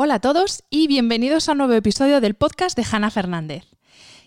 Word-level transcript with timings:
Hola 0.00 0.14
a 0.14 0.20
todos 0.20 0.62
y 0.70 0.86
bienvenidos 0.86 1.48
a 1.48 1.52
un 1.52 1.58
nuevo 1.58 1.72
episodio 1.72 2.20
del 2.20 2.34
podcast 2.34 2.78
de 2.78 2.86
Hanna 2.88 3.10
Fernández. 3.10 3.64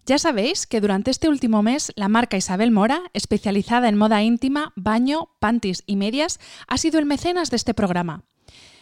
Ya 0.05 0.19
sabéis 0.19 0.67
que 0.67 0.81
durante 0.81 1.11
este 1.11 1.29
último 1.29 1.63
mes 1.63 1.93
la 1.95 2.09
marca 2.09 2.35
Isabel 2.35 2.71
Mora, 2.71 3.03
especializada 3.13 3.87
en 3.87 3.97
moda 3.97 4.21
íntima, 4.21 4.73
baño, 4.75 5.29
panties 5.39 5.83
y 5.85 5.95
medias, 5.95 6.41
ha 6.67 6.77
sido 6.77 6.99
el 6.99 7.05
mecenas 7.05 7.51
de 7.51 7.55
este 7.55 7.73
programa. 7.73 8.25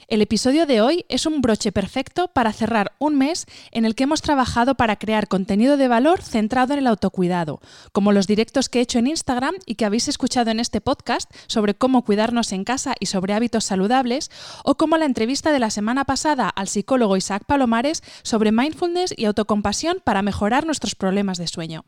El 0.10 0.24
episodio 0.24 0.66
de 0.66 0.82
hoy 0.82 1.06
es 1.08 1.28
un 1.28 1.40
broche 1.40 1.72
perfecto 1.72 2.30
para 2.30 2.52
cerrar 2.52 2.94
un 2.98 3.16
mes 3.16 3.46
en 3.72 3.86
el 3.86 3.94
que 3.94 4.06
hemos 4.06 4.24
trabajado 4.24 4.74
para 4.74 4.96
crear 4.96 5.28
contenido 5.28 5.78
de 5.78 5.88
valor 5.88 6.24
centrado 6.24 6.74
en 6.74 6.80
el 6.80 6.88
autocuidado, 6.88 7.62
como 7.92 8.12
los 8.12 8.26
directos 8.26 8.70
que 8.70 8.80
he 8.80 8.82
hecho 8.82 8.98
en 8.98 9.06
Instagram 9.06 9.54
y 9.68 9.76
que 9.76 9.86
habéis 9.86 10.08
escuchado 10.08 10.50
en 10.50 10.60
este 10.60 10.82
podcast 10.82 11.32
sobre 11.46 11.76
cómo 11.76 12.04
cuidarnos 12.06 12.52
en 12.54 12.64
casa 12.64 12.96
y 13.00 13.06
sobre 13.06 13.36
hábitos 13.36 13.66
saludables, 13.66 14.32
o 14.64 14.78
como 14.78 14.98
la 14.98 15.06
entrevista 15.06 15.52
de 15.52 15.60
la 15.60 15.70
semana 15.70 16.06
pasada 16.06 16.50
al 16.50 16.68
psicólogo 16.68 17.16
Isaac 17.16 17.44
Palomares 17.46 18.02
sobre 18.24 18.52
mindfulness 18.52 19.14
y 19.16 19.26
autocompasión 19.26 20.02
para 20.04 20.24
mejorar 20.24 20.66
nuestros 20.66 20.96
problemas 20.96 21.38
de 21.38 21.46
sueño. 21.46 21.86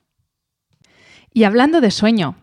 Y 1.34 1.46
hablando 1.46 1.82
de 1.82 1.90
sueño, 1.90 2.36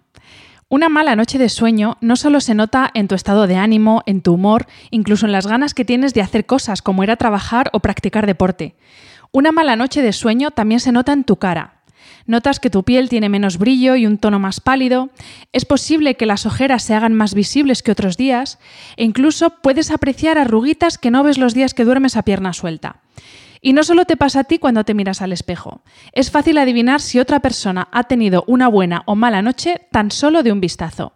una 0.70 0.90
mala 0.90 1.16
noche 1.16 1.38
de 1.38 1.48
sueño 1.48 1.96
no 2.02 2.16
solo 2.16 2.40
se 2.40 2.54
nota 2.54 2.90
en 2.92 3.08
tu 3.08 3.14
estado 3.14 3.46
de 3.46 3.56
ánimo, 3.56 4.02
en 4.04 4.20
tu 4.20 4.34
humor, 4.34 4.66
incluso 4.90 5.24
en 5.24 5.32
las 5.32 5.46
ganas 5.46 5.72
que 5.72 5.86
tienes 5.86 6.12
de 6.12 6.20
hacer 6.20 6.44
cosas 6.44 6.82
como 6.82 7.02
ir 7.02 7.10
a 7.10 7.16
trabajar 7.16 7.70
o 7.72 7.80
practicar 7.80 8.26
deporte. 8.26 8.74
Una 9.32 9.50
mala 9.50 9.76
noche 9.76 10.02
de 10.02 10.12
sueño 10.12 10.50
también 10.50 10.80
se 10.80 10.92
nota 10.92 11.12
en 11.14 11.24
tu 11.24 11.36
cara. 11.36 11.80
Notas 12.26 12.60
que 12.60 12.68
tu 12.68 12.84
piel 12.84 13.08
tiene 13.08 13.30
menos 13.30 13.56
brillo 13.56 13.96
y 13.96 14.06
un 14.06 14.18
tono 14.18 14.38
más 14.38 14.60
pálido, 14.60 15.08
es 15.54 15.64
posible 15.64 16.16
que 16.16 16.26
las 16.26 16.44
ojeras 16.44 16.82
se 16.82 16.94
hagan 16.94 17.14
más 17.14 17.32
visibles 17.32 17.82
que 17.82 17.92
otros 17.92 18.18
días 18.18 18.58
e 18.96 19.04
incluso 19.04 19.48
puedes 19.62 19.90
apreciar 19.90 20.36
arruguitas 20.36 20.98
que 20.98 21.10
no 21.10 21.22
ves 21.22 21.38
los 21.38 21.54
días 21.54 21.72
que 21.72 21.84
duermes 21.84 22.16
a 22.16 22.24
pierna 22.24 22.52
suelta. 22.52 23.00
Y 23.60 23.72
no 23.72 23.82
solo 23.82 24.04
te 24.04 24.16
pasa 24.16 24.40
a 24.40 24.44
ti 24.44 24.58
cuando 24.58 24.84
te 24.84 24.94
miras 24.94 25.22
al 25.22 25.32
espejo. 25.32 25.82
Es 26.12 26.30
fácil 26.30 26.58
adivinar 26.58 27.00
si 27.00 27.18
otra 27.18 27.40
persona 27.40 27.88
ha 27.92 28.04
tenido 28.04 28.44
una 28.46 28.68
buena 28.68 29.02
o 29.06 29.14
mala 29.14 29.42
noche 29.42 29.86
tan 29.90 30.10
solo 30.10 30.42
de 30.42 30.52
un 30.52 30.60
vistazo. 30.60 31.12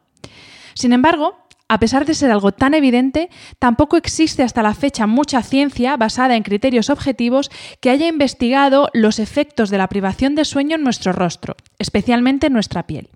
Sin 0.75 0.93
embargo, 0.93 1.43
a 1.73 1.79
pesar 1.79 2.05
de 2.05 2.15
ser 2.15 2.31
algo 2.31 2.53
tan 2.53 2.75
evidente, 2.75 3.31
tampoco 3.59 3.97
existe 3.97 4.43
hasta 4.43 4.63
la 4.63 4.75
fecha 4.75 5.07
mucha 5.07 5.43
ciencia 5.43 5.97
basada 5.97 6.37
en 6.37 6.43
criterios 6.43 6.91
objetivos 6.91 7.51
que 7.81 7.89
haya 7.89 8.09
investigado 8.09 8.91
los 8.93 9.19
efectos 9.19 9.71
de 9.71 9.79
la 9.79 9.89
privación 9.89 10.35
de 10.35 10.45
sueño 10.45 10.77
en 10.77 10.83
nuestro 10.83 11.13
rostro, 11.13 11.57
especialmente 11.79 12.49
en 12.49 12.53
nuestra 12.53 12.83
piel. 12.87 13.09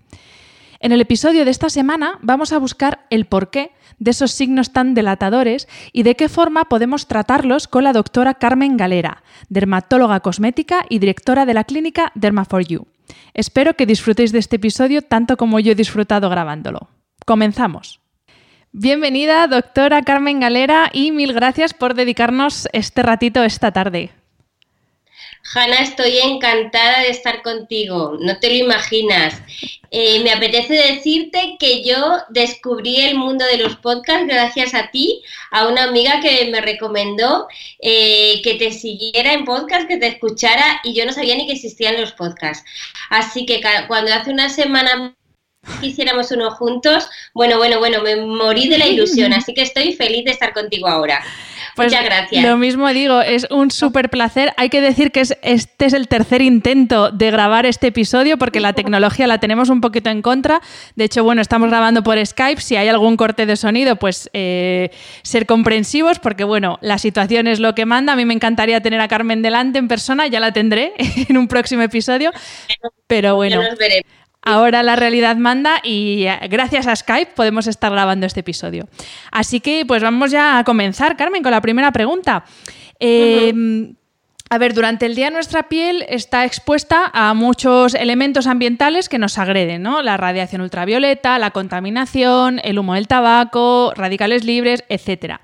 En 0.79 0.91
el 0.91 1.01
episodio 1.01 1.43
de 1.43 1.51
esta 1.51 1.69
semana 1.69 2.19
vamos 2.21 2.53
a 2.53 2.59
buscar 2.59 3.05
el 3.09 3.25
porqué 3.25 3.71
de 3.99 4.11
esos 4.11 4.31
signos 4.31 4.73
tan 4.73 4.93
delatadores 4.93 5.67
y 5.91 6.03
de 6.03 6.15
qué 6.15 6.29
forma 6.29 6.65
podemos 6.65 7.07
tratarlos 7.07 7.67
con 7.67 7.83
la 7.83 7.93
doctora 7.93 8.35
Carmen 8.35 8.77
Galera, 8.77 9.23
dermatóloga 9.49 10.19
cosmética 10.19 10.85
y 10.89 10.99
directora 10.99 11.45
de 11.45 11.55
la 11.55 11.63
clínica 11.63 12.11
Derma4You. 12.15 12.85
Espero 13.33 13.75
que 13.75 13.85
disfrutéis 13.85 14.31
de 14.31 14.39
este 14.39 14.57
episodio 14.57 15.01
tanto 15.01 15.37
como 15.37 15.59
yo 15.59 15.71
he 15.71 15.75
disfrutado 15.75 16.29
grabándolo. 16.29 16.89
Comenzamos. 17.25 18.01
Bienvenida, 18.71 19.47
doctora 19.47 20.03
Carmen 20.03 20.39
Galera, 20.39 20.91
y 20.93 21.11
mil 21.11 21.33
gracias 21.33 21.73
por 21.73 21.95
dedicarnos 21.95 22.67
este 22.73 23.01
ratito 23.01 23.43
esta 23.43 23.71
tarde. 23.71 24.11
Hanna, 25.53 25.77
estoy 25.77 26.17
encantada 26.17 27.01
de 27.01 27.09
estar 27.09 27.41
contigo, 27.41 28.17
no 28.19 28.37
te 28.39 28.49
lo 28.49 28.55
imaginas. 28.55 29.41
Eh, 29.91 30.19
me 30.21 30.31
apetece 30.31 30.73
decirte 30.73 31.55
que 31.57 31.83
yo 31.83 32.17
descubrí 32.29 32.97
el 32.97 33.15
mundo 33.15 33.45
de 33.45 33.57
los 33.57 33.77
podcasts 33.77 34.27
gracias 34.27 34.73
a 34.73 34.91
ti, 34.91 35.23
a 35.51 35.67
una 35.67 35.83
amiga 35.83 36.19
que 36.19 36.49
me 36.51 36.59
recomendó 36.59 37.47
eh, 37.79 38.41
que 38.43 38.55
te 38.55 38.73
siguiera 38.73 39.31
en 39.31 39.45
podcast, 39.45 39.87
que 39.87 39.97
te 39.97 40.07
escuchara 40.07 40.81
y 40.83 40.93
yo 40.93 41.05
no 41.05 41.13
sabía 41.13 41.35
ni 41.35 41.47
que 41.47 41.53
existían 41.53 41.99
los 41.99 42.11
podcasts. 42.11 42.65
Así 43.09 43.45
que 43.45 43.61
cuando 43.87 44.13
hace 44.13 44.31
una 44.31 44.49
semana 44.49 45.15
quisiéramos 45.79 46.31
uno 46.31 46.51
juntos, 46.51 47.07
bueno, 47.33 47.57
bueno, 47.57 47.79
bueno, 47.79 48.01
me 48.01 48.17
morí 48.17 48.67
de 48.67 48.77
la 48.77 48.87
ilusión, 48.87 49.31
así 49.33 49.53
que 49.53 49.61
estoy 49.61 49.93
feliz 49.93 50.25
de 50.25 50.31
estar 50.31 50.53
contigo 50.53 50.87
ahora. 50.87 51.23
Pues 51.77 51.91
Muchas 51.91 52.05
gracias. 52.05 52.43
Lo 52.43 52.57
mismo 52.57 52.89
digo, 52.89 53.21
es 53.21 53.45
un 53.51 53.69
súper 53.69 54.09
placer. 54.09 54.51
Hay 54.57 54.69
que 54.69 54.81
decir 54.81 55.11
que 55.11 55.19
es, 55.19 55.37
este 55.43 55.85
es 55.85 55.93
el 55.93 56.07
tercer 56.07 56.41
intento 56.41 57.11
de 57.11 57.29
grabar 57.29 57.67
este 57.67 57.87
episodio 57.87 58.39
porque 58.39 58.59
la 58.59 58.73
tecnología 58.73 59.27
la 59.27 59.37
tenemos 59.37 59.69
un 59.69 59.79
poquito 59.79 60.09
en 60.09 60.23
contra. 60.23 60.59
De 60.95 61.03
hecho, 61.03 61.23
bueno, 61.23 61.39
estamos 61.39 61.69
grabando 61.69 62.01
por 62.01 62.17
Skype. 62.25 62.59
Si 62.61 62.75
hay 62.75 62.87
algún 62.87 63.15
corte 63.15 63.45
de 63.45 63.55
sonido, 63.55 63.95
pues 63.95 64.27
eh, 64.33 64.89
ser 65.21 65.45
comprensivos 65.45 66.17
porque, 66.17 66.43
bueno, 66.43 66.79
la 66.81 66.97
situación 66.97 67.45
es 67.45 67.59
lo 67.59 67.75
que 67.75 67.85
manda. 67.85 68.13
A 68.13 68.15
mí 68.15 68.25
me 68.25 68.33
encantaría 68.33 68.81
tener 68.81 68.99
a 68.99 69.07
Carmen 69.07 69.43
delante 69.43 69.77
en 69.77 69.87
persona, 69.87 70.25
ya 70.25 70.39
la 70.39 70.53
tendré 70.53 70.93
en 71.29 71.37
un 71.37 71.47
próximo 71.47 71.83
episodio. 71.83 72.31
Pero 73.05 73.35
bueno. 73.35 73.61
Ahora 74.41 74.83
la 74.83 74.95
realidad 74.95 75.35
manda 75.35 75.79
y 75.83 76.25
eh, 76.25 76.39
gracias 76.49 76.87
a 76.87 76.95
Skype 76.95 77.31
podemos 77.35 77.67
estar 77.67 77.91
grabando 77.91 78.25
este 78.25 78.39
episodio. 78.41 78.87
Así 79.31 79.59
que 79.59 79.85
pues 79.85 80.01
vamos 80.01 80.31
ya 80.31 80.59
a 80.59 80.63
comenzar, 80.63 81.17
Carmen, 81.17 81.43
con 81.43 81.51
la 81.51 81.61
primera 81.61 81.91
pregunta. 81.91 82.45
Eh, 82.99 83.93
a 84.49 84.57
ver, 84.57 84.73
durante 84.73 85.05
el 85.05 85.15
día 85.15 85.29
nuestra 85.29 85.63
piel 85.63 86.05
está 86.07 86.45
expuesta 86.45 87.11
a 87.13 87.33
muchos 87.33 87.93
elementos 87.93 88.47
ambientales 88.47 89.09
que 89.09 89.17
nos 89.17 89.37
agreden, 89.37 89.81
¿no? 89.81 90.01
La 90.01 90.15
radiación 90.15 90.61
ultravioleta, 90.61 91.37
la 91.37 91.51
contaminación, 91.51 92.61
el 92.63 92.79
humo 92.79 92.93
del 92.93 93.07
tabaco, 93.07 93.91
radicales 93.95 94.45
libres, 94.45 94.85
etc. 94.87 95.35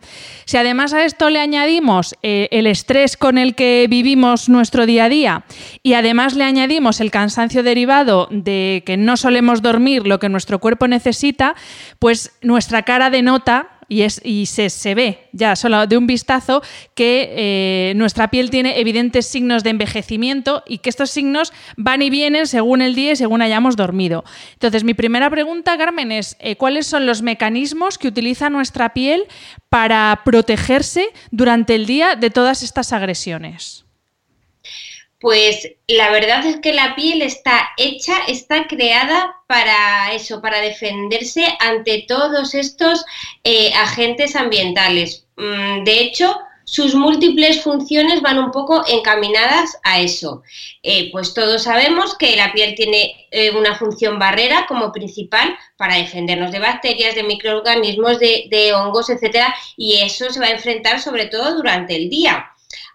Si 0.46 0.56
además 0.56 0.94
a 0.94 1.04
esto 1.04 1.30
le 1.30 1.40
añadimos 1.40 2.16
eh, 2.24 2.48
el 2.52 2.66
estrés 2.66 3.18
con 3.18 3.38
el 3.38 3.56
que 3.56 3.88
vivimos 3.90 4.48
nuestro 4.48 4.86
día 4.86 5.06
a 5.06 5.10
día 5.10 5.44
y 5.82 5.96
además 5.96 6.36
le 6.36 6.46
añadimos 6.46 7.02
el 7.02 7.12
cansancio 7.12 7.62
derivado 7.62 8.30
de 8.32 8.84
que 8.86 8.96
no 8.96 9.18
solemos 9.18 9.62
dormir 9.62 10.08
lo 10.08 10.20
que 10.20 10.30
nuestro 10.30 10.60
cuerpo 10.60 10.88
necesita, 10.88 11.56
pues 12.00 12.32
nuestra 12.42 12.84
cara 12.84 13.10
denota 13.10 13.73
y, 14.02 14.46
se, 14.46 14.70
se, 14.70 14.96
ve 14.96 15.28
ya 15.32 15.56
solo 15.56 15.86
de 15.88 15.98
un 15.98 16.08
vistazo 16.08 16.62
que 16.96 17.30
eh, 17.36 17.94
nuestra 17.96 18.30
piel 18.30 18.50
tiene 18.50 18.80
evidentes 18.80 19.28
signos 19.28 19.64
de 19.64 19.70
envejecimiento 19.70 20.64
y 20.68 20.80
que 20.80 20.90
estos 20.90 21.12
signos 21.12 21.54
van 21.78 22.02
y 22.02 22.10
vienen 22.10 22.48
según 22.48 22.82
el 22.82 22.96
día 22.96 23.12
y 23.12 23.16
según 23.16 23.42
hayamos 23.42 23.76
dormido. 23.76 24.24
Entonces, 24.54 24.84
mi 24.84 24.94
primera 24.94 25.30
pregunta, 25.30 25.78
Carmen, 25.78 26.12
es 26.12 26.36
eh, 26.40 26.56
¿cuáles 26.56 26.88
son 26.88 27.06
los 27.06 27.22
mecanismos 27.22 27.98
que 27.98 28.08
utiliza 28.08 28.50
nuestra 28.50 28.94
piel 28.94 29.26
para 29.70 30.22
protegerse 30.26 31.08
durante 31.32 31.76
el 31.76 31.86
día 31.86 32.16
de 32.16 32.30
todas 32.30 32.64
estas 32.64 32.94
agresiones? 32.94 33.86
Pues 35.24 35.72
la 35.88 36.12
verdad 36.12 36.46
es 36.46 36.58
que 36.58 36.74
la 36.74 36.96
piel 36.96 37.22
está 37.22 37.70
hecha, 37.78 38.14
está 38.28 38.68
creada 38.68 39.34
para 39.48 40.12
eso, 40.12 40.42
para 40.42 40.60
defenderse 40.60 41.48
ante 41.62 42.04
todos 42.06 42.54
estos 42.54 43.06
eh, 43.46 43.72
agentes 43.74 44.36
ambientales. 44.36 45.26
Mm, 45.38 45.86
de 45.86 46.02
hecho, 46.02 46.38
sus 46.66 46.94
múltiples 46.94 47.62
funciones 47.62 48.22
van 48.22 48.38
un 48.38 48.52
poco 48.52 48.84
encaminadas 48.86 49.78
a 49.84 50.02
eso. 50.02 50.44
Eh, 50.82 51.10
pues 51.14 51.34
todos 51.34 51.64
sabemos 51.64 52.18
que 52.18 52.36
la 52.36 52.52
piel 52.52 52.76
tiene 52.76 53.28
eh, 53.32 53.52
una 53.52 53.76
función 53.76 54.20
barrera 54.20 54.66
como 54.68 54.92
principal 54.92 55.56
para 55.78 55.96
defendernos 55.96 56.52
de 56.52 56.60
bacterias, 56.60 57.16
de 57.16 57.24
microorganismos, 57.24 58.20
de, 58.20 58.74
hongos, 58.76 59.10
etcétera, 59.10 59.56
y 59.78 60.02
eso 60.02 60.30
se 60.32 60.42
va 60.42 60.48
a 60.48 60.52
enfrentar 60.52 61.00
sobre 61.00 61.28
todo 61.28 61.56
durante 61.56 61.96
el 61.96 62.10
día. 62.10 62.50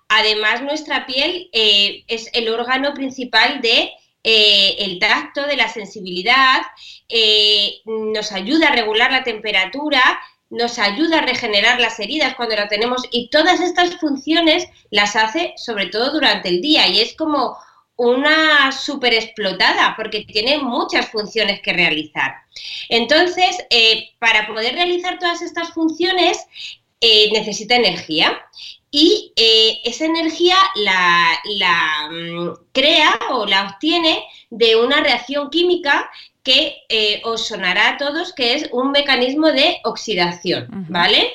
Además, 0.08 0.62
nuestra 0.62 1.06
piel 1.06 1.50
eh, 1.52 2.04
es 2.08 2.30
el 2.32 2.48
órgano 2.48 2.94
principal 2.94 3.60
de 3.60 3.92
el 4.30 4.98
tacto, 4.98 5.46
de 5.46 5.56
la 5.56 5.70
sensibilidad, 5.70 6.60
nos 7.86 8.30
ayuda 8.32 8.68
a 8.68 8.72
regular 8.72 9.10
la 9.10 9.24
temperatura, 9.24 10.02
nos 10.50 10.78
ayuda 10.78 11.18
a 11.18 11.26
regenerar 11.26 11.80
las 11.80 11.98
heridas 12.00 12.34
cuando 12.34 12.56
la 12.56 12.68
tenemos 12.68 13.02
y 13.10 13.28
todas 13.30 13.60
estas 13.60 13.96
funciones 13.96 14.66
las 14.90 15.16
hace 15.16 15.54
sobre 15.56 15.86
todo 15.86 16.12
durante 16.12 16.48
el 16.48 16.60
día 16.60 16.88
y 16.88 17.00
es 17.00 17.14
como 17.14 17.56
una 17.96 18.72
súper 18.72 19.12
explotada 19.12 19.94
porque 19.96 20.24
tiene 20.24 20.58
muchas 20.58 21.10
funciones 21.10 21.60
que 21.60 21.72
realizar. 21.72 22.32
Entonces, 22.88 23.58
eh, 23.70 24.10
para 24.20 24.46
poder 24.46 24.74
realizar 24.74 25.18
todas 25.18 25.42
estas 25.42 25.70
funciones 25.70 26.38
eh, 27.00 27.30
necesita 27.32 27.76
energía 27.76 28.40
y 28.90 29.32
eh, 29.36 29.78
esa 29.84 30.06
energía 30.06 30.56
la, 30.76 32.08
mm, 32.10 32.50
crea 32.72 33.18
o 33.30 33.46
la 33.46 33.68
obtiene 33.68 34.24
de 34.50 34.76
una 34.76 35.00
reacción 35.00 35.50
química 35.50 36.10
que 36.42 36.76
eh, 36.88 37.20
os 37.24 37.46
sonará 37.46 37.90
a 37.90 37.96
todos 37.98 38.32
que 38.32 38.54
es 38.54 38.68
un 38.72 38.90
mecanismo 38.90 39.48
de 39.48 39.80
oxidación, 39.84 40.86
¿vale? 40.88 41.30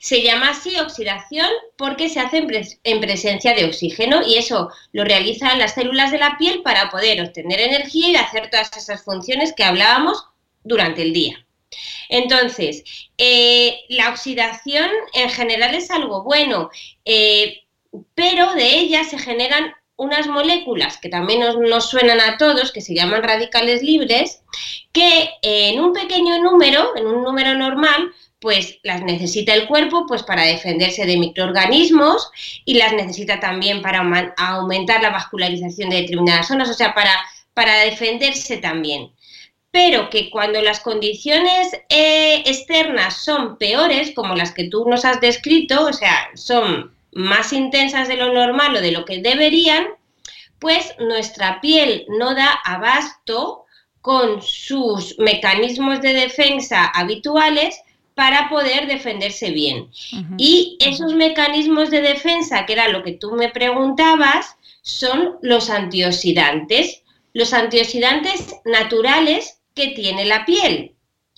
Se 0.00 0.22
llama 0.22 0.50
así 0.50 0.78
oxidación 0.78 1.48
porque 1.76 2.10
se 2.10 2.20
hace 2.20 2.46
en, 2.84 3.00
presencia 3.00 3.54
de 3.54 3.64
oxígeno 3.64 4.20
y 4.26 4.36
eso 4.36 4.70
lo 4.92 5.04
realizan 5.04 5.58
las 5.58 5.74
células 5.74 6.10
de 6.10 6.18
la 6.18 6.36
piel 6.36 6.62
para 6.62 6.90
poder 6.90 7.22
obtener 7.22 7.60
energía 7.60 8.10
y 8.10 8.16
hacer 8.16 8.50
todas 8.50 8.76
esas 8.76 9.02
funciones 9.02 9.54
que 9.54 9.64
hablábamos 9.64 10.26
durante 10.62 11.02
el 11.02 11.14
día. 11.14 11.46
Entonces, 12.10 12.82
eh, 13.16 13.78
la 13.88 14.10
oxidación 14.10 14.90
en 15.14 15.30
general 15.30 15.74
es 15.74 15.90
algo 15.90 16.24
bueno, 16.24 16.70
eh, 17.04 17.60
pero 18.14 18.52
de 18.54 18.78
ella 18.80 19.04
se 19.04 19.18
generan 19.18 19.72
unas 19.96 20.26
moléculas 20.26 20.98
que 20.98 21.08
también 21.08 21.40
nos, 21.40 21.88
suenan 21.88 22.20
a 22.20 22.36
todos, 22.36 22.72
que 22.72 22.80
se 22.80 22.94
llaman 22.94 23.22
radicales 23.22 23.82
libres, 23.82 24.42
que 24.92 25.30
en 25.42 25.78
un 25.78 25.92
pequeño 25.92 26.42
número, 26.42 26.96
en 26.96 27.06
un 27.06 27.22
número 27.22 27.54
normal, 27.54 28.10
pues 28.40 28.78
las 28.82 29.02
necesita 29.02 29.54
el 29.54 29.68
cuerpo 29.68 30.06
pues 30.08 30.22
para 30.22 30.44
defenderse 30.44 31.06
de 31.06 31.18
microorganismos 31.18 32.30
y 32.64 32.74
las 32.74 32.92
necesita 32.94 33.38
también 33.38 33.82
para 33.82 34.00
aumentar 34.38 35.02
la 35.02 35.10
vascularización 35.10 35.90
de 35.90 36.02
determinadas 36.02 36.48
zonas, 36.48 36.70
o 36.70 36.74
sea, 36.74 36.94
para, 36.94 37.14
para 37.54 37.80
defenderse 37.80 38.56
también. 38.56 39.12
Pero 39.70 40.10
que 40.10 40.30
cuando 40.30 40.60
las 40.62 40.80
condiciones 40.80 41.72
eh, 41.88 42.42
externas 42.46 43.22
son 43.22 43.56
peores, 43.56 44.12
como 44.14 44.34
las 44.34 44.52
que 44.52 44.68
tú 44.68 44.84
nos 44.88 45.04
has 45.04 45.20
descrito, 45.20 45.86
o 45.86 45.92
sea, 45.92 46.30
son 46.34 46.92
más 47.12 47.52
intensas 47.52 48.08
de 48.08 48.16
lo 48.16 48.32
normal 48.32 48.76
o 48.76 48.80
de 48.80 48.92
lo 48.92 49.04
que 49.04 49.20
deberían, 49.20 49.86
pues 50.58 50.94
nuestra 50.98 51.60
piel 51.60 52.04
no 52.08 52.34
da 52.34 52.52
abasto 52.64 53.64
con 54.00 54.42
sus 54.42 55.18
mecanismos 55.18 56.00
de 56.00 56.14
defensa 56.14 56.86
habituales 56.86 57.80
para 58.14 58.48
poder 58.48 58.86
defenderse 58.86 59.50
bien. 59.50 59.90
Y 60.36 60.76
esos 60.80 61.14
mecanismos 61.14 61.90
de 61.90 62.02
defensa, 62.02 62.66
que 62.66 62.74
era 62.74 62.88
lo 62.88 63.02
que 63.02 63.12
tú 63.12 63.32
me 63.32 63.48
preguntabas, 63.48 64.56
son 64.82 65.38
los 65.42 65.70
antioxidantes, 65.70 67.02
los 67.32 67.52
antioxidantes 67.52 68.56
naturales 68.64 69.59
que 69.80 69.88
tiene 69.88 70.26
la 70.26 70.44
piel 70.44 70.92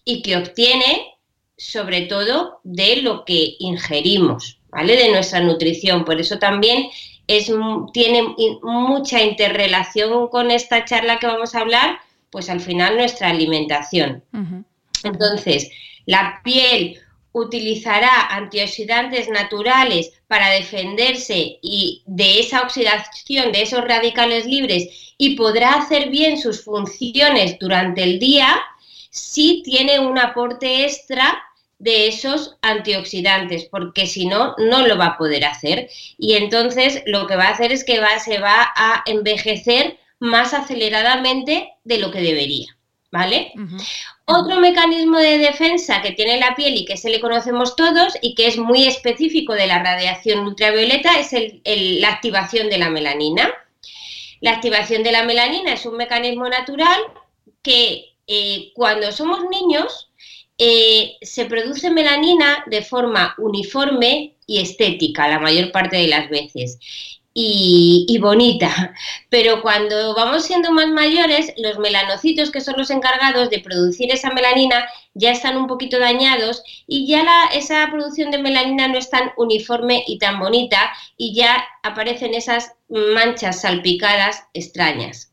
y 0.05 0.23
que 0.23 0.37
obtiene 0.37 1.15
sobre 1.57 2.03
todo 2.03 2.61
de 2.65 2.97
lo 2.97 3.25
que 3.25 3.55
ingerimos. 3.61 4.59
¿vale? 4.73 4.97
De 4.97 5.11
nuestra 5.11 5.41
nutrición. 5.41 6.05
Por 6.05 6.21
eso 6.21 6.39
también 6.39 6.89
es, 7.29 7.53
tiene 7.93 8.35
mucha 8.63 9.23
interrelación 9.23 10.29
con 10.29 10.51
esta 10.51 10.85
charla 10.85 11.19
que 11.19 11.29
vamos 11.29 11.55
a 11.55 11.61
hablar, 11.61 11.99
pues 12.31 12.51
al 12.51 12.61
final 12.61 12.97
nuestra 12.97 13.29
alimentación. 13.29 14.25
Entonces, 15.05 15.71
la 16.07 16.41
piel 16.43 16.99
utilizará 17.33 18.29
antioxidantes 18.31 19.29
naturales 19.29 20.13
para 20.29 20.51
defenderse 20.51 21.59
y 21.63 22.03
de 22.07 22.41
esa 22.41 22.63
oxidación, 22.63 23.53
de 23.53 23.63
esos 23.63 23.85
radicales 23.85 24.47
libres 24.47 25.15
y 25.19 25.37
podrá 25.37 25.75
hacer 25.75 26.11
bien 26.11 26.39
sus 26.39 26.65
funciones 26.65 27.59
durante 27.59 28.03
el 28.03 28.19
día 28.19 28.61
si 29.11 29.63
tiene 29.63 30.01
un 30.01 30.19
aporte 30.19 30.85
extra 30.85 31.43
de 31.79 32.07
esos 32.07 32.57
antioxidantes, 32.63 33.65
porque 33.65 34.07
si 34.07 34.27
no, 34.27 34.55
no 34.57 34.87
lo 34.87 34.97
va 34.97 35.07
a 35.07 35.19
poder 35.19 35.45
hacer. 35.45 35.91
Y 36.17 36.35
entonces 36.35 37.03
lo 37.07 37.27
que 37.27 37.35
va 37.35 37.49
a 37.49 37.51
hacer 37.53 37.73
es 37.73 37.83
que 37.83 38.01
se 38.25 38.39
va 38.39 38.73
a 38.77 39.03
envejecer 39.05 39.99
más 40.21 40.55
aceleradamente 40.55 41.73
de 41.83 41.99
lo 41.99 42.13
que 42.13 42.21
debería. 42.21 42.69
¿Vale? 43.11 43.53
Otro 44.25 44.61
mecanismo 44.61 45.19
de 45.19 45.39
defensa 45.39 46.01
que 46.01 46.13
tiene 46.13 46.39
la 46.39 46.55
piel 46.55 46.77
y 46.77 46.85
que 46.85 46.97
se 46.97 47.11
le 47.11 47.21
conocemos 47.21 47.75
todos 47.75 48.15
y 48.23 48.35
que 48.35 48.47
es 48.47 48.57
muy 48.57 48.85
específico 48.87 49.53
de 49.53 49.67
la 49.67 49.83
radiación 49.83 50.47
ultravioleta 50.47 51.19
es 51.19 51.33
la 51.65 52.09
activación 52.09 52.71
de 52.71 52.79
la 52.79 52.89
melanina. 52.89 53.53
La 54.41 54.53
activación 54.53 55.03
de 55.03 55.13
la 55.13 55.25
melanina 55.25 55.73
es 55.73 55.87
un 55.87 55.97
mecanismo 55.97 56.49
natural 56.49 57.01
que 57.63 58.15
eh, 58.27 58.71
cuando 58.75 59.11
somos 59.13 59.41
niños 59.51 60.11
eh, 60.59 61.17
se 61.23 61.47
produce 61.47 61.91
melanina 61.91 62.65
de 62.67 62.83
forma 62.83 63.35
uniforme 63.39 64.37
y 64.47 64.61
estética 64.61 65.29
la 65.29 65.41
mayor 65.41 65.73
parte 65.73 65.97
de 65.97 66.09
las 66.09 66.29
veces. 66.31 66.79
Y, 67.35 68.19
bonita. 68.21 68.95
Pero 69.31 69.63
cuando 69.63 70.15
vamos 70.15 70.45
siendo 70.45 70.71
más 70.71 70.89
mayores, 70.89 71.53
los 71.57 71.79
melanocitos, 71.79 72.51
que 72.51 72.61
son 72.61 72.75
los 72.77 72.91
encargados 72.91 73.49
de 73.51 73.61
producir 73.61 74.13
esa 74.13 74.31
melanina, 74.33 74.87
ya 75.15 75.31
están 75.31 75.57
un 75.57 75.67
poquito 75.67 75.99
dañados 75.99 76.63
y 76.87 77.07
ya 77.07 77.47
esa 77.55 77.89
producción 77.91 78.31
de 78.31 78.39
melanina 78.39 78.89
no 78.89 78.99
es 78.99 79.11
tan 79.11 79.33
uniforme 79.37 80.05
y 80.07 80.19
tan 80.19 80.39
bonita 80.39 80.93
y 81.17 81.35
ya 81.35 81.65
aparecen 81.83 82.35
esas 82.35 82.73
manchas 82.89 83.63
salpicadas 83.63 84.45
extrañas. 84.53 85.33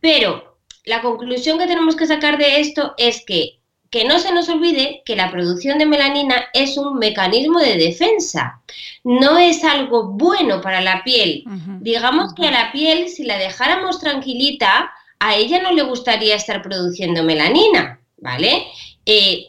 Pero 0.00 0.58
la 0.84 1.02
conclusión 1.02 1.58
que 1.58 1.66
tenemos 1.66 1.96
que 1.96 2.06
sacar 2.06 2.38
de 2.38 2.60
esto 2.60 2.94
es 2.96 3.24
que 3.24 3.57
que 3.90 4.04
no 4.04 4.18
se 4.18 4.32
nos 4.32 4.48
olvide 4.48 5.02
que 5.04 5.16
la 5.16 5.30
producción 5.30 5.78
de 5.78 5.86
melanina 5.86 6.46
es 6.52 6.76
un 6.76 6.98
mecanismo 6.98 7.58
de 7.60 7.76
defensa, 7.76 8.60
no 9.02 9.38
es 9.38 9.64
algo 9.64 10.08
bueno 10.08 10.60
para 10.60 10.80
la 10.80 11.02
piel. 11.04 11.44
Digamos 11.80 12.34
que 12.34 12.48
a 12.48 12.50
la 12.50 12.72
piel, 12.72 13.08
si 13.08 13.24
la 13.24 13.38
dejáramos 13.38 13.98
tranquilita, 13.98 14.92
a 15.18 15.36
ella 15.36 15.62
no 15.62 15.72
le 15.72 15.82
gustaría 15.82 16.34
estar 16.34 16.62
produciendo 16.62 17.22
melanina, 17.22 18.00
¿vale? 18.18 18.66
Eh, 19.06 19.48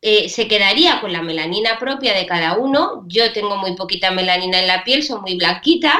eh, 0.00 0.28
se 0.28 0.46
quedaría 0.46 1.00
con 1.00 1.12
la 1.12 1.22
melanina 1.22 1.78
propia 1.78 2.14
de 2.14 2.26
cada 2.26 2.56
uno. 2.56 3.04
Yo 3.08 3.32
tengo 3.32 3.56
muy 3.56 3.74
poquita 3.74 4.10
melanina 4.10 4.60
en 4.60 4.68
la 4.68 4.84
piel, 4.84 5.02
soy 5.02 5.20
muy 5.20 5.36
blanquita. 5.36 5.92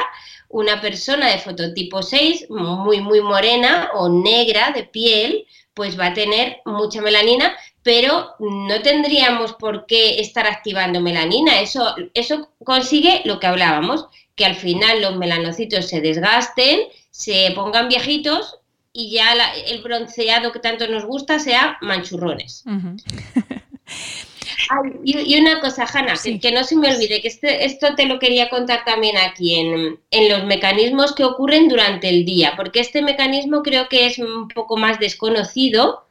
Una 0.47 0.81
persona 0.81 1.29
de 1.29 1.37
fototipo 1.37 2.01
6, 2.01 2.47
muy, 2.49 3.01
muy 3.01 3.21
morena 3.21 3.91
o 3.93 4.09
negra 4.09 4.71
de 4.71 4.83
piel, 4.83 5.45
pues 5.73 5.99
va 5.99 6.07
a 6.07 6.13
tener 6.13 6.57
mucha 6.65 7.01
melanina, 7.01 7.55
pero 7.83 8.35
no 8.39 8.81
tendríamos 8.81 9.53
por 9.53 9.85
qué 9.85 10.19
estar 10.19 10.45
activando 10.45 11.01
melanina. 11.01 11.61
Eso, 11.61 11.95
eso 12.13 12.49
consigue 12.63 13.21
lo 13.25 13.39
que 13.39 13.47
hablábamos, 13.47 14.07
que 14.35 14.45
al 14.45 14.55
final 14.55 15.01
los 15.01 15.15
melanocitos 15.15 15.87
se 15.87 16.01
desgasten, 16.01 16.81
se 17.11 17.51
pongan 17.55 17.89
viejitos 17.89 18.59
y 18.91 19.11
ya 19.11 19.33
el 19.67 19.81
bronceado 19.81 20.51
que 20.51 20.59
tanto 20.59 20.87
nos 20.87 21.05
gusta 21.05 21.39
sea 21.39 21.77
manchurrones. 21.81 22.63
y, 25.03 25.39
una 25.39 25.61
cosa, 25.61 25.87
Hanna, 25.91 26.13
que, 26.41 26.51
no 26.51 26.63
se 26.63 26.75
me 26.75 26.93
olvide, 26.93 27.21
que 27.21 27.27
este, 27.27 27.65
esto 27.65 27.95
te 27.95 28.05
lo 28.05 28.19
quería 28.19 28.49
contar 28.49 28.83
también 28.85 29.17
aquí 29.17 29.55
en, 29.55 29.99
en, 30.11 30.29
los 30.29 30.45
mecanismos 30.45 31.13
que 31.13 31.23
ocurren 31.23 31.69
durante 31.69 32.09
el 32.09 32.25
día, 32.25 32.53
porque 32.55 32.81
este 32.81 33.01
mecanismo 33.01 33.63
creo 33.63 33.89
que 33.89 34.05
es 34.05 34.19
un 34.19 34.47
poco 34.49 34.77
más 34.77 34.99
desconocido, 34.99 36.05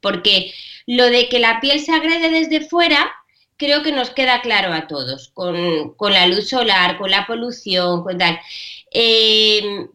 porque 0.00 0.52
lo 0.86 1.06
de 1.06 1.28
que 1.28 1.38
la 1.38 1.60
piel 1.60 1.80
se 1.80 1.92
agrede 1.92 2.30
desde 2.30 2.66
fuera, 2.68 3.10
creo 3.56 3.82
que 3.82 3.92
nos 3.92 4.10
queda 4.10 4.40
claro 4.40 4.72
a 4.72 4.86
todos, 4.86 5.30
con, 5.34 5.94
la 6.12 6.26
luz 6.26 6.48
solar, 6.48 6.98
con 6.98 7.10
la 7.10 7.26
polución, 7.26 8.02
con 8.02 8.18
tal. 8.18 8.38
Em, 8.90 9.88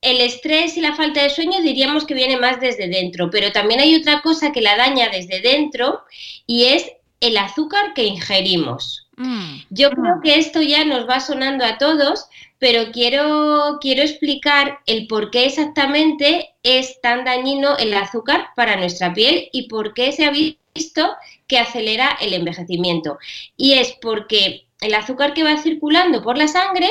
el 0.00 0.20
estrés 0.20 0.76
y 0.76 0.80
la 0.80 0.94
falta 0.94 1.22
de 1.22 1.30
sueño 1.30 1.60
diríamos 1.60 2.04
que 2.04 2.14
viene 2.14 2.36
más 2.36 2.60
desde 2.60 2.88
dentro, 2.88 3.30
pero 3.30 3.50
también 3.52 3.80
hay 3.80 3.96
otra 3.96 4.22
cosa 4.22 4.52
que 4.52 4.60
la 4.60 4.76
daña 4.76 5.08
desde 5.08 5.40
dentro 5.40 6.02
y 6.46 6.66
es 6.66 6.90
el 7.20 7.36
azúcar 7.36 7.94
que 7.94 8.04
ingerimos, 8.04 9.08
Mm. 9.18 9.62
Yo 9.70 9.90
creo 9.90 10.20
que 10.22 10.36
esto 10.36 10.62
ya 10.62 10.84
nos 10.84 11.08
va 11.08 11.18
sonando 11.18 11.64
a 11.64 11.76
todos, 11.76 12.28
pero 12.58 12.90
quiero, 12.92 13.78
quiero 13.80 14.02
explicar 14.02 14.80
el 14.86 15.06
por 15.06 15.30
qué 15.30 15.46
exactamente 15.46 16.54
es 16.62 17.00
tan 17.00 17.24
dañino 17.24 17.76
el 17.78 17.94
azúcar 17.94 18.48
para 18.56 18.76
nuestra 18.76 19.14
piel 19.14 19.48
y 19.52 19.68
por 19.68 19.94
qué 19.94 20.12
se 20.12 20.24
ha 20.24 20.30
visto 20.30 21.16
que 21.46 21.58
acelera 21.58 22.16
el 22.20 22.34
envejecimiento. 22.34 23.18
Y 23.56 23.74
es 23.74 23.96
porque 24.00 24.66
el 24.80 24.94
azúcar 24.94 25.34
que 25.34 25.44
va 25.44 25.56
circulando 25.56 26.22
por 26.22 26.36
la 26.38 26.48
sangre 26.48 26.88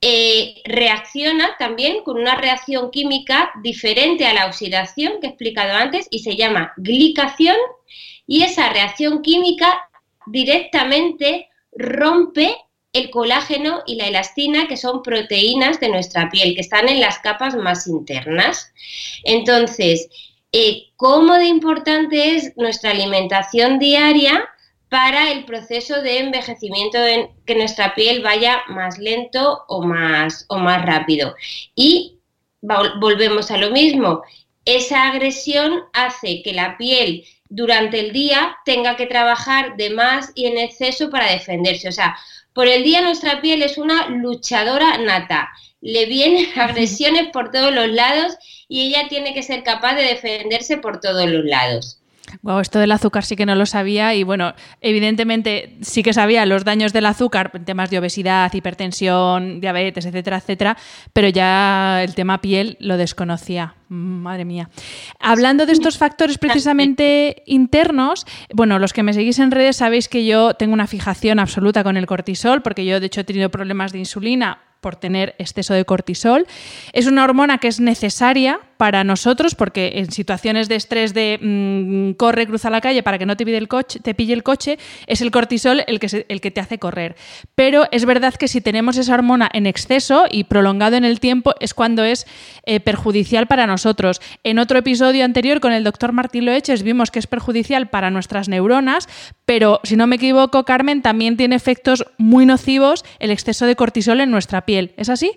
eh, 0.00 0.62
reacciona 0.64 1.56
también 1.58 2.04
con 2.04 2.18
una 2.18 2.36
reacción 2.36 2.90
química 2.90 3.50
diferente 3.62 4.26
a 4.26 4.34
la 4.34 4.46
oxidación 4.46 5.14
que 5.20 5.26
he 5.26 5.30
explicado 5.30 5.76
antes 5.76 6.06
y 6.10 6.20
se 6.20 6.36
llama 6.36 6.72
glicación 6.76 7.56
y 8.26 8.42
esa 8.42 8.68
reacción 8.72 9.22
química 9.22 9.88
directamente 10.26 11.48
rompe 11.72 12.56
el 12.92 13.10
colágeno 13.10 13.82
y 13.86 13.96
la 13.96 14.06
elastina, 14.06 14.66
que 14.66 14.76
son 14.76 15.02
proteínas 15.02 15.80
de 15.80 15.88
nuestra 15.88 16.30
piel, 16.30 16.54
que 16.54 16.60
están 16.60 16.88
en 16.88 17.00
las 17.00 17.18
capas 17.18 17.54
más 17.54 17.86
internas. 17.86 18.72
Entonces, 19.24 20.08
eh, 20.52 20.84
¿cómo 20.96 21.34
de 21.34 21.46
importante 21.46 22.36
es 22.36 22.56
nuestra 22.56 22.90
alimentación 22.90 23.78
diaria 23.78 24.48
para 24.88 25.30
el 25.32 25.44
proceso 25.44 26.00
de 26.00 26.20
envejecimiento, 26.20 26.98
en 26.98 27.28
que 27.44 27.54
nuestra 27.54 27.94
piel 27.94 28.22
vaya 28.22 28.62
más 28.68 28.98
lento 28.98 29.64
o 29.68 29.82
más, 29.82 30.46
o 30.48 30.58
más 30.58 30.84
rápido? 30.86 31.34
Y 31.74 32.18
volvemos 32.60 33.50
a 33.50 33.58
lo 33.58 33.70
mismo, 33.70 34.22
esa 34.64 35.08
agresión 35.08 35.84
hace 35.92 36.42
que 36.42 36.52
la 36.52 36.76
piel 36.76 37.24
durante 37.48 38.00
el 38.00 38.12
día 38.12 38.56
tenga 38.64 38.96
que 38.96 39.06
trabajar 39.06 39.76
de 39.76 39.90
más 39.90 40.32
y 40.34 40.46
en 40.46 40.58
exceso 40.58 41.10
para 41.10 41.30
defenderse. 41.30 41.88
O 41.88 41.92
sea, 41.92 42.16
por 42.58 42.66
el 42.66 42.82
día 42.82 43.02
nuestra 43.02 43.40
piel 43.40 43.62
es 43.62 43.78
una 43.78 44.08
luchadora 44.08 44.98
nata. 44.98 45.48
Le 45.80 46.06
vienen 46.06 46.48
agresiones 46.58 47.28
por 47.32 47.52
todos 47.52 47.72
los 47.72 47.86
lados 47.86 48.36
y 48.66 48.88
ella 48.88 49.06
tiene 49.08 49.32
que 49.32 49.44
ser 49.44 49.62
capaz 49.62 49.94
de 49.94 50.02
defenderse 50.02 50.76
por 50.76 50.98
todos 50.98 51.30
los 51.30 51.44
lados. 51.44 52.00
Wow, 52.42 52.60
esto 52.60 52.78
del 52.78 52.92
azúcar 52.92 53.24
sí 53.24 53.36
que 53.36 53.46
no 53.46 53.54
lo 53.54 53.66
sabía 53.66 54.14
y 54.14 54.22
bueno, 54.22 54.54
evidentemente 54.80 55.76
sí 55.80 56.02
que 56.02 56.12
sabía 56.12 56.46
los 56.46 56.64
daños 56.64 56.92
del 56.92 57.06
azúcar, 57.06 57.52
temas 57.64 57.90
de 57.90 57.98
obesidad, 57.98 58.52
hipertensión, 58.52 59.60
diabetes, 59.60 60.06
etcétera, 60.06 60.38
etcétera, 60.38 60.76
pero 61.12 61.28
ya 61.28 62.02
el 62.02 62.14
tema 62.14 62.40
piel 62.40 62.76
lo 62.80 62.96
desconocía. 62.96 63.74
Madre 63.88 64.44
mía. 64.44 64.68
Hablando 65.18 65.64
de 65.64 65.72
estos 65.72 65.96
factores 65.96 66.36
precisamente 66.36 67.42
internos, 67.46 68.26
bueno, 68.52 68.78
los 68.78 68.92
que 68.92 69.02
me 69.02 69.14
seguís 69.14 69.38
en 69.38 69.50
redes 69.50 69.76
sabéis 69.76 70.08
que 70.08 70.26
yo 70.26 70.54
tengo 70.54 70.74
una 70.74 70.86
fijación 70.86 71.38
absoluta 71.38 71.82
con 71.82 71.96
el 71.96 72.06
cortisol, 72.06 72.60
porque 72.60 72.84
yo 72.84 73.00
de 73.00 73.06
hecho 73.06 73.22
he 73.22 73.24
tenido 73.24 73.48
problemas 73.48 73.92
de 73.92 74.00
insulina 74.00 74.67
por 74.80 74.96
tener 74.96 75.34
exceso 75.38 75.74
de 75.74 75.84
cortisol. 75.84 76.46
Es 76.92 77.06
una 77.06 77.24
hormona 77.24 77.58
que 77.58 77.68
es 77.68 77.80
necesaria 77.80 78.60
para 78.78 79.02
nosotros 79.04 79.54
porque 79.54 79.92
en 79.96 80.10
situaciones 80.12 80.68
de 80.68 80.76
estrés 80.76 81.12
de 81.12 81.38
mm, 81.42 82.12
corre, 82.12 82.46
cruza 82.46 82.70
la 82.70 82.80
calle 82.80 83.02
para 83.02 83.18
que 83.18 83.26
no 83.26 83.36
te 83.36 83.44
pille 83.44 83.58
el 83.58 83.68
coche, 83.68 84.00
te 84.00 84.14
pille 84.14 84.32
el 84.32 84.44
coche, 84.44 84.78
es 85.06 85.20
el 85.20 85.30
cortisol 85.30 85.82
el 85.86 85.98
que, 85.98 86.24
el 86.28 86.40
que 86.40 86.50
te 86.50 86.60
hace 86.60 86.78
correr. 86.78 87.16
Pero 87.54 87.86
es 87.90 88.04
verdad 88.04 88.34
que 88.34 88.48
si 88.48 88.60
tenemos 88.60 88.96
esa 88.96 89.14
hormona 89.14 89.50
en 89.52 89.66
exceso 89.66 90.26
y 90.30 90.44
prolongado 90.44 90.96
en 90.96 91.04
el 91.04 91.18
tiempo 91.18 91.54
es 91.60 91.74
cuando 91.74 92.04
es 92.04 92.26
eh, 92.64 92.78
perjudicial 92.78 93.48
para 93.48 93.66
nosotros. 93.66 94.20
En 94.44 94.60
otro 94.60 94.78
episodio 94.78 95.24
anterior 95.24 95.60
con 95.60 95.72
el 95.72 95.82
doctor 95.82 96.12
Martín 96.12 96.46
Loeches 96.46 96.84
vimos 96.84 97.10
que 97.10 97.18
es 97.18 97.26
perjudicial 97.26 97.88
para 97.88 98.10
nuestras 98.10 98.48
neuronas, 98.48 99.08
pero 99.44 99.80
si 99.82 99.96
no 99.96 100.06
me 100.06 100.16
equivoco, 100.16 100.64
Carmen, 100.64 101.02
también 101.02 101.36
tiene 101.36 101.56
efectos 101.56 102.04
muy 102.16 102.46
nocivos 102.46 103.04
el 103.18 103.32
exceso 103.32 103.66
de 103.66 103.74
cortisol 103.74 104.20
en 104.20 104.30
nuestra 104.30 104.64
piel. 104.68 104.92
¿Es 104.98 105.08
así? 105.08 105.32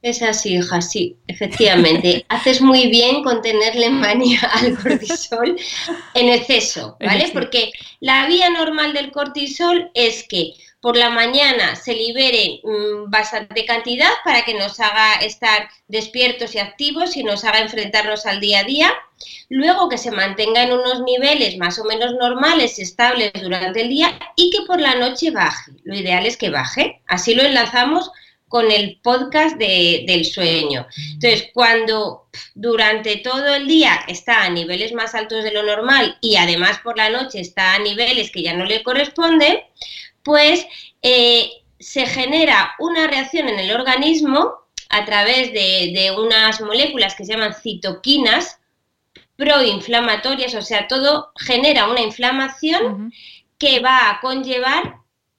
Es 0.00 0.22
así, 0.22 0.56
hija, 0.56 0.80
sí, 0.80 1.18
efectivamente. 1.26 2.24
Haces 2.30 2.62
muy 2.62 2.88
bien 2.88 3.22
con 3.22 3.42
tenerle 3.42 3.90
manía 3.90 4.40
al 4.54 4.78
cortisol 4.78 5.56
en 6.14 6.28
exceso, 6.30 6.96
¿vale? 7.00 7.28
Porque 7.34 7.70
la 8.00 8.26
vía 8.26 8.48
normal 8.48 8.94
del 8.94 9.12
cortisol 9.12 9.90
es 9.92 10.26
que 10.26 10.54
por 10.84 10.98
la 10.98 11.08
mañana 11.08 11.76
se 11.76 11.94
libere 11.94 12.60
mm, 12.62 13.10
bastante 13.10 13.64
cantidad 13.64 14.10
para 14.22 14.44
que 14.44 14.52
nos 14.52 14.78
haga 14.80 15.14
estar 15.14 15.70
despiertos 15.88 16.54
y 16.54 16.58
activos 16.58 17.16
y 17.16 17.24
nos 17.24 17.42
haga 17.44 17.60
enfrentarnos 17.60 18.26
al 18.26 18.38
día 18.38 18.60
a 18.60 18.64
día. 18.64 18.92
Luego 19.48 19.88
que 19.88 19.96
se 19.96 20.10
mantenga 20.10 20.62
en 20.62 20.74
unos 20.74 21.00
niveles 21.00 21.56
más 21.56 21.78
o 21.78 21.84
menos 21.84 22.12
normales, 22.20 22.78
estables 22.78 23.32
durante 23.40 23.80
el 23.80 23.88
día 23.88 24.18
y 24.36 24.50
que 24.50 24.66
por 24.66 24.78
la 24.78 24.94
noche 24.96 25.30
baje. 25.30 25.72
Lo 25.84 25.96
ideal 25.96 26.26
es 26.26 26.36
que 26.36 26.50
baje. 26.50 27.00
Así 27.06 27.34
lo 27.34 27.44
enlazamos 27.44 28.10
con 28.46 28.70
el 28.70 29.00
podcast 29.02 29.56
del 29.56 30.24
sueño. 30.26 30.86
Entonces, 31.14 31.48
cuando 31.54 32.28
durante 32.54 33.16
todo 33.16 33.54
el 33.54 33.66
día 33.66 34.00
está 34.06 34.42
a 34.42 34.50
niveles 34.50 34.92
más 34.92 35.14
altos 35.14 35.44
de 35.44 35.50
lo 35.50 35.62
normal 35.62 36.18
y 36.20 36.36
además 36.36 36.78
por 36.84 36.98
la 36.98 37.08
noche 37.08 37.40
está 37.40 37.74
a 37.74 37.78
niveles 37.78 38.30
que 38.30 38.42
ya 38.42 38.52
no 38.52 38.66
le 38.66 38.82
corresponden, 38.82 39.60
pues 40.24 40.66
eh, 41.02 41.50
se 41.78 42.06
genera 42.06 42.74
una 42.78 43.06
reacción 43.06 43.48
en 43.48 43.58
el 43.58 43.70
organismo 43.72 44.54
a 44.88 45.04
través 45.04 45.52
de, 45.52 46.14
unas 46.18 46.60
moléculas 46.60 47.14
que 47.14 47.24
se 47.24 47.32
llaman 47.32 47.54
citoquinas 47.54 48.58
proinflamatorias, 49.36 50.54
o 50.54 50.62
sea, 50.62 50.88
todo 50.88 51.32
genera 51.36 51.88
una 51.88 52.00
inflamación 52.00 53.12
que 53.58 53.80
va 53.80 54.10
a 54.10 54.20
conllevar 54.20 54.96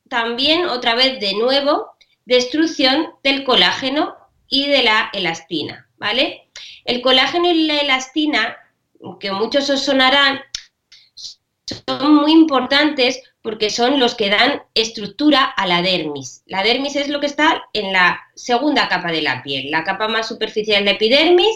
también 0.09 0.65
otra 0.65 0.95
vez 0.95 1.19
de 1.19 1.33
nuevo 1.33 1.91
destrucción 2.25 3.13
del 3.23 3.43
colágeno 3.43 4.15
y 4.47 4.67
de 4.67 4.83
la 4.83 5.09
elastina, 5.13 5.87
¿vale? 5.97 6.49
El 6.83 7.01
colágeno 7.01 7.49
y 7.49 7.65
la 7.65 7.79
elastina, 7.79 8.57
que 9.19 9.31
muchos 9.31 9.69
os 9.69 9.83
sonarán, 9.83 10.41
son 11.87 12.15
muy 12.15 12.31
importantes 12.33 13.23
porque 13.45 13.69
son 13.69 13.99
los 13.99 14.15
que 14.15 14.31
dan 14.31 14.63
estructura 14.73 15.43
a 15.43 15.67
la 15.67 15.83
dermis. 15.83 16.41
La 16.47 16.63
dermis 16.63 16.95
es 16.95 17.09
lo 17.09 17.19
que 17.19 17.27
está 17.27 17.61
en 17.73 17.93
la 17.93 18.19
segunda 18.33 18.89
capa 18.89 19.11
de 19.11 19.21
la 19.21 19.43
piel, 19.43 19.69
la 19.69 19.83
capa 19.83 20.07
más 20.07 20.27
superficial 20.27 20.83
de 20.83 20.91
epidermis 20.91 21.55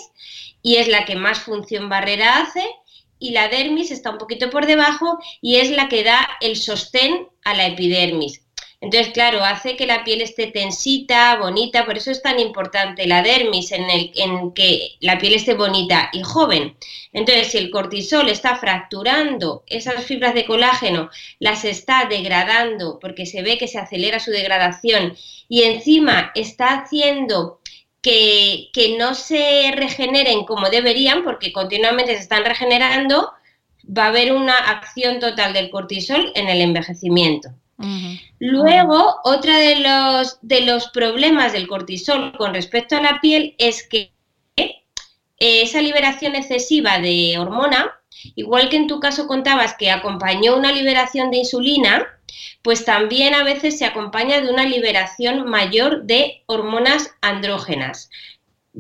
y 0.62 0.76
es 0.76 0.88
la 0.88 1.06
que 1.06 1.16
más 1.16 1.40
función 1.40 1.90
barrera 1.90 2.42
hace 2.42 2.64
y 3.18 3.32
la 3.32 3.48
dermis 3.48 3.90
está 3.90 4.12
un 4.12 4.20
poquito 4.20 4.52
por 4.52 4.68
debajo 4.68 5.18
y 5.42 5.56
es 5.56 5.72
la 5.72 5.90
que 5.90 6.04
da 6.04 6.30
el 6.42 6.58
sostén 6.58 7.28
a 7.44 7.56
la 7.56 7.66
epidermis. 7.66 8.46
Entonces, 8.82 9.12
claro, 9.12 9.44
hace 9.44 9.76
que 9.76 9.86
la 9.86 10.06
piel 10.06 10.22
esté 10.22 10.48
tensita, 10.48 11.36
bonita, 11.38 11.86
por 11.86 11.98
eso 11.98 12.12
es 12.12 12.22
tan 12.22 12.40
importante 12.40 13.08
la 13.08 13.22
dermis 13.22 13.74
en, 13.74 13.90
el, 13.90 14.12
en 14.16 14.54
que 14.54 14.96
la 15.02 15.18
piel 15.20 15.34
esté 15.34 15.54
bonita 15.54 16.10
y 16.14 16.24
joven. 16.24 16.78
Entonces, 17.12 17.48
si 17.50 17.58
el 17.58 17.72
cortisol 17.72 18.30
está 18.30 18.56
fracturando 18.56 19.64
esas 19.68 20.06
fibras 20.06 20.34
de 20.34 20.46
colágeno, 20.46 21.10
las 21.40 21.66
está 21.66 22.06
degradando 22.06 23.00
porque 23.00 23.26
se 23.26 23.42
ve 23.42 23.58
que 23.58 23.68
se 23.68 23.80
acelera 23.80 24.20
su 24.20 24.32
degradación 24.32 25.14
y 25.50 25.64
encima 25.64 26.32
está 26.34 26.80
haciendo 26.80 27.60
que, 28.02 28.70
que 28.72 28.98
no 28.98 29.14
se 29.14 29.74
regeneren 29.76 30.46
como 30.46 30.70
deberían 30.70 31.24
porque 31.26 31.52
continuamente 31.52 32.16
se 32.16 32.22
están 32.22 32.46
regenerando, 32.46 33.34
va 33.86 34.06
a 34.06 34.08
haber 34.08 34.32
una 34.32 34.56
acción 34.56 35.20
total 35.20 35.52
del 35.52 35.70
cortisol 35.70 36.32
en 36.36 36.48
el 36.48 36.62
envejecimiento. 36.62 37.50
Luego, 38.40 39.20
otra 39.24 39.58
de 39.58 39.78
los, 39.78 40.40
de 40.42 40.62
los 40.62 40.90
problemas 40.90 41.54
del 41.54 41.68
cortisol 41.68 42.36
con 42.38 42.54
respecto 42.54 42.98
a 42.98 43.02
la 43.02 43.22
piel 43.22 43.56
es 43.58 43.88
que 43.88 44.12
eh, 44.58 44.84
esa 45.38 45.82
liberación 45.82 46.36
excesiva 46.36 47.00
de 47.00 47.38
hormona, 47.38 47.92
igual 48.36 48.70
que 48.70 48.76
en 48.76 48.88
tu 48.88 49.00
caso 49.00 49.28
contabas 49.28 49.76
que 49.76 49.92
acompañó 49.92 50.58
una 50.58 50.74
liberación 50.74 51.32
de 51.32 51.38
insulina, 51.38 52.06
pues 52.62 52.84
también 52.84 53.34
a 53.34 53.44
veces 53.44 53.78
se 53.78 53.86
acompaña 53.86 54.42
de 54.42 54.52
una 54.52 54.66
liberación 54.66 55.50
mayor 55.50 56.04
de 56.04 56.44
hormonas 56.48 57.16
andrógenas. 57.22 58.10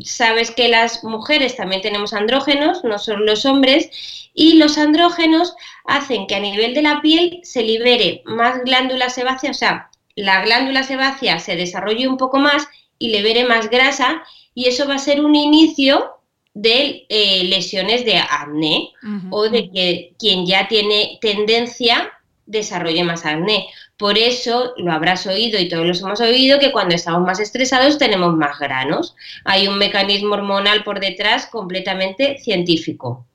Sabes 0.03 0.51
que 0.51 0.69
las 0.69 1.03
mujeres 1.03 1.55
también 1.55 1.81
tenemos 1.81 2.13
andrógenos, 2.13 2.83
no 2.83 2.99
solo 2.99 3.25
los 3.25 3.45
hombres, 3.45 3.89
y 4.33 4.53
los 4.53 4.77
andrógenos 4.77 5.55
hacen 5.85 6.27
que 6.27 6.35
a 6.35 6.39
nivel 6.39 6.73
de 6.73 6.81
la 6.81 7.01
piel 7.01 7.39
se 7.43 7.63
libere 7.63 8.21
más 8.25 8.63
glándula 8.63 9.09
sebácea, 9.09 9.51
o 9.51 9.55
sea, 9.55 9.89
la 10.15 10.41
glándula 10.43 10.83
sebácea 10.83 11.39
se 11.39 11.55
desarrolle 11.55 12.07
un 12.07 12.17
poco 12.17 12.39
más 12.39 12.67
y 12.97 13.09
libere 13.09 13.45
más 13.45 13.69
grasa 13.69 14.23
y 14.53 14.67
eso 14.67 14.87
va 14.87 14.95
a 14.95 14.99
ser 14.99 15.23
un 15.23 15.35
inicio 15.35 16.15
de 16.53 17.05
eh, 17.07 17.43
lesiones 17.45 18.03
de 18.05 18.17
acné 18.17 18.89
o 19.29 19.49
de 19.49 19.71
que 19.71 20.13
quien 20.19 20.45
ya 20.45 20.67
tiene 20.67 21.17
tendencia 21.21 22.11
desarrolle 22.45 23.03
más 23.03 23.25
acné. 23.25 23.67
Por 23.99 24.17
eso 24.17 24.73
lo 24.77 24.93
habrás 24.93 25.27
oído 25.27 25.59
y 25.59 25.67
todos 25.67 25.85
los 25.85 26.01
hemos 26.01 26.21
oído 26.21 26.57
que 26.57 26.71
cuando 26.71 26.95
estamos 26.95 27.21
más 27.27 27.41
estresados 27.41 27.97
tenemos 27.97 28.33
más 28.33 28.57
granos. 28.57 29.13
Hay 29.43 29.67
un 29.67 29.77
mecanismo 29.77 30.35
hormonal 30.35 30.85
por 30.85 31.01
detrás 31.01 31.47
completamente 31.47 32.37
científico. 32.37 33.25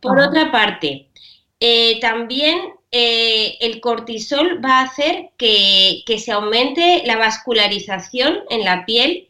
por 0.00 0.18
otra 0.18 0.50
parte, 0.50 1.08
eh, 1.60 2.00
también 2.00 2.58
eh, 2.90 3.58
el 3.60 3.78
cortisol 3.82 4.64
va 4.64 4.80
a 4.80 4.84
hacer 4.84 5.32
que, 5.36 6.02
se 6.18 6.32
aumente 6.32 7.02
la 7.04 7.18
vascularización 7.18 8.38
en 8.48 8.64
la 8.64 8.86
piel 8.86 9.28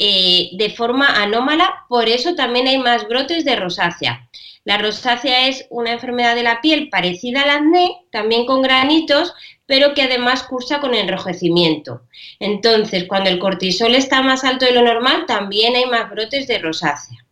eh, 0.00 0.50
de 0.54 0.70
forma 0.70 1.22
anómala, 1.22 1.84
por 1.88 2.08
eso 2.08 2.34
también 2.34 2.66
hay 2.66 2.78
más 2.78 3.06
brotes 3.06 3.44
de 3.44 3.54
rosácea. 3.54 4.28
La 4.64 4.78
rosácea 4.78 5.46
es 5.48 5.66
una 5.68 5.92
enfermedad 5.92 6.34
de 6.34 6.42
la 6.42 6.62
piel 6.62 6.88
parecida 6.88 7.42
al 7.42 7.50
acné, 7.50 7.98
también 8.10 8.46
con 8.46 8.62
granitos, 8.62 9.34
pero 9.66 9.94
que 9.94 10.02
además 10.02 10.42
cursa 10.42 10.80
con 10.80 10.94
enrojecimiento. 10.94 12.02
Entonces, 12.38 13.04
cuando 13.04 13.30
el 13.30 13.38
cortisol 13.38 13.94
está 13.94 14.22
más 14.22 14.44
alto 14.44 14.66
de 14.66 14.72
lo 14.72 14.82
normal, 14.82 15.24
también 15.26 15.74
hay 15.76 15.86
más 15.86 16.10
brotes 16.10 16.46
de 16.46 16.58
rosácea. 16.58 17.24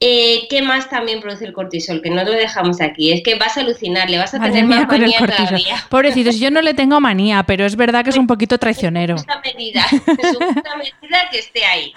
Eh, 0.00 0.48
¿Qué 0.50 0.60
más 0.60 0.90
también 0.90 1.20
produce 1.20 1.44
el 1.44 1.52
cortisol? 1.52 2.02
Que 2.02 2.10
no 2.10 2.24
lo 2.24 2.32
dejamos 2.32 2.80
aquí. 2.80 3.12
Es 3.12 3.22
que 3.22 3.36
vas 3.36 3.56
a 3.56 3.60
alucinar, 3.60 4.10
le 4.10 4.18
vas 4.18 4.34
a 4.34 4.40
tener 4.40 4.64
más 4.64 4.86
manía 4.86 5.18
todavía. 5.18 5.86
Pobrecitos, 5.88 6.38
yo 6.38 6.50
no 6.50 6.60
le 6.62 6.74
tengo 6.74 7.00
manía, 7.00 7.44
pero 7.44 7.64
es 7.64 7.76
verdad 7.76 8.04
que 8.04 8.10
es 8.10 8.16
un 8.16 8.26
poquito 8.26 8.58
traicionero. 8.58 9.16
Es 9.16 9.26
medida, 9.44 9.86
es 9.90 10.36
una 10.36 10.76
medida 10.76 11.30
que 11.30 11.38
esté 11.38 11.64
ahí. 11.64 11.94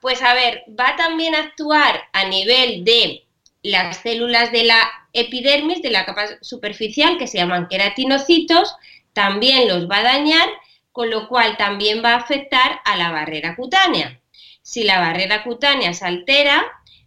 Pues 0.00 0.22
a 0.22 0.34
ver, 0.34 0.64
va 0.78 0.96
también 0.96 1.34
a 1.34 1.40
actuar 1.40 2.02
a 2.12 2.28
nivel 2.28 2.84
de 2.84 3.24
las 3.62 3.96
células 3.96 4.52
de 4.52 4.64
la 4.64 4.88
epidermis, 5.14 5.80
de 5.80 5.90
la 5.90 6.04
capa 6.04 6.26
superficial, 6.42 7.16
que 7.16 7.26
se 7.26 7.38
llaman 7.38 7.68
queratinocitos, 7.68 8.74
también 9.14 9.68
los 9.68 9.88
va 9.88 9.98
a 9.98 10.02
dañar, 10.02 10.48
con 10.92 11.08
lo 11.08 11.28
cual 11.28 11.56
también 11.56 12.04
va 12.04 12.14
a 12.14 12.18
afectar 12.18 12.80
a 12.84 12.96
la 12.96 13.10
barrera 13.10 13.56
cutánea. 13.56 14.20
Si 14.62 14.84
la 14.84 15.00
barrera 15.00 15.42
cutánea 15.44 15.94
se 15.94 16.04
altera, 16.04 16.64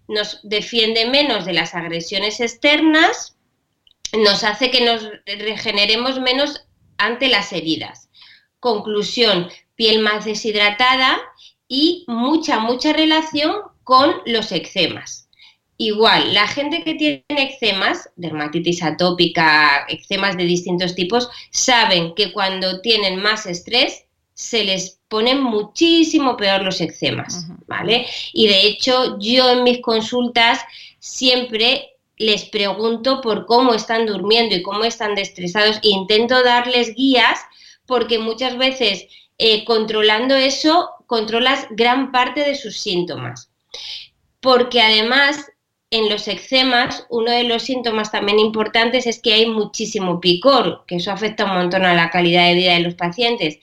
nos 0.08 0.40
defiende 0.44 1.06
menos 1.06 1.46
de 1.46 1.54
las 1.54 1.76
agresiones 1.76 2.40
externas, 2.40 3.36
nos 4.14 4.44
hace 4.44 4.72
que 4.72 4.86
nos 4.86 5.08
regeneremos 5.26 6.20
menos 6.20 6.66
ante 6.98 7.28
las 7.28 7.52
heridas. 7.52 8.10
Conclusión, 8.60 9.50
piel 9.76 10.00
más 10.00 10.26
deshidratada 10.26 11.20
y 11.68 12.06
mucha, 12.08 12.60
mucha 12.60 12.94
relación 12.94 13.54
con 13.84 14.16
los 14.26 14.52
eczemas. 14.52 15.26
Igual, 15.79 16.34
la 16.34 16.48
gente 16.48 16.84
que 16.84 16.96
tiene 16.96 17.24
eczemas, 17.29 18.10
dermatitis 18.15 18.81
atópica, 18.81 19.86
eczemas 19.88 20.36
de 20.36 20.46
distintos 20.46 20.96
tipos, 20.96 21.29
saben 21.51 22.15
que 22.15 22.34
cuando 22.34 22.81
tienen 22.81 23.22
más 23.22 23.46
estrés 23.46 24.05
se 24.34 24.63
les 24.63 25.00
ponen 25.07 25.41
muchísimo 25.41 26.36
peor 26.36 26.63
los 26.63 26.81
eczemas, 26.81 27.48
¿vale? 27.67 28.07
Y 28.34 28.48
de 28.48 28.62
hecho, 28.62 29.19
yo 29.19 29.51
en 29.51 29.63
mis 29.63 29.81
consultas 29.81 30.62
siempre 31.00 31.91
les 32.17 32.46
pregunto 32.46 33.22
por 33.22 33.46
cómo 33.46 33.75
están 33.75 34.07
durmiendo 34.07 34.55
y 34.55 34.63
cómo 34.63 34.84
están 34.84 35.17
estresados 35.17 35.77
e 35.84 35.89
intento 35.89 36.43
darles 36.43 36.96
guías 36.96 37.39
porque 37.86 38.17
muchas 38.17 38.57
veces 38.57 39.05
eh, 39.38 39.63
controlando 39.65 40.36
eso 40.36 40.89
controlas 41.05 41.67
gran 41.69 42.12
parte 42.12 42.41
de 42.41 42.55
sus 42.55 42.79
síntomas. 42.79 43.51
Porque 44.39 44.81
además 44.81 45.46
en 45.89 46.10
los 46.10 46.27
eczemas, 46.27 47.06
uno 47.10 47.32
de 47.32 47.44
los 47.46 47.63
síntomas 47.63 48.12
también 48.12 48.39
importantes 48.39 49.08
es 49.08 49.22
que 49.22 49.34
hay 49.34 49.46
muchísimo 49.46 50.20
picor, 50.20 50.84
que 50.86 50.98
eso 50.98 51.12
afecta 51.12 51.46
un 51.46 51.53
montón 51.53 51.86
a 51.86 51.94
la 51.94 52.10
calidad 52.10 52.48
de 52.48 52.56
vida 52.56 52.74
de 52.74 52.82
los 52.82 52.96
pacientes. 52.96 53.60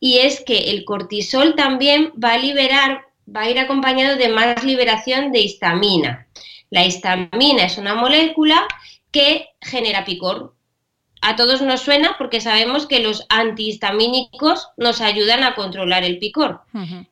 Y 0.00 0.18
es 0.18 0.40
que 0.40 0.70
el 0.70 0.84
cortisol 0.84 1.54
también 1.54 2.12
va 2.22 2.34
a 2.34 2.38
liberar, 2.38 3.02
va 3.34 3.42
a 3.42 3.50
ir 3.50 3.58
acompañado 3.58 4.16
de 4.16 4.28
más 4.28 4.64
liberación 4.64 5.30
de 5.30 5.40
histamina. 5.40 6.26
La 6.70 6.84
histamina 6.84 7.64
es 7.64 7.78
una 7.78 7.94
molécula 7.94 8.66
que 9.12 9.46
genera 9.60 10.04
picor. 10.04 10.54
A 11.20 11.36
todos 11.36 11.62
nos 11.62 11.80
suena 11.80 12.16
porque 12.18 12.40
sabemos 12.40 12.86
que 12.86 13.00
los 13.00 13.24
antihistamínicos 13.28 14.68
nos 14.76 15.00
ayudan 15.00 15.42
a 15.42 15.54
controlar 15.54 16.04
el 16.04 16.18
picor. 16.18 16.62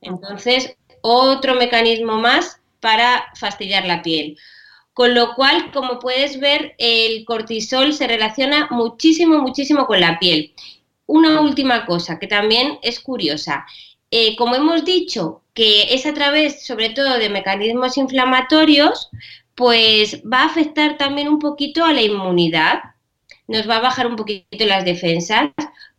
Entonces, 0.00 0.76
otro 1.02 1.54
mecanismo 1.54 2.18
más 2.18 2.60
para 2.80 3.26
fastidiar 3.34 3.84
la 3.84 4.02
piel. 4.02 4.38
Con 4.96 5.14
lo 5.14 5.34
cual, 5.34 5.72
como 5.72 5.98
puedes 5.98 6.40
ver, 6.40 6.74
el 6.78 7.26
cortisol 7.26 7.92
se 7.92 8.06
relaciona 8.06 8.68
muchísimo, 8.70 9.42
muchísimo 9.42 9.86
con 9.86 10.00
la 10.00 10.18
piel. 10.18 10.54
Una 11.04 11.42
última 11.42 11.84
cosa 11.84 12.18
que 12.18 12.26
también 12.26 12.78
es 12.80 13.00
curiosa. 13.00 13.66
Eh, 14.10 14.36
como 14.36 14.54
hemos 14.54 14.86
dicho, 14.86 15.42
que 15.52 15.92
es 15.92 16.06
a 16.06 16.14
través, 16.14 16.64
sobre 16.64 16.88
todo, 16.88 17.18
de 17.18 17.28
mecanismos 17.28 17.98
inflamatorios, 17.98 19.10
pues 19.54 20.22
va 20.22 20.44
a 20.44 20.46
afectar 20.46 20.96
también 20.96 21.28
un 21.28 21.40
poquito 21.40 21.84
a 21.84 21.92
la 21.92 22.00
inmunidad, 22.00 22.78
nos 23.48 23.68
va 23.68 23.76
a 23.76 23.80
bajar 23.80 24.06
un 24.06 24.16
poquito 24.16 24.64
las 24.64 24.86
defensas. 24.86 25.50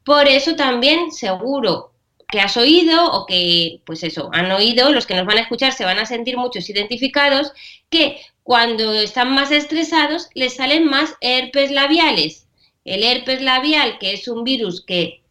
Por 0.04 0.28
eso 0.28 0.56
también, 0.56 1.12
seguro 1.12 1.92
que 2.28 2.42
has 2.42 2.58
oído 2.58 3.12
o 3.12 3.28
que, 3.28 3.82
pues 3.86 4.04
eso, 4.04 4.30
han 4.34 4.52
oído, 4.52 4.92
los 4.92 5.06
que 5.06 5.14
nos 5.14 5.28
van 5.28 5.38
a 5.38 5.42
escuchar 5.42 5.72
se 5.72 5.86
van 5.86 6.00
a 6.00 6.06
sentir 6.08 6.36
muchos 6.36 6.68
identificados, 6.70 7.54
que 7.90 8.20
cuando 8.48 8.94
están 8.94 9.34
más 9.34 9.52
estresados 9.52 10.30
les 10.34 10.56
salen 10.56 10.86
más 10.86 11.14
herpes 11.20 11.70
labiales. 11.70 12.48
El 12.86 13.04
herpes 13.04 13.42
labial, 13.42 14.00
que 14.00 14.14
es 14.14 14.30
un 14.30 14.46
virus 14.46 14.86
que, 14.86 15.22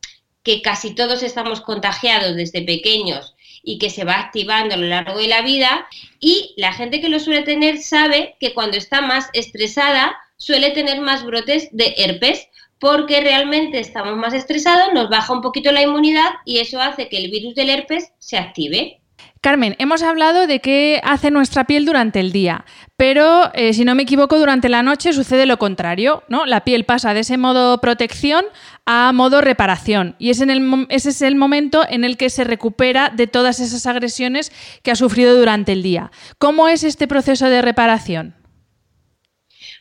casi 0.63 0.95
todos 0.95 1.23
estamos 1.23 1.63
contagiados 1.63 2.37
desde 2.37 2.61
pequeños 2.61 3.35
y 3.63 3.79
que 3.79 3.89
se 3.89 4.05
va 4.05 4.21
activando 4.21 4.75
a 4.75 4.77
lo 4.77 4.87
largo 4.87 5.19
de 5.19 5.29
la 5.29 5.41
vida, 5.41 5.89
y 6.21 6.53
la 6.59 6.75
gente 6.75 7.01
que 7.01 7.09
lo 7.09 7.19
suele 7.19 7.41
tener 7.41 7.79
sabe 7.79 8.37
que 8.39 8.53
cuando 8.53 8.77
está 8.77 9.01
más 9.01 9.31
estresada 9.33 10.15
suele 10.37 10.73
tener 10.73 11.01
más 11.01 11.25
brotes 11.25 11.71
de 11.73 11.95
herpes, 11.97 12.49
porque 12.79 13.23
realmente 13.23 13.79
estamos 13.79 14.15
más 14.19 14.35
estresados, 14.35 14.93
nos 14.93 15.09
baja 15.09 15.33
un 15.33 15.41
poquito 15.41 15.73
la 15.73 15.81
inmunidad 15.81 16.33
y 16.45 16.59
eso 16.59 16.83
hace 16.83 17.09
que 17.09 17.17
el 17.17 17.31
virus 17.31 17.55
del 17.55 17.71
herpes 17.71 18.13
se 18.19 18.37
active. 18.37 19.01
Carmen, 19.47 19.77
hemos 19.79 20.03
hablado 20.03 20.49
de 20.49 20.59
qué 20.59 21.01
hace 21.05 21.31
nuestra 21.31 21.69
piel 21.69 21.85
durante 21.85 22.19
el 22.19 22.33
día, 22.33 22.65
pero 22.97 23.53
eh, 23.55 23.75
si 23.75 23.85
no 23.85 23.95
me 23.95 24.03
equivoco, 24.03 24.41
durante 24.41 24.69
la 24.69 24.83
noche 24.83 25.13
sucede 25.13 25.47
lo 25.47 25.57
contrario, 25.57 26.25
¿no? 26.27 26.47
La 26.47 26.65
piel 26.65 26.83
pasa 26.83 27.15
de 27.15 27.21
ese 27.21 27.37
modo 27.37 27.81
protección 27.81 28.45
a 28.87 29.13
modo 29.13 29.41
reparación 29.41 30.17
y 30.19 30.31
es 30.31 30.41
en 30.41 30.89
ese 30.89 31.11
es 31.11 31.23
el 31.23 31.37
momento 31.37 31.87
en 31.89 32.03
el 32.03 32.17
que 32.17 32.29
se 32.29 32.43
recupera 32.43 33.11
de 33.11 33.29
todas 33.29 33.61
esas 33.61 33.87
agresiones 33.87 34.51
que 34.83 34.91
ha 34.91 34.97
sufrido 34.97 35.39
durante 35.39 35.71
el 35.71 35.85
día. 35.85 36.11
¿Cómo 36.39 36.67
es 36.67 36.83
este 36.83 37.07
proceso 37.07 37.49
de 37.49 37.63
reparación? 37.63 38.35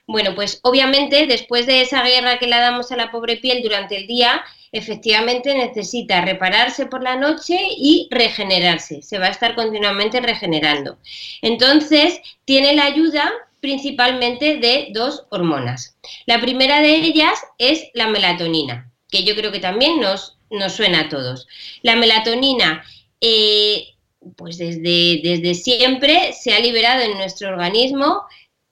Bueno, 0.08 0.36
pues 0.36 0.60
obviamente 0.62 1.26
después 1.26 1.66
de 1.66 1.82
esa 1.82 2.04
guerra 2.04 2.38
que 2.38 2.46
le 2.46 2.58
damos 2.58 2.92
a 2.92 2.98
la 2.98 3.10
pobre 3.10 3.38
piel 3.38 3.64
durante 3.64 3.98
el 3.98 4.06
día, 4.06 4.44
efectivamente 4.76 5.56
necesita 5.56 6.22
repararse 6.22 6.86
por 6.86 7.02
la 7.02 7.16
noche 7.16 7.58
y 7.78 8.10
regenerarse. 8.12 9.02
Se 9.02 9.18
va 9.18 9.28
a 9.28 9.32
estar 9.32 9.56
continuamente 9.56 10.20
regenerando. 10.20 10.98
Entonces, 11.42 12.20
tiene 12.44 12.76
la 12.76 12.86
ayuda 12.86 13.32
principalmente 13.62 14.58
de 14.58 14.90
dos 14.92 15.24
hormonas. 15.30 15.98
La 16.26 16.42
primera 16.42 16.82
de 16.82 16.96
ellas 16.98 17.40
es 17.58 17.88
la 17.94 18.08
melatonina, 18.08 18.92
que 19.10 19.24
yo 19.24 19.34
creo 19.36 19.54
que 19.54 19.60
también 19.60 20.02
nos, 20.02 20.38
nos 20.50 20.74
suena 20.74 21.02
a 21.02 21.10
todos. 21.10 21.48
La 21.82 21.96
melatonina, 21.96 22.84
eh, 23.22 23.88
pues 24.36 24.58
desde, 24.58 25.22
desde 25.24 25.54
siempre 25.54 26.34
se 26.34 26.54
ha 26.54 26.60
liberado 26.60 27.02
en 27.02 27.18
nuestro 27.18 27.48
organismo 27.48 28.24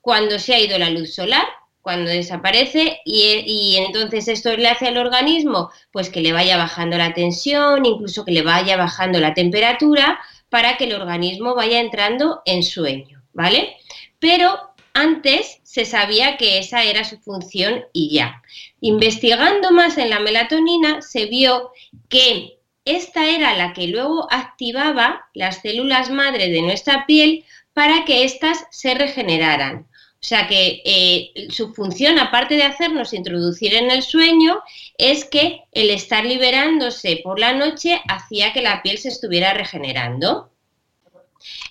cuando 0.01 0.37
se 0.37 0.53
ha 0.53 0.59
ido 0.59 0.77
la 0.77 0.89
luz 0.89 1.15
solar 1.15 1.45
cuando 1.83 2.09
desaparece 2.09 3.01
y, 3.03 3.75
entonces 3.77 4.29
esto 4.29 4.55
le 4.55 4.69
hace 4.69 4.87
al 4.87 4.97
organismo 4.97 5.69
pues 5.91 6.09
que 6.09 6.21
le 6.21 6.31
vaya 6.31 6.57
bajando 6.57 6.97
la 6.97 7.13
tensión, 7.13 7.85
incluso 7.85 8.23
que 8.23 8.31
le 8.31 8.41
vaya 8.41 8.77
bajando 8.77 9.19
la 9.19 9.33
temperatura 9.33 10.19
para 10.49 10.77
que 10.77 10.85
el 10.85 10.95
organismo 10.95 11.55
vaya 11.55 11.81
entrando 11.81 12.41
en 12.45 12.63
sueño, 12.63 13.21
¿vale? 13.33 13.75
Pero 14.17 14.73
antes 14.93 15.59
se 15.63 15.83
sabía 15.83 16.37
que 16.37 16.57
esa 16.57 16.83
era 16.83 17.03
su 17.03 17.17
función 17.19 17.83
y 17.91 18.15
ya. 18.15 18.41
Investigando 18.79 19.71
más 19.71 19.97
en 19.97 20.09
la 20.09 20.21
melatonina 20.21 21.01
se 21.01 21.25
vio 21.25 21.71
que 22.07 22.59
esta 22.85 23.27
era 23.27 23.57
la 23.57 23.73
que 23.73 23.87
luego 23.87 24.27
activaba 24.31 25.25
las 25.33 25.61
células 25.61 26.09
madre 26.09 26.49
de 26.49 26.61
nuestra 26.61 27.05
piel 27.05 27.43
para 27.73 28.05
que 28.05 28.23
éstas 28.23 28.65
se 28.71 28.93
regeneraran. 28.93 29.87
O 30.23 30.25
sea 30.25 30.47
que 30.47 30.81
eh, 30.85 31.47
su 31.49 31.73
función, 31.73 32.17
aparte 32.17 32.55
de 32.55 32.63
hacernos 32.63 33.11
introducir 33.11 33.75
en 33.75 33.91
el 33.91 34.01
sueño, 34.01 34.61
es 34.97 35.25
que 35.25 35.63
el 35.73 35.89
estar 35.89 36.25
liberándose 36.25 37.19
por 37.21 37.41
la 37.41 37.51
noche 37.51 38.01
hacía 38.07 38.53
que 38.53 38.61
la 38.61 38.81
piel 38.81 38.97
se 38.99 39.09
estuviera 39.09 39.53
regenerando. 39.53 40.49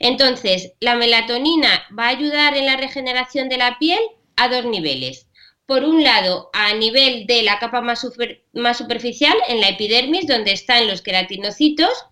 Entonces, 0.00 0.74
la 0.80 0.96
melatonina 0.96 1.82
va 1.98 2.08
a 2.08 2.10
ayudar 2.10 2.54
en 2.54 2.66
la 2.66 2.76
regeneración 2.76 3.48
de 3.48 3.56
la 3.56 3.78
piel 3.78 4.00
a 4.36 4.48
dos 4.48 4.66
niveles. 4.66 5.28
Por 5.64 5.84
un 5.84 6.04
lado, 6.04 6.50
a 6.52 6.74
nivel 6.74 7.26
de 7.26 7.42
la 7.44 7.58
capa 7.58 7.80
más, 7.80 8.06
más 8.52 8.76
superficial, 8.76 9.34
en 9.48 9.62
la 9.62 9.70
epidermis, 9.70 10.26
donde 10.26 10.52
están 10.52 10.88
los 10.88 11.00
queratinocitos, 11.00 12.04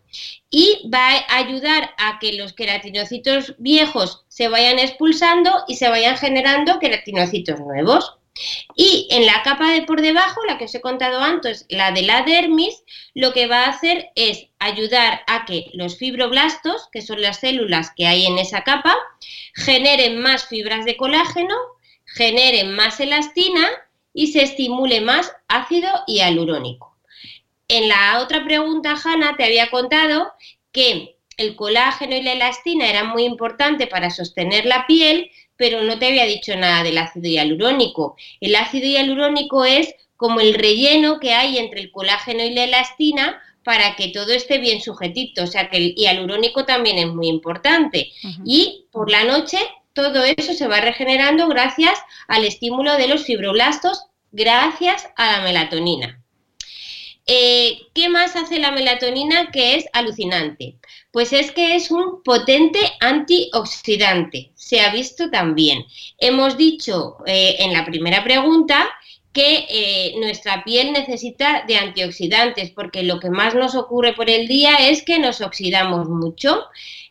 y 0.49 0.89
va 0.93 1.19
a 1.19 1.37
ayudar 1.37 1.91
a 1.99 2.19
que 2.19 2.33
los 2.33 2.55
queratinocitos 2.55 3.55
viejos 3.59 4.25
se 4.41 4.49
vayan 4.49 4.79
expulsando 4.79 5.65
y 5.69 5.75
se 5.75 5.91
vayan 5.91 6.17
generando 6.17 6.79
queratinocitos 6.79 7.61
nuevos. 7.61 8.15
Y 8.75 9.07
en 9.11 9.27
la 9.27 9.43
capa 9.43 9.71
de 9.71 9.83
por 9.83 10.01
debajo, 10.01 10.41
la 10.47 10.57
que 10.57 10.65
os 10.65 10.75
he 10.75 10.81
contado 10.81 11.21
antes, 11.21 11.67
la 11.69 11.93
de 11.93 12.01
la 12.01 12.23
dermis, 12.23 12.83
lo 13.13 13.35
que 13.35 13.49
va 13.49 13.67
a 13.67 13.69
hacer 13.69 14.13
es 14.15 14.47
ayudar 14.59 15.21
a 15.27 15.45
que 15.45 15.67
los 15.75 15.99
fibroblastos, 15.99 16.89
que 16.91 17.03
son 17.03 17.21
las 17.21 17.41
células 17.41 17.93
que 17.95 18.07
hay 18.07 18.25
en 18.25 18.39
esa 18.39 18.65
capa, 18.65 18.97
generen 19.55 20.23
más 20.23 20.47
fibras 20.47 20.87
de 20.87 20.97
colágeno, 20.97 21.55
generen 22.07 22.75
más 22.75 22.99
elastina 22.99 23.69
y 24.15 24.29
se 24.29 24.43
estimule 24.45 25.03
más 25.03 25.37
ácido 25.49 25.91
hialurónico. 26.07 26.97
En 27.69 27.89
la 27.89 28.21
otra 28.23 28.43
pregunta, 28.43 28.95
Hanna, 29.05 29.37
te 29.37 29.45
había 29.45 29.69
contado 29.69 30.33
que 30.73 31.20
el 31.41 31.57
colágeno 31.57 32.15
y 32.15 32.23
la 32.23 32.33
elastina 32.33 32.89
eran 32.89 33.09
muy 33.09 33.25
importantes 33.25 33.89
para 33.89 34.11
sostener 34.11 34.67
la 34.67 34.87
piel, 34.87 35.31
pero 35.57 35.83
no 35.83 35.99
te 35.99 36.07
había 36.07 36.27
dicho 36.27 36.57
nada 36.57 36.83
del 36.83 36.99
ácido 36.99 37.29
hialurónico. 37.29 38.17
El 38.41 38.57
ácido 38.57 38.87
hialurónico 38.87 39.65
es 39.65 39.95
como 40.17 40.41
el 40.41 40.55
relleno 40.55 41.19
que 41.19 41.33
hay 41.33 41.59
entre 41.59 41.81
el 41.81 41.91
colágeno 41.91 42.45
y 42.45 42.55
la 42.55 42.65
elastina 42.65 43.43
para 43.65 43.97
que 43.97 44.09
todo 44.09 44.33
esté 44.33 44.59
bien 44.59 44.81
sujetito, 44.81 45.45
o 45.45 45.47
sea 45.47 45.69
que 45.69 45.77
el 45.77 45.95
hialurónico 45.95 46.65
también 46.65 46.99
es 46.99 47.09
muy 47.09 47.29
importante. 47.29 48.13
Y 48.45 48.87
por 48.91 49.11
la 49.11 49.25
noche 49.25 49.59
todo 49.93 50.25
eso 50.25 50.55
se 50.55 50.69
va 50.69 50.81
regenerando 50.81 51.49
gracias 51.49 51.99
al 52.29 52.45
estímulo 52.45 52.97
de 52.97 53.09
los 53.09 53.25
fibroblastos, 53.25 54.05
gracias 54.33 55.09
a 55.17 55.33
la 55.33 55.41
melatonina. 55.43 56.23
Eh, 57.27 57.83
¿Qué 57.95 58.09
más 58.09 58.35
hace 58.35 58.59
la 58.59 58.73
melatonina 58.73 59.51
que 59.51 59.77
es 59.77 59.87
alucinante? 59.93 60.77
Pues 61.13 61.33
es 61.33 61.51
que 61.51 61.75
es 61.75 61.91
un 61.91 62.23
potente 62.23 62.79
antioxidante, 63.01 64.53
se 64.55 64.81
ha 64.81 64.93
visto 64.93 65.31
también. 65.31 65.85
Hemos 66.19 66.57
dicho 66.57 67.17
eh, 67.27 67.57
en 67.59 67.73
la 67.73 67.85
primera 67.85 68.23
pregunta 68.23 68.89
que 69.33 69.67
eh, 69.69 70.15
nuestra 70.19 70.65
piel 70.65 70.93
necesita 70.93 71.65
de 71.67 71.77
antioxidantes, 71.77 72.71
porque 72.71 73.03
lo 73.03 73.21
que 73.21 73.31
más 73.31 73.55
nos 73.55 73.75
ocurre 73.75 74.13
por 74.13 74.29
el 74.29 74.49
día 74.49 74.89
es 74.89 75.03
que 75.05 75.19
nos 75.19 75.41
oxidamos 75.41 76.09
mucho. 76.09 76.65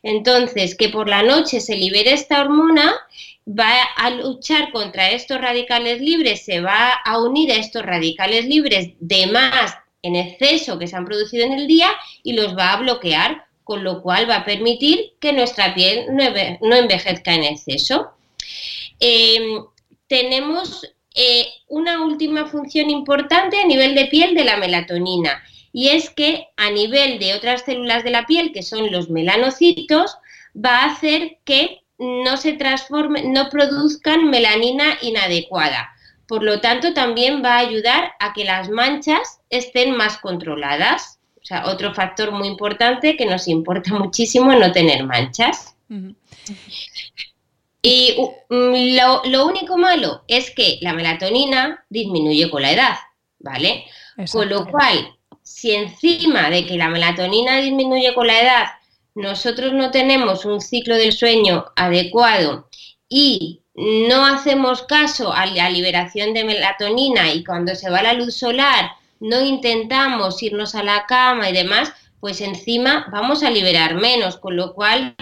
Entonces, 0.03 0.75
que 0.75 0.89
por 0.89 1.07
la 1.07 1.23
noche 1.23 1.59
se 1.59 1.75
libere 1.75 2.13
esta 2.13 2.41
hormona 2.41 2.95
va 3.47 3.81
a 3.95 4.11
luchar 4.11 4.71
contra 4.71 5.11
estos 5.11 5.41
radicales 5.41 6.01
libres, 6.01 6.45
se 6.45 6.61
va 6.61 6.91
a 6.91 7.19
unir 7.19 7.51
a 7.51 7.55
estos 7.55 7.83
radicales 7.83 8.45
libres 8.45 8.91
de 8.99 9.27
más 9.27 9.75
en 10.01 10.15
exceso 10.15 10.77
que 10.77 10.87
se 10.87 10.95
han 10.95 11.05
producido 11.05 11.45
en 11.45 11.53
el 11.53 11.67
día 11.67 11.89
y 12.23 12.33
los 12.33 12.55
va 12.55 12.73
a 12.73 12.77
bloquear, 12.77 13.45
con 13.69 13.83
lo 13.83 14.01
cual 14.01 14.27
va 14.27 14.37
a 14.37 14.45
permitir 14.45 15.13
que 15.19 15.31
nuestra 15.31 15.75
piel 15.75 16.07
no 16.09 16.75
envejezca 16.75 17.35
en 17.35 17.43
exceso. 17.43 18.09
Em, 18.99 19.63
tenemos 20.07 20.87
eh, 21.13 21.45
una 21.67 22.01
última 22.01 22.47
función 22.47 22.89
importante 22.89 23.61
a 23.61 23.67
nivel 23.67 23.93
de 23.93 24.05
piel 24.05 24.33
de 24.33 24.43
la 24.43 24.57
melatonina 24.57 25.43
y 25.71 25.89
es 25.89 26.09
que 26.09 26.47
a 26.57 26.71
nivel 26.71 27.19
de 27.19 27.35
otras 27.35 27.61
células 27.61 28.03
de 28.03 28.09
la 28.09 28.25
piel, 28.25 28.53
que 28.53 28.63
son 28.63 28.91
los 28.91 29.11
melanocitos, 29.11 30.17
va 30.55 30.77
a 30.77 30.85
hacer 30.91 31.37
que 31.45 31.83
no 31.99 32.37
se 32.37 32.53
transformen, 32.53 33.33
no 33.33 33.51
produzcan 33.51 34.31
melanina 34.31 34.97
inadecuada. 35.03 35.91
Por 36.27 36.41
lo 36.41 36.59
tanto, 36.59 36.95
también 36.95 37.43
va 37.45 37.57
a 37.57 37.67
ayudar 37.67 38.13
a 38.19 38.33
que 38.33 38.45
las 38.45 38.67
manchas 38.67 39.41
estén 39.51 39.95
más 39.95 40.17
controladas. 40.17 41.18
O 41.41 41.45
sea, 41.45 41.67
otro 41.67 41.93
factor 41.93 42.31
muy 42.31 42.47
importante 42.47 43.15
que 43.15 43.25
nos 43.25 43.47
importa 43.47 43.93
muchísimo 43.97 44.53
no 44.53 44.71
tener 44.71 45.03
manchas. 45.03 45.75
Y 47.81 48.15
mm, 48.49 49.29
lo, 49.31 49.45
único 49.45 49.77
malo 49.77 50.23
es 50.27 50.51
que 50.51 50.77
la 50.81 50.93
melatonina 50.93 51.85
disminuye 51.89 52.49
con 52.49 52.61
la 52.61 52.71
edad, 52.71 52.95
¿vale? 53.39 53.85
Con 54.31 54.49
lo 54.49 54.65
cual, 54.67 55.15
si 55.41 55.73
encima 55.73 56.49
de 56.49 56.65
que 56.65 56.77
la 56.77 56.89
melatonina 56.89 57.57
disminuye 57.57 58.13
con 58.13 58.27
la 58.27 58.41
edad, 58.41 58.65
nosotros 59.15 59.73
no 59.73 59.91
tenemos 59.91 60.45
un 60.45 60.61
ciclo 60.61 60.95
del 60.95 61.13
sueño 61.13 61.65
adecuado 61.75 62.69
y 63.07 63.61
no 63.75 64.25
hacemos 64.25 64.83
caso 64.83 65.31
a 65.31 65.45
la 65.45 65.69
liberación 65.69 66.33
de 66.33 66.43
melatonina 66.43 67.31
y 67.31 67.45
cuando 67.45 67.75
se 67.75 67.89
va 67.89 68.03
la 68.03 68.13
luz 68.13 68.35
solar 68.35 68.91
no 69.19 69.41
intentamos 69.41 70.41
irnos 70.43 70.75
a 70.75 70.83
la 70.83 71.05
cama 71.07 71.49
y 71.49 71.53
demás, 71.53 71.91
pues 72.19 72.41
encima 72.41 73.07
vamos 73.11 73.43
a 73.43 73.51
liberar 73.51 73.95
menos, 73.95 74.37
con 74.37 74.55
lo 74.55 74.73
cual 74.73 75.15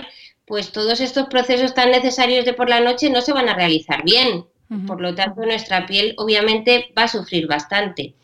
pues 0.45 0.71
todos 0.71 1.01
estos 1.01 1.27
procesos 1.27 1.73
tan 1.73 1.91
necesarios 1.91 2.45
de 2.45 2.53
por 2.53 2.69
la 2.69 2.79
noche 2.79 3.09
no 3.09 3.21
se 3.21 3.33
van 3.33 3.49
a 3.49 3.55
realizar 3.55 4.03
bien. 4.03 4.45
Por 4.85 4.99
lo 4.99 5.15
tanto, 5.15 5.45
nuestra 5.45 5.85
piel 5.85 6.13
obviamente 6.17 6.91
va 6.97 7.03
a 7.03 7.07
sufrir 7.07 7.47
bastante. 7.47 8.15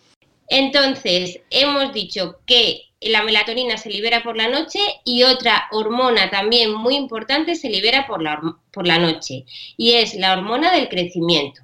Entonces, 0.50 1.40
hemos 1.50 1.94
dicho 1.94 2.40
que 2.46 2.82
la 3.00 3.24
melatonina 3.24 3.78
se 3.78 3.90
libera 3.90 4.24
por 4.24 4.36
la 4.36 4.50
noche 4.50 4.80
y 5.06 5.24
otra 5.24 5.68
hormona 5.72 6.30
también 6.30 6.74
muy 6.74 6.96
importante 6.96 7.56
se 7.56 7.70
libera 7.70 8.06
por 8.08 8.22
la, 8.22 8.42
por 8.72 8.86
la 8.86 9.00
noche 9.00 9.46
y 9.78 9.94
es 9.94 10.16
la 10.16 10.34
hormona 10.34 10.74
del 10.74 10.90
crecimiento. 10.90 11.62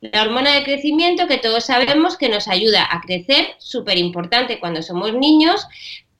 La 0.00 0.22
hormona 0.22 0.54
del 0.54 0.64
crecimiento 0.64 1.26
que 1.26 1.38
todos 1.38 1.64
sabemos 1.64 2.16
que 2.16 2.30
nos 2.30 2.48
ayuda 2.48 2.88
a 2.90 3.02
crecer, 3.02 3.54
súper 3.58 3.98
importante 3.98 4.58
cuando 4.58 4.82
somos 4.82 5.12
niños, 5.12 5.66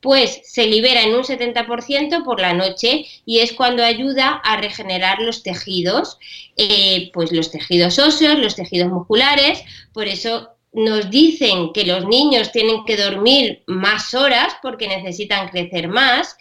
pues 0.00 0.40
se 0.44 0.66
libera 0.66 1.02
en 1.02 1.14
un 1.14 1.22
70% 1.22 2.24
por 2.24 2.40
la 2.40 2.54
noche 2.54 3.06
y 3.26 3.38
es 3.40 3.52
cuando 3.52 3.84
ayuda 3.84 4.40
a 4.44 4.56
regenerar 4.56 5.20
los 5.20 5.42
tejidos, 5.42 6.18
eh, 6.56 7.10
pues 7.12 7.32
los 7.32 7.50
tejidos 7.50 7.98
óseos, 7.98 8.38
los 8.38 8.56
tejidos 8.56 8.90
musculares, 8.90 9.62
por 9.92 10.08
eso 10.08 10.50
nos 10.72 11.10
dicen 11.10 11.72
que 11.72 11.84
los 11.84 12.06
niños 12.06 12.52
tienen 12.52 12.84
que 12.84 12.96
dormir 12.96 13.62
más 13.66 14.14
horas 14.14 14.56
porque 14.62 14.88
necesitan 14.88 15.48
crecer 15.48 15.88
más 15.88 16.36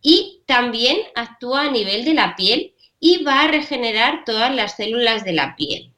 y 0.00 0.40
también 0.46 0.98
actúa 1.14 1.62
a 1.62 1.70
nivel 1.70 2.04
de 2.04 2.14
la 2.14 2.36
piel 2.36 2.74
y 3.00 3.24
va 3.24 3.42
a 3.42 3.48
regenerar 3.48 4.24
todas 4.24 4.54
las 4.54 4.76
células 4.76 5.24
de 5.24 5.32
la 5.32 5.56
piel. 5.56 5.91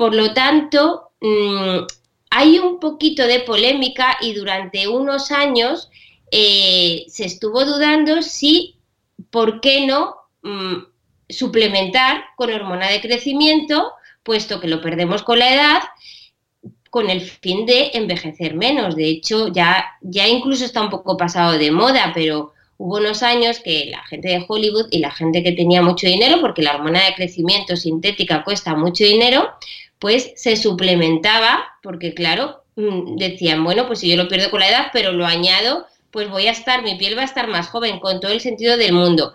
Por 0.00 0.14
lo 0.14 0.32
tanto, 0.32 1.10
mm, 1.20 1.84
hay 2.30 2.58
un 2.58 2.80
poquito 2.80 3.26
de 3.26 3.40
polémica 3.40 4.16
y 4.22 4.32
durante 4.32 4.88
unos 4.88 5.30
años 5.30 5.90
eh, 6.30 7.04
se 7.06 7.26
estuvo 7.26 7.66
dudando 7.66 8.22
si, 8.22 8.76
¿por 9.28 9.60
qué 9.60 9.86
no 9.86 10.16
mm, 10.40 10.84
suplementar 11.28 12.24
con 12.36 12.50
hormona 12.50 12.88
de 12.88 13.02
crecimiento, 13.02 13.92
puesto 14.22 14.58
que 14.58 14.68
lo 14.68 14.80
perdemos 14.80 15.22
con 15.22 15.38
la 15.38 15.52
edad, 15.52 15.82
con 16.88 17.10
el 17.10 17.20
fin 17.20 17.66
de 17.66 17.90
envejecer 17.92 18.54
menos? 18.54 18.96
De 18.96 19.06
hecho, 19.06 19.48
ya, 19.48 19.84
ya 20.00 20.26
incluso 20.26 20.64
está 20.64 20.80
un 20.80 20.88
poco 20.88 21.18
pasado 21.18 21.58
de 21.58 21.70
moda, 21.72 22.12
pero 22.14 22.54
hubo 22.78 22.96
unos 22.96 23.22
años 23.22 23.60
que 23.60 23.90
la 23.90 24.02
gente 24.04 24.28
de 24.28 24.46
Hollywood 24.48 24.86
y 24.90 25.00
la 25.00 25.10
gente 25.10 25.42
que 25.42 25.52
tenía 25.52 25.82
mucho 25.82 26.06
dinero, 26.06 26.40
porque 26.40 26.62
la 26.62 26.76
hormona 26.76 27.04
de 27.04 27.14
crecimiento 27.14 27.76
sintética 27.76 28.42
cuesta 28.42 28.74
mucho 28.74 29.04
dinero, 29.04 29.50
pues 30.00 30.32
se 30.34 30.56
suplementaba, 30.56 31.64
porque 31.82 32.14
claro, 32.14 32.64
mm, 32.74 33.16
decían, 33.16 33.62
bueno, 33.62 33.86
pues 33.86 34.00
si 34.00 34.08
yo 34.08 34.16
lo 34.16 34.28
pierdo 34.28 34.50
con 34.50 34.60
la 34.60 34.68
edad, 34.68 34.86
pero 34.92 35.12
lo 35.12 35.24
añado 35.26 35.86
pues 36.10 36.28
voy 36.28 36.46
a 36.46 36.52
estar, 36.52 36.82
mi 36.82 36.96
piel 36.96 37.16
va 37.16 37.22
a 37.22 37.26
estar 37.26 37.48
más 37.48 37.68
joven, 37.68 38.00
con 38.00 38.20
todo 38.20 38.32
el 38.32 38.40
sentido 38.40 38.76
del 38.76 38.92
mundo. 38.92 39.34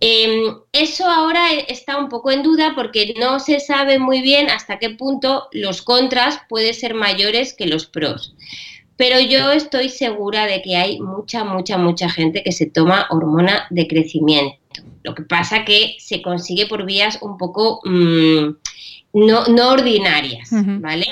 Em, 0.00 0.56
eso 0.72 1.06
ahora 1.06 1.52
e, 1.52 1.66
está 1.68 1.98
un 1.98 2.08
poco 2.08 2.30
en 2.30 2.42
duda 2.42 2.72
porque 2.74 3.14
no 3.18 3.38
se 3.38 3.60
sabe 3.60 3.98
muy 3.98 4.22
bien 4.22 4.48
hasta 4.48 4.78
qué 4.78 4.90
punto 4.90 5.48
los 5.52 5.82
contras 5.82 6.40
pueden 6.48 6.74
ser 6.74 6.94
mayores 6.94 7.54
que 7.54 7.66
los 7.66 7.86
pros. 7.86 8.34
Pero 8.96 9.20
yo 9.20 9.52
estoy 9.52 9.88
segura 9.88 10.46
de 10.46 10.62
que 10.62 10.76
hay 10.76 11.00
mucha, 11.00 11.44
mucha, 11.44 11.78
mucha 11.78 12.10
gente 12.10 12.42
que 12.42 12.52
se 12.52 12.66
toma 12.66 13.06
hormona 13.10 13.66
de 13.70 13.86
crecimiento. 13.86 14.58
Lo 15.02 15.14
que 15.14 15.22
pasa 15.22 15.64
que 15.64 15.96
se 15.98 16.20
consigue 16.20 16.66
por 16.66 16.84
vías 16.84 17.18
un 17.22 17.38
poco 17.38 17.80
mm, 17.84 18.56
no, 19.12 19.46
no, 19.46 19.70
ordinarias, 19.70 20.50
¿vale? 20.52 21.06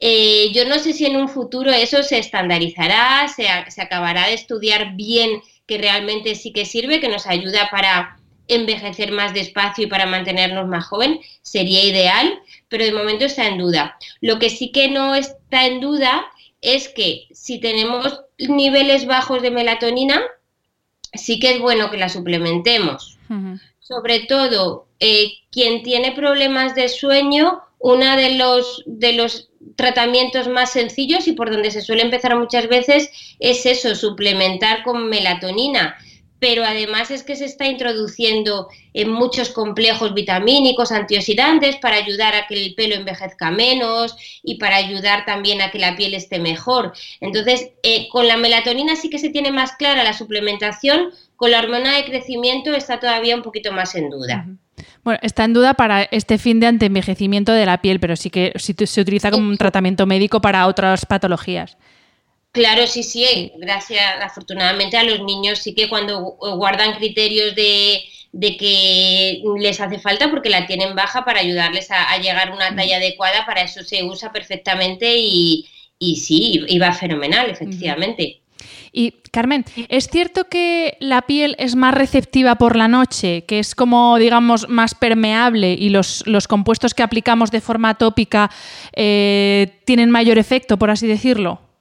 Eh, 0.00 0.50
yo 0.52 0.66
no 0.66 0.78
sé 0.78 0.92
si 0.92 1.06
en 1.06 1.16
un 1.16 1.28
futuro 1.28 1.70
eso 1.70 2.02
se 2.02 2.18
estandarizará, 2.18 3.28
se, 3.28 3.48
acabará 3.48 4.26
de 4.26 4.34
estudiar 4.34 4.94
bien 4.96 5.40
que 5.66 5.78
realmente 5.78 6.34
sí 6.34 6.52
que 6.52 6.64
sirve, 6.64 7.00
que 7.00 7.08
nos 7.08 7.26
ayuda 7.26 7.68
para 7.70 8.18
envejecer 8.48 9.12
más 9.12 9.32
despacio 9.32 9.84
y 9.84 9.86
para 9.86 10.06
mantenernos 10.06 10.68
más 10.68 10.86
joven, 10.86 11.20
sería 11.42 11.84
ideal, 11.84 12.38
pero 12.68 12.84
de 12.84 12.92
momento 12.92 13.24
está 13.24 13.46
en 13.46 13.58
duda. 13.58 13.96
Lo 14.20 14.38
que 14.38 14.50
sí 14.50 14.72
que 14.72 14.88
no 14.88 15.14
está 15.14 15.66
en 15.66 15.80
duda 15.80 16.26
es 16.60 16.88
que 16.88 17.28
si 17.32 17.58
tenemos 17.58 18.22
niveles 18.38 19.06
bajos 19.06 19.40
de 19.40 19.50
melatonina, 19.50 20.20
sí 21.14 21.38
que 21.38 21.52
es 21.52 21.60
bueno 21.60 21.90
que 21.90 21.96
la 21.96 22.08
suplementemos. 22.08 23.18
Sobre 23.82 24.20
todo, 24.20 24.86
eh, 25.00 25.32
quien 25.50 25.82
tiene 25.82 26.12
problemas 26.12 26.76
de 26.76 26.88
sueño, 26.88 27.62
uno 27.80 28.16
de 28.16 28.36
los, 28.36 28.84
de 28.86 29.12
los 29.12 29.50
tratamientos 29.74 30.46
más 30.46 30.70
sencillos 30.70 31.26
y 31.26 31.32
por 31.32 31.50
donde 31.50 31.72
se 31.72 31.82
suele 31.82 32.02
empezar 32.02 32.38
muchas 32.38 32.68
veces 32.68 33.10
es 33.40 33.66
eso, 33.66 33.96
suplementar 33.96 34.84
con 34.84 35.08
melatonina. 35.08 35.96
Pero 36.42 36.64
además 36.64 37.12
es 37.12 37.22
que 37.22 37.36
se 37.36 37.44
está 37.44 37.68
introduciendo 37.68 38.66
en 38.94 39.12
muchos 39.12 39.50
complejos 39.50 40.12
vitamínicos, 40.12 40.90
antioxidantes, 40.90 41.76
para 41.76 41.94
ayudar 41.94 42.34
a 42.34 42.48
que 42.48 42.60
el 42.60 42.74
pelo 42.74 42.96
envejezca 42.96 43.52
menos 43.52 44.16
y 44.42 44.56
para 44.56 44.74
ayudar 44.74 45.24
también 45.24 45.62
a 45.62 45.70
que 45.70 45.78
la 45.78 45.94
piel 45.94 46.14
esté 46.14 46.40
mejor. 46.40 46.94
Entonces, 47.20 47.70
eh, 47.84 48.08
con 48.08 48.26
la 48.26 48.36
melatonina 48.36 48.96
sí 48.96 49.08
que 49.08 49.20
se 49.20 49.28
tiene 49.28 49.52
más 49.52 49.76
clara 49.76 50.02
la 50.02 50.14
suplementación, 50.14 51.10
con 51.36 51.52
la 51.52 51.60
hormona 51.60 51.94
de 51.94 52.06
crecimiento 52.06 52.74
está 52.74 52.98
todavía 52.98 53.36
un 53.36 53.42
poquito 53.42 53.70
más 53.70 53.94
en 53.94 54.10
duda. 54.10 54.44
Bueno, 55.04 55.20
está 55.22 55.44
en 55.44 55.52
duda 55.52 55.74
para 55.74 56.02
este 56.02 56.38
fin 56.38 56.58
de 56.58 56.66
antienvejecimiento 56.66 57.52
de 57.52 57.66
la 57.66 57.80
piel, 57.80 58.00
pero 58.00 58.16
sí 58.16 58.30
que 58.30 58.52
se 58.56 59.00
utiliza 59.00 59.30
como 59.30 59.48
un 59.48 59.58
tratamiento 59.58 60.06
médico 60.06 60.40
para 60.40 60.66
otras 60.66 61.06
patologías. 61.06 61.76
Claro, 62.52 62.86
sí, 62.86 63.02
sí, 63.02 63.50
gracias 63.56 64.02
afortunadamente 64.20 64.98
a 64.98 65.04
los 65.04 65.20
niños 65.22 65.60
sí 65.60 65.74
que 65.74 65.88
cuando 65.88 66.20
guardan 66.20 66.94
criterios 66.96 67.54
de, 67.54 68.02
que 68.58 69.42
les 69.58 69.80
hace 69.80 69.98
falta 69.98 70.30
porque 70.30 70.50
la 70.50 70.66
tienen 70.66 70.94
baja 70.94 71.24
para 71.24 71.40
ayudarles 71.40 71.90
a, 71.90 72.14
llegar 72.18 72.50
a 72.50 72.54
una 72.54 72.70
mm. 72.70 72.76
talla 72.76 72.96
adecuada, 72.98 73.46
para 73.46 73.62
eso 73.62 73.82
se 73.82 74.04
usa 74.04 74.32
perfectamente 74.32 75.16
y, 75.16 75.66
y 75.98 76.16
sí, 76.16 76.62
y 76.68 76.78
va 76.78 76.92
fenomenal, 76.92 77.48
efectivamente. 77.48 78.42
Y 78.92 79.14
Carmen, 79.30 79.64
¿es 79.88 80.08
cierto 80.08 80.44
que 80.44 80.98
la 81.00 81.22
piel 81.22 81.56
es 81.58 81.74
más 81.74 81.94
receptiva 81.94 82.56
por 82.56 82.76
la 82.76 82.86
noche, 82.86 83.44
que 83.46 83.60
es 83.60 83.74
como, 83.74 84.18
digamos, 84.18 84.68
más 84.68 84.94
permeable 84.94 85.72
y 85.72 85.88
los, 85.88 86.22
los 86.26 86.46
compuestos 86.48 86.92
que 86.92 87.02
aplicamos 87.02 87.50
de 87.50 87.62
forma 87.62 87.94
tópica 87.94 88.50
eh, 88.92 89.80
tienen 89.86 90.10
mayor 90.10 90.36
efecto, 90.36 90.76
por 90.76 90.90
así 90.90 91.06
decirlo? 91.06 91.71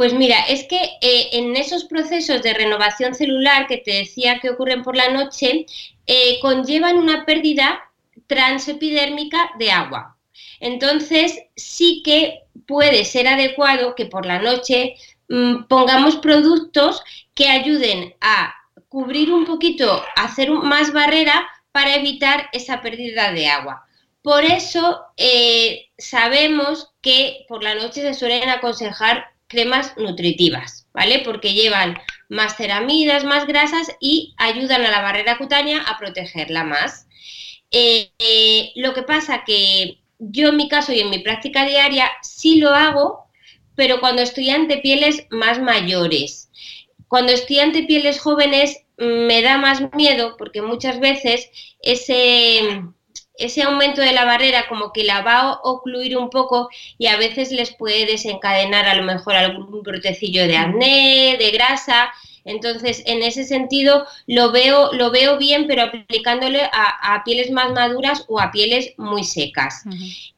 Pues 0.00 0.14
mira, 0.14 0.38
es 0.48 0.64
que 0.64 0.80
eh, 1.02 1.28
en 1.32 1.54
esos 1.56 1.84
procesos 1.84 2.40
de 2.40 2.54
renovación 2.54 3.14
celular 3.14 3.66
que 3.66 3.76
te 3.76 3.96
decía 3.96 4.40
que 4.40 4.48
ocurren 4.48 4.82
por 4.82 4.96
la 4.96 5.10
noche, 5.10 5.66
eh, 6.06 6.38
conllevan 6.40 6.96
una 6.96 7.26
pérdida 7.26 7.82
transepidérmica 8.26 9.50
de 9.58 9.70
agua. 9.70 10.16
Entonces, 10.58 11.38
sí 11.54 12.00
que 12.02 12.44
puede 12.66 13.04
ser 13.04 13.28
adecuado 13.28 13.94
que 13.94 14.06
por 14.06 14.24
la 14.24 14.38
noche 14.38 14.94
mm, 15.28 15.64
pongamos 15.64 16.16
productos 16.16 17.02
que 17.34 17.50
ayuden 17.50 18.14
a 18.22 18.54
cubrir 18.88 19.30
un 19.30 19.44
poquito, 19.44 20.02
hacer 20.16 20.50
más 20.50 20.94
barrera 20.94 21.46
para 21.72 21.96
evitar 21.96 22.48
esa 22.54 22.80
pérdida 22.80 23.32
de 23.32 23.48
agua. 23.48 23.84
Por 24.22 24.44
eso 24.46 25.02
eh, 25.18 25.90
sabemos 25.98 26.90
que 27.02 27.44
por 27.48 27.62
la 27.62 27.74
noche 27.74 28.00
se 28.00 28.14
suelen 28.14 28.48
aconsejar 28.48 29.26
cremas 29.50 29.94
nutritivas, 29.98 30.86
¿vale? 30.94 31.20
Porque 31.24 31.52
llevan 31.52 31.98
más 32.30 32.56
ceramidas, 32.56 33.24
más 33.24 33.46
grasas 33.46 33.90
y 34.00 34.34
ayudan 34.38 34.86
a 34.86 34.90
la 34.90 35.02
barrera 35.02 35.36
cutánea 35.36 35.82
a 35.82 35.98
protegerla 35.98 36.64
más. 36.64 37.06
Eh, 37.70 38.12
eh, 38.18 38.72
lo 38.76 38.94
que 38.94 39.02
pasa 39.02 39.44
que 39.44 40.00
yo 40.18 40.48
en 40.48 40.56
mi 40.56 40.68
caso 40.68 40.92
y 40.92 41.00
en 41.00 41.10
mi 41.10 41.18
práctica 41.18 41.66
diaria 41.66 42.10
sí 42.22 42.56
lo 42.56 42.70
hago, 42.70 43.26
pero 43.74 44.00
cuando 44.00 44.22
estoy 44.22 44.50
ante 44.50 44.78
pieles 44.78 45.26
más 45.30 45.60
mayores. 45.60 46.50
Cuando 47.08 47.32
estoy 47.32 47.58
ante 47.58 47.82
pieles 47.82 48.20
jóvenes 48.20 48.84
me 48.96 49.42
da 49.42 49.58
más 49.58 49.82
miedo 49.94 50.36
porque 50.38 50.62
muchas 50.62 51.00
veces 51.00 51.50
ese 51.82 52.82
ese 53.40 53.62
aumento 53.62 54.00
de 54.00 54.12
la 54.12 54.24
barrera 54.24 54.68
como 54.68 54.92
que 54.92 55.04
la 55.04 55.22
va 55.22 55.40
a 55.40 55.52
ocluir 55.62 56.16
un 56.16 56.30
poco 56.30 56.68
y 56.98 57.06
a 57.06 57.16
veces 57.16 57.50
les 57.50 57.74
puede 57.74 58.06
desencadenar 58.06 58.86
a 58.86 58.94
lo 58.94 59.02
mejor 59.02 59.34
algún 59.34 59.82
brotecillo 59.82 60.46
de 60.46 60.56
acné, 60.56 61.36
de 61.38 61.50
grasa. 61.50 62.12
Entonces, 62.44 63.02
en 63.06 63.22
ese 63.22 63.44
sentido, 63.44 64.06
lo 64.26 64.50
veo, 64.52 64.92
lo 64.92 65.10
veo 65.10 65.38
bien, 65.38 65.66
pero 65.66 65.82
aplicándole 65.82 66.62
a, 66.72 67.22
pieles 67.24 67.50
más 67.50 67.72
maduras 67.72 68.24
o 68.28 68.40
a 68.40 68.50
pieles 68.50 68.94
muy 68.96 69.24
secas. 69.24 69.82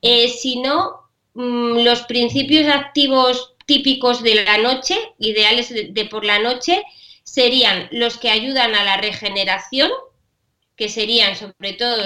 Eh, 0.00 0.28
si 0.28 0.60
no, 0.60 1.08
mm, 1.34 1.84
los 1.84 2.02
principios 2.02 2.66
activos 2.68 3.54
típicos 3.66 4.22
de 4.22 4.44
la 4.44 4.58
noche, 4.58 4.96
ideales 5.18 5.72
de 5.72 6.04
por 6.06 6.24
la 6.24 6.38
noche, 6.38 6.82
serían 7.24 7.88
los 7.92 8.18
que 8.18 8.30
ayudan 8.30 8.74
a 8.74 8.84
la 8.84 8.96
regeneración, 8.96 9.90
que 10.76 10.88
serían 10.88 11.36
sobre 11.36 11.74
todo 11.74 11.96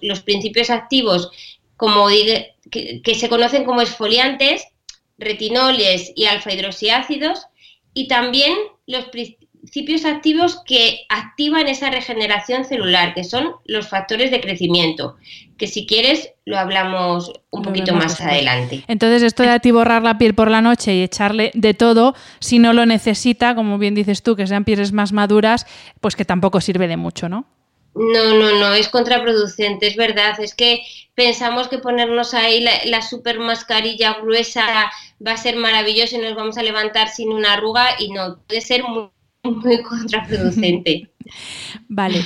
los, 0.00 0.20
principios 0.20 0.70
activos 0.70 1.30
como 1.76 2.08
que, 2.08 3.00
que, 3.02 3.14
se 3.14 3.28
conocen 3.28 3.64
como 3.64 3.80
esfoliantes, 3.80 4.66
retinoles 5.18 6.12
y 6.14 6.26
alfa 6.26 6.52
hidroxiácidos, 6.52 7.46
y 7.94 8.08
también 8.08 8.54
los 8.86 9.06
principios 9.06 10.04
activos 10.04 10.60
que 10.64 11.00
activan 11.08 11.68
esa 11.68 11.90
regeneración 11.90 12.64
celular, 12.64 13.14
que 13.14 13.24
son 13.24 13.52
los 13.64 13.88
factores 13.88 14.30
de 14.30 14.40
crecimiento, 14.40 15.16
que 15.56 15.66
si 15.66 15.86
quieres 15.86 16.32
lo 16.44 16.58
hablamos 16.58 17.32
un 17.50 17.62
poquito 17.62 17.94
más 17.94 18.20
adelante. 18.20 18.82
Entonces, 18.88 19.22
esto 19.22 19.44
de 19.44 19.50
atiborrar 19.50 20.02
la 20.02 20.18
piel 20.18 20.34
por 20.34 20.50
la 20.50 20.60
noche 20.60 20.94
y 20.94 21.02
echarle 21.02 21.52
de 21.54 21.74
todo, 21.74 22.14
si 22.40 22.58
no 22.58 22.72
lo 22.72 22.86
necesita, 22.86 23.54
como 23.54 23.78
bien 23.78 23.94
dices 23.94 24.22
tú, 24.22 24.34
que 24.34 24.46
sean 24.46 24.64
pieles 24.64 24.92
más 24.92 25.12
maduras, 25.12 25.66
pues 26.00 26.16
que 26.16 26.24
tampoco 26.24 26.60
sirve 26.60 26.88
de 26.88 26.96
mucho, 26.96 27.28
¿no? 27.28 27.46
No, 27.94 28.34
no, 28.34 28.58
no, 28.58 28.72
es 28.72 28.88
contraproducente, 28.88 29.86
es 29.86 29.96
verdad. 29.96 30.40
Es 30.40 30.54
que 30.54 30.82
pensamos 31.14 31.68
que 31.68 31.78
ponernos 31.78 32.32
ahí 32.32 32.64
la, 32.84 33.02
super 33.02 33.38
mascarilla 33.38 34.14
gruesa 34.22 34.90
va 35.24 35.32
a 35.32 35.36
ser 35.36 35.56
maravilloso 35.56 36.16
y 36.16 36.20
nos 36.20 36.34
vamos 36.34 36.56
a 36.56 36.62
levantar 36.62 37.08
sin 37.08 37.30
una 37.30 37.54
arruga 37.54 37.96
y 37.98 38.10
no, 38.10 38.38
puede 38.46 38.62
ser 38.62 38.84
muy, 38.84 39.10
muy 39.42 39.82
contraproducente. 39.82 41.10
vale. 41.88 42.24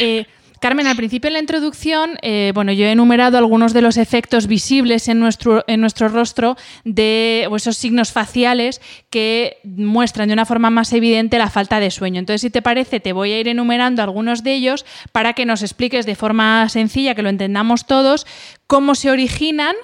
Eh, 0.00 0.26
Carmen, 0.64 0.86
al 0.86 0.96
principio 0.96 1.28
en 1.28 1.34
la 1.34 1.40
introducción, 1.40 2.16
eh, 2.22 2.52
bueno, 2.54 2.72
yo 2.72 2.86
he 2.86 2.92
enumerado 2.92 3.36
algunos 3.36 3.74
de 3.74 3.82
los 3.82 3.98
efectos 3.98 4.46
visibles 4.46 5.08
en 5.08 5.20
nuestro, 5.20 5.62
en 5.66 5.78
nuestro 5.82 6.08
rostro 6.08 6.56
de 6.84 7.46
esos 7.54 7.76
signos 7.76 8.12
faciales 8.12 8.80
que 9.10 9.58
muestran 9.62 10.28
de 10.28 10.32
una 10.32 10.46
forma 10.46 10.70
más 10.70 10.94
evidente 10.94 11.36
la 11.36 11.50
falta 11.50 11.80
de 11.80 11.90
sueño. 11.90 12.18
Entonces, 12.18 12.40
si 12.40 12.48
te 12.48 12.62
parece, 12.62 12.98
te 12.98 13.12
voy 13.12 13.32
a 13.32 13.40
ir 13.40 13.48
enumerando 13.48 14.02
algunos 14.02 14.42
de 14.42 14.54
ellos 14.54 14.86
para 15.12 15.34
que 15.34 15.44
nos 15.44 15.60
expliques 15.60 16.06
de 16.06 16.14
forma 16.14 16.66
sencilla, 16.70 17.14
que 17.14 17.20
lo 17.20 17.28
entendamos 17.28 17.84
todos, 17.84 18.26
cómo 18.66 18.94
se 18.94 19.10
originan 19.10 19.76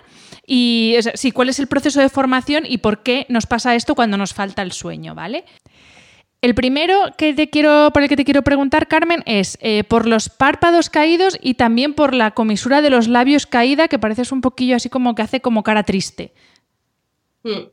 y 0.46 0.96
sí, 1.12 1.30
cuál 1.30 1.50
es 1.50 1.58
el 1.58 1.66
proceso 1.66 2.00
de 2.00 2.08
formación 2.08 2.64
y 2.66 2.78
por 2.78 3.02
qué 3.02 3.26
nos 3.28 3.44
pasa 3.44 3.74
esto 3.74 3.94
cuando 3.94 4.16
nos 4.16 4.32
falta 4.32 4.62
el 4.62 4.72
sueño, 4.72 5.14
¿vale? 5.14 5.44
El 6.42 6.54
primero 6.54 7.12
que 7.18 7.34
te 7.34 7.50
quiero, 7.50 7.90
por 7.92 8.02
el 8.02 8.08
que 8.08 8.16
te 8.16 8.24
quiero 8.24 8.42
preguntar, 8.42 8.88
Carmen, 8.88 9.22
es 9.26 9.58
eh, 9.60 9.84
por 9.84 10.06
los 10.06 10.30
párpados 10.30 10.88
caídos 10.88 11.38
y 11.40 11.54
también 11.54 11.92
por 11.92 12.14
la 12.14 12.30
comisura 12.30 12.80
de 12.80 12.88
los 12.88 13.08
labios 13.08 13.46
caída, 13.46 13.88
que 13.88 13.98
pareces 13.98 14.32
un 14.32 14.40
poquillo 14.40 14.76
así 14.76 14.88
como 14.88 15.14
que 15.14 15.22
hace 15.22 15.40
como 15.40 15.62
cara 15.62 15.82
triste. 15.82 16.32
Mm. 17.42 17.68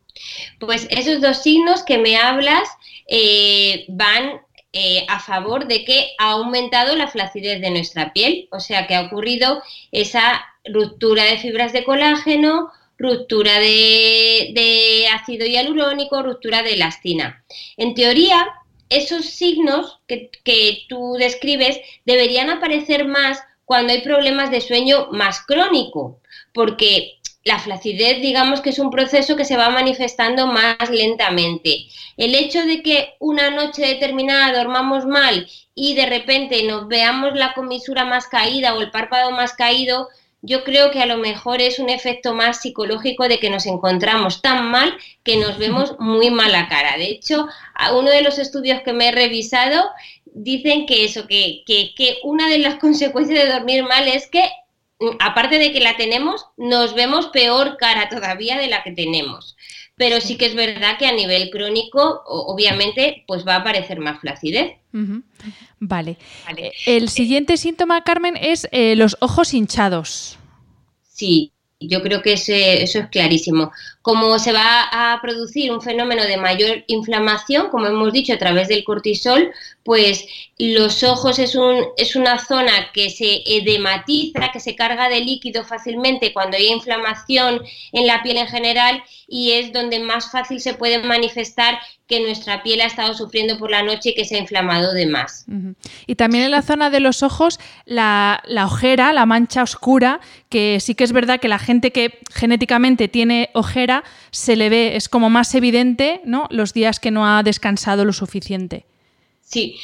Pues 0.59 0.87
esos 0.89 1.21
dos 1.21 1.43
signos 1.43 1.83
que 1.83 1.97
me 1.97 2.17
hablas 2.17 2.67
eh, 3.07 3.85
van 3.87 4.41
eh, 4.73 5.05
a 5.07 5.19
favor 5.19 5.67
de 5.67 5.85
que 5.85 6.09
ha 6.17 6.31
aumentado 6.31 6.95
la 6.95 7.07
flacidez 7.07 7.61
de 7.61 7.71
nuestra 7.71 8.11
piel, 8.11 8.49
o 8.51 8.59
sea 8.59 8.85
que 8.85 8.95
ha 8.95 9.03
ocurrido 9.03 9.63
esa 9.91 10.45
ruptura 10.65 11.23
de 11.23 11.37
fibras 11.37 11.71
de 11.71 11.85
colágeno, 11.85 12.69
ruptura 12.97 13.59
de, 13.59 15.07
ácido 15.13 15.45
hialurónico, 15.45 16.23
ruptura 16.23 16.63
de 16.63 16.73
elastina. 16.73 17.43
En 17.77 17.93
teoría, 17.93 18.47
esos 18.89 19.25
signos 19.25 19.99
que, 20.07 20.31
que 20.43 20.85
tú 20.89 21.15
describes 21.19 21.79
deberían 22.05 22.49
aparecer 22.49 23.05
más 23.05 23.39
cuando 23.65 23.93
hay 23.93 24.01
problemas 24.01 24.49
de 24.49 24.61
sueño 24.61 25.09
más 25.11 25.41
crónico, 25.45 26.21
porque 26.53 27.17
la 27.47 27.59
flacidez, 27.59 28.21
digamos 28.21 28.61
que 28.61 28.71
es 28.71 28.79
un 28.79 28.91
proceso 28.91 29.35
que 29.37 29.45
se 29.45 29.57
va 29.57 29.69
manifestando 29.69 30.47
más 30.47 30.89
lentamente. 30.89 31.87
El 32.17 32.35
hecho 32.35 32.65
de 32.65 32.83
que 32.83 33.15
una 33.19 33.49
noche 33.49 33.85
determinada 33.85 34.57
dormamos 34.57 35.05
mal 35.05 35.47
y 35.73 35.95
de 35.95 36.05
repente 36.07 36.63
nos 36.63 36.87
veamos 36.87 37.35
la 37.35 37.53
comisura 37.53 38.03
más 38.03 38.27
caída 38.27 38.75
o 38.75 38.81
el 38.81 38.91
párpado 38.91 39.31
más 39.31 39.53
caído, 39.53 40.09
yo 40.47 40.63
creo 40.63 40.91
que 40.91 41.01
a 41.01 41.05
lo 41.05 41.17
mejor 41.17 41.61
es 41.61 41.77
un 41.77 41.89
efecto 41.89 42.33
más 42.33 42.61
psicológico 42.61 43.27
de 43.27 43.37
que 43.37 43.49
nos 43.49 43.65
encontramos 43.65 44.41
tan 44.41 44.71
mal 44.71 44.97
que 45.23 45.35
nos 45.35 45.57
vemos 45.57 45.95
muy 45.99 46.31
mala 46.31 46.69
cara. 46.69 46.97
De 46.97 47.03
hecho, 47.03 47.47
a 47.75 47.93
uno 47.93 48.09
de 48.09 48.21
los 48.21 48.39
estudios 48.39 48.81
que 48.81 48.93
me 48.93 49.09
he 49.09 49.11
revisado 49.11 49.89
dicen 50.25 50.85
que 50.85 51.03
eso, 51.03 51.27
que, 51.27 51.63
que, 51.65 51.93
que 51.95 52.19
una 52.23 52.47
de 52.47 52.59
las 52.59 52.75
consecuencias 52.79 53.43
de 53.43 53.51
dormir 53.51 53.83
mal 53.83 54.07
es 54.07 54.27
que, 54.27 54.49
mm, 54.99 55.17
aparte 55.19 55.59
de 55.59 55.73
que 55.73 55.81
la 55.81 55.97
tenemos, 55.97 56.45
nos 56.55 56.95
vemos 56.95 57.27
peor 57.27 57.75
cara 57.75 58.07
todavía 58.07 58.57
de 58.57 58.67
la 58.67 58.83
que 58.83 58.91
tenemos. 58.91 59.57
Pero 59.97 60.21
sí 60.21 60.37
que 60.37 60.45
es 60.45 60.55
verdad 60.55 60.97
que 60.99 61.07
a 61.07 61.11
nivel 61.11 61.49
crónico, 61.49 62.21
obviamente, 62.25 63.23
pues 63.27 63.45
va 63.45 63.55
a 63.55 63.59
aparecer 63.59 63.99
más 63.99 64.19
flacidez. 64.19 64.73
Vale. 65.79 66.17
El 66.85 67.09
siguiente 67.09 67.57
síntoma, 67.57 68.03
Carmen, 68.03 68.37
es 68.37 68.67
eh, 68.71 68.95
los 68.95 69.17
ojos 69.21 69.55
hinchados. 69.55 70.37
Sí, 71.01 71.51
yo 71.79 72.03
creo 72.03 72.21
que 72.21 72.33
eso 72.33 72.53
es 72.53 73.07
clarísimo. 73.11 73.71
Como 74.07 74.39
se 74.39 74.53
va 74.53 74.87
a 74.89 75.19
producir 75.21 75.69
un 75.69 75.81
fenómeno 75.81 76.23
de 76.23 76.37
mayor 76.37 76.85
inflamación, 76.87 77.67
como 77.67 77.87
hemos 77.87 78.13
dicho, 78.13 78.31
a 78.31 78.37
través 78.37 78.69
del 78.69 78.85
cortisol, 78.85 79.51
pues 79.83 80.25
los 80.57 81.03
ojos 81.03 81.39
es, 81.39 81.55
un, 81.55 81.85
es 81.97 82.15
una 82.15 82.39
zona 82.39 82.91
que 82.93 83.09
se 83.09 83.43
edematiza, 83.45 84.51
que 84.53 84.61
se 84.61 84.77
carga 84.77 85.09
de 85.09 85.19
líquido 85.19 85.65
fácilmente 85.65 86.31
cuando 86.31 86.55
hay 86.55 86.67
inflamación 86.67 87.61
en 87.91 88.07
la 88.07 88.23
piel 88.23 88.37
en 88.37 88.47
general 88.47 89.03
y 89.27 89.51
es 89.51 89.73
donde 89.73 89.99
más 89.99 90.31
fácil 90.31 90.61
se 90.61 90.73
puede 90.73 91.03
manifestar 91.03 91.79
que 92.07 92.21
nuestra 92.21 92.63
piel 92.63 92.81
ha 92.81 92.85
estado 92.85 93.13
sufriendo 93.13 93.57
por 93.57 93.69
la 93.69 93.83
noche 93.83 94.09
y 94.09 94.15
que 94.15 94.23
se 94.23 94.35
ha 94.35 94.39
inflamado 94.39 94.93
de 94.93 95.05
más. 95.05 95.45
Y 96.05 96.15
también 96.15 96.45
en 96.45 96.51
la 96.51 96.61
zona 96.61 96.89
de 96.89 97.01
los 97.01 97.21
ojos, 97.21 97.59
la, 97.85 98.41
la, 98.45 98.65
ojera, 98.65 99.11
la 99.11 99.25
mancha 99.25 99.61
oscura, 99.61 100.21
que 100.49 100.79
sí 100.79 100.95
que 100.95 101.03
es 101.03 101.11
verdad 101.11 101.41
que 101.41 101.49
la 101.49 101.59
gente 101.59 101.91
que 101.91 102.19
genéticamente 102.33 103.09
tiene 103.09 103.49
ojera 103.53 103.96
se 104.31 104.55
le 104.55 104.69
ve, 104.69 104.95
es 104.95 105.09
como 105.09 105.29
más 105.29 105.53
evidente, 105.55 106.21
¿no? 106.25 106.47
Los 106.49 106.73
días 106.73 106.99
que 106.99 107.11
no 107.11 107.27
ha 107.27 107.43
descansado 107.43 108.05
lo 108.05 108.13
suficiente. 108.13 108.85
Sí. 109.41 109.79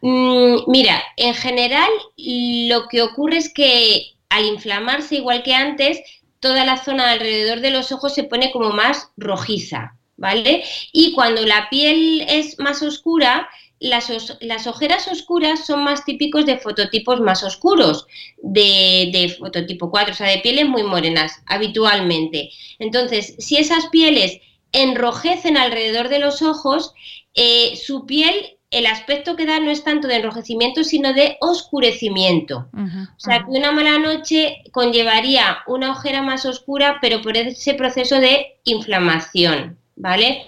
Mm, 0.00 0.56
mira, 0.66 1.02
en 1.16 1.34
general 1.34 1.90
lo 2.16 2.88
que 2.88 3.02
ocurre 3.02 3.36
es 3.36 3.52
que 3.52 4.12
al 4.28 4.46
inflamarse 4.46 5.16
igual 5.16 5.42
que 5.42 5.54
antes, 5.54 6.00
toda 6.40 6.64
la 6.64 6.82
zona 6.82 7.10
alrededor 7.10 7.60
de 7.60 7.70
los 7.70 7.92
ojos 7.92 8.14
se 8.14 8.24
pone 8.24 8.50
como 8.50 8.70
más 8.70 9.10
rojiza, 9.16 9.94
¿vale? 10.16 10.64
Y 10.92 11.12
cuando 11.12 11.44
la 11.46 11.68
piel 11.70 12.24
es 12.28 12.58
más 12.58 12.82
oscura, 12.82 13.48
las, 13.82 14.10
las, 14.40 14.66
ojeras 14.66 15.08
oscuras 15.08 15.66
son 15.66 15.82
más 15.82 16.04
típicos 16.04 16.46
de 16.46 16.58
fototipos 16.58 17.20
más 17.20 17.42
oscuros, 17.42 18.06
de, 18.40 19.10
de, 19.12 19.28
fototipo 19.38 19.90
4, 19.90 20.12
o 20.12 20.16
sea, 20.16 20.28
de 20.28 20.38
pieles 20.38 20.68
muy 20.68 20.84
morenas, 20.84 21.42
habitualmente. 21.46 22.50
Entonces, 22.78 23.34
si 23.38 23.56
esas 23.56 23.86
pieles 23.88 24.38
enrojecen 24.70 25.56
alrededor 25.56 26.08
de 26.08 26.20
los 26.20 26.42
ojos, 26.42 26.94
eh, 27.34 27.74
su 27.76 28.06
piel, 28.06 28.56
el 28.70 28.86
aspecto 28.86 29.36
que 29.36 29.46
da 29.46 29.58
no 29.58 29.70
es 29.70 29.82
tanto 29.82 30.06
de 30.06 30.16
enrojecimiento, 30.16 30.84
sino 30.84 31.12
de 31.12 31.36
oscurecimiento. 31.40 32.68
o 32.72 33.20
sea, 33.20 33.40
que 33.40 33.50
una 33.50 33.72
mala 33.72 33.98
noche 33.98 34.62
conllevaría 34.70 35.58
una 35.66 35.90
ojera 35.90 36.22
más 36.22 36.46
oscura, 36.46 36.98
pero 37.02 37.20
por 37.20 37.36
ese 37.36 37.74
proceso 37.74 38.20
de 38.20 38.58
inflamación, 38.64 39.76
¿vale? 39.96 40.44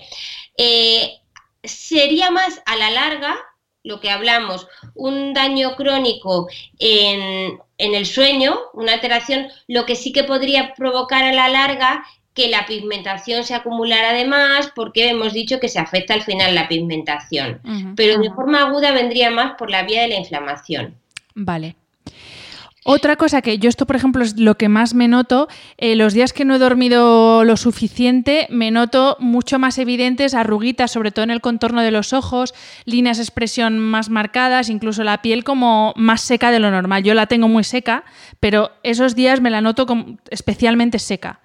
Eh, 0.56 1.18
sería 1.64 2.30
más 2.30 2.62
a 2.66 2.76
la 2.76 2.90
larga 2.90 3.36
lo 3.84 4.00
que 4.00 4.10
hablamos, 4.10 4.66
un 4.94 5.34
daño 5.34 5.76
crónico 5.76 6.48
en, 6.78 7.60
el 7.76 8.06
sueño, 8.06 8.58
una 8.72 8.94
alteración, 8.94 9.48
lo 9.68 9.84
que 9.84 9.94
sí 9.94 10.10
que 10.10 10.24
podría 10.24 10.74
provocar 10.74 11.22
a 11.22 11.32
la 11.32 11.48
larga 11.48 12.04
que 12.32 12.48
la 12.48 12.66
pigmentación 12.66 13.44
se 13.44 13.54
acumulara 13.54 14.10
además, 14.10 14.72
porque 14.74 15.10
hemos 15.10 15.34
dicho 15.34 15.60
que 15.60 15.68
se 15.68 15.78
afecta 15.78 16.14
al 16.14 16.22
final 16.22 16.54
la 16.54 16.66
pigmentación. 16.66 17.60
Pero 17.94 18.18
de 18.18 18.30
forma 18.30 18.62
aguda 18.62 18.90
vendría 18.90 19.30
más 19.30 19.52
por 19.56 19.70
la 19.70 19.84
vía 19.84 20.02
de 20.02 20.08
la 20.08 20.16
inflamación. 20.16 20.96
Vale. 21.34 21.76
Otra 22.86 23.16
cosa 23.16 23.40
que 23.40 23.58
yo 23.58 23.70
esto, 23.70 23.86
por 23.86 23.96
ejemplo, 23.96 24.22
es 24.22 24.38
lo 24.38 24.58
que 24.58 24.68
más 24.68 24.92
me 24.92 25.08
noto, 25.08 25.48
eh, 25.78 25.96
los 25.96 26.12
días 26.12 26.34
que 26.34 26.44
no 26.44 26.54
he 26.54 26.58
dormido 26.58 27.42
lo 27.42 27.56
suficiente, 27.56 28.46
me 28.50 28.70
noto 28.70 29.16
mucho 29.20 29.58
más 29.58 29.78
evidentes 29.78 30.34
arruguitas, 30.34 30.90
sobre 30.90 31.10
todo 31.10 31.22
en 31.22 31.30
el 31.30 31.40
contorno 31.40 31.80
de 31.80 31.90
los 31.90 32.12
ojos, 32.12 32.52
líneas 32.84 33.16
de 33.16 33.22
expresión 33.22 33.78
más 33.78 34.10
marcadas, 34.10 34.68
incluso 34.68 35.02
la 35.02 35.22
piel 35.22 35.44
como 35.44 35.94
más 35.96 36.20
seca 36.20 36.50
de 36.50 36.58
lo 36.58 36.70
normal. 36.70 37.02
Yo 37.02 37.14
la 37.14 37.26
tengo 37.26 37.48
muy 37.48 37.64
seca, 37.64 38.04
pero 38.38 38.70
esos 38.82 39.14
días 39.14 39.40
me 39.40 39.50
la 39.50 39.62
noto 39.62 39.86
como 39.86 40.18
especialmente 40.28 40.98
seca. 40.98 41.40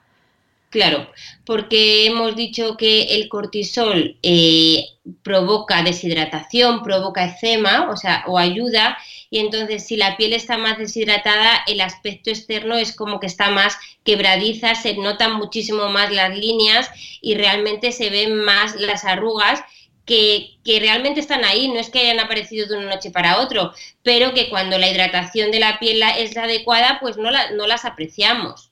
Claro, 0.70 1.08
porque 1.46 2.06
hemos 2.06 2.36
dicho 2.36 2.78
que 2.78 3.16
el 3.16 3.28
cortisol 3.28 4.18
eh, 4.22 4.84
provoca 5.24 5.82
deshidratación, 5.82 6.84
provoca 6.84 7.26
eczema, 7.26 7.90
o 7.90 7.98
sea, 7.98 8.24
o 8.28 8.38
ayuda, 8.38 8.98
y 9.30 9.40
entonces 9.40 9.86
si 9.86 9.96
la 9.96 10.18
piel 10.18 10.34
está 10.34 10.58
más 10.58 10.78
deshidratada, 10.78 11.64
el 11.68 11.82
aspecto 11.82 12.30
externo 12.30 12.76
es 12.76 12.96
como 12.96 13.20
que 13.20 13.28
está 13.28 13.52
más 13.52 13.78
quebradiza, 14.04 14.76
se 14.76 14.96
notan 14.96 15.36
muchísimo 15.36 15.90
más 15.90 16.12
las 16.12 16.36
líneas 16.36 16.90
y 17.22 17.36
realmente 17.36 17.92
se 17.92 18.10
ven 18.10 18.36
más 18.36 18.76
las 18.76 19.06
arrugas. 19.06 19.64
Que, 20.06 20.58
que, 20.64 20.80
realmente 20.80 21.20
están 21.20 21.46
ahí, 21.46 21.68
no 21.68 21.80
es 21.80 21.92
que 21.92 22.00
hayan 22.00 22.20
aparecido 22.20 22.66
de 22.66 22.78
una 22.80 22.96
noche 22.96 23.12
para 23.12 23.42
otro, 23.42 23.74
pero 24.02 24.34
que 24.34 24.50
cuando 24.50 24.80
la 24.80 24.90
hidratación 24.90 25.52
de 25.52 25.60
la 25.60 25.78
piel 25.78 26.02
es 26.18 26.34
la 26.34 26.46
adecuada, 26.46 26.98
pues 27.00 27.18
no, 27.18 27.30
no 27.30 27.68
las 27.68 27.86
apreciamos. 27.86 28.72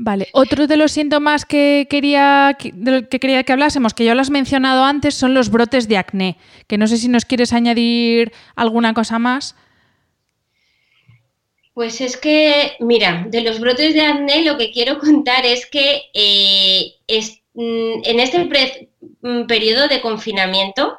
Vale, 0.00 0.28
otro 0.32 0.68
de 0.68 0.76
los 0.76 0.92
síntomas 0.92 1.44
que 1.44 1.88
quería 1.90 2.56
que, 2.56 2.70
quería 3.18 3.42
que 3.42 3.52
hablásemos, 3.52 3.94
que 3.94 4.04
yo 4.04 4.14
lo 4.14 4.20
has 4.20 4.30
mencionado 4.30 4.84
antes, 4.84 5.16
son 5.16 5.34
los 5.34 5.50
brotes 5.50 5.88
de 5.88 5.96
acné, 5.96 6.38
que 6.68 6.78
no 6.78 6.86
sé 6.86 6.98
si 6.98 7.08
nos 7.08 7.24
quieres 7.24 7.52
añadir 7.52 8.32
alguna 8.54 8.94
cosa 8.94 9.18
más. 9.18 9.56
Pues 11.74 12.00
es 12.00 12.16
que, 12.16 12.76
mira, 12.78 13.26
de 13.28 13.40
los 13.40 13.58
brotes 13.58 13.92
de 13.92 14.02
acné 14.02 14.44
lo 14.44 14.56
que 14.56 14.70
quiero 14.70 14.98
contar 15.00 15.44
es 15.44 15.66
que 15.66 16.02
eh, 16.14 16.94
mm, 17.54 18.02
en 18.04 18.20
este 18.20 18.48
mm, 19.20 19.46
periodo 19.46 19.88
de 19.88 20.00
confinamiento 20.00 20.96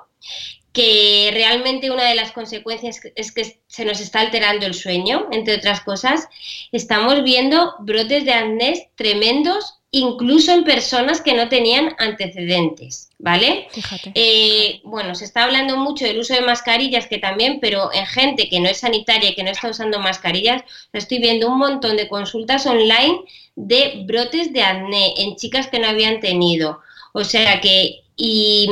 que 0.73 1.31
realmente 1.33 1.91
una 1.91 2.05
de 2.05 2.15
las 2.15 2.31
consecuencias 2.31 2.99
es 3.15 3.31
que 3.31 3.59
se 3.67 3.85
nos 3.85 3.99
está 3.99 4.21
alterando 4.21 4.65
el 4.65 4.73
sueño, 4.73 5.27
entre 5.31 5.55
otras 5.55 5.81
cosas, 5.81 6.27
estamos 6.71 7.23
viendo 7.23 7.75
brotes 7.79 8.25
de 8.25 8.33
acné 8.33 8.89
tremendos 8.95 9.79
incluso 9.91 10.51
en 10.51 10.63
personas 10.63 11.21
que 11.21 11.33
no 11.33 11.49
tenían 11.49 11.95
antecedentes, 11.97 13.09
¿vale? 13.17 13.67
Eh, 14.13 14.81
bueno, 14.83 15.15
se 15.15 15.25
está 15.25 15.45
hablando 15.45 15.77
mucho 15.77 16.05
del 16.05 16.19
uso 16.19 16.35
de 16.35 16.41
mascarillas, 16.41 17.07
que 17.07 17.17
también, 17.17 17.59
pero 17.59 17.91
en 17.91 18.05
gente 18.05 18.49
que 18.49 18.59
no 18.59 18.69
es 18.69 18.81
sanitaria 18.81 19.31
y 19.31 19.35
que 19.35 19.43
no 19.43 19.49
está 19.49 19.69
usando 19.69 19.99
mascarillas, 19.99 20.61
estoy 20.93 21.17
viendo 21.17 21.49
un 21.49 21.57
montón 21.57 21.97
de 21.97 22.07
consultas 22.07 22.67
online 22.67 23.21
de 23.55 24.03
brotes 24.05 24.53
de 24.53 24.61
acné 24.61 25.15
en 25.17 25.35
chicas 25.35 25.67
que 25.67 25.79
no 25.79 25.87
habían 25.87 26.19
tenido. 26.19 26.81
O 27.13 27.23
sea 27.23 27.59
que, 27.59 28.03
y 28.15 28.67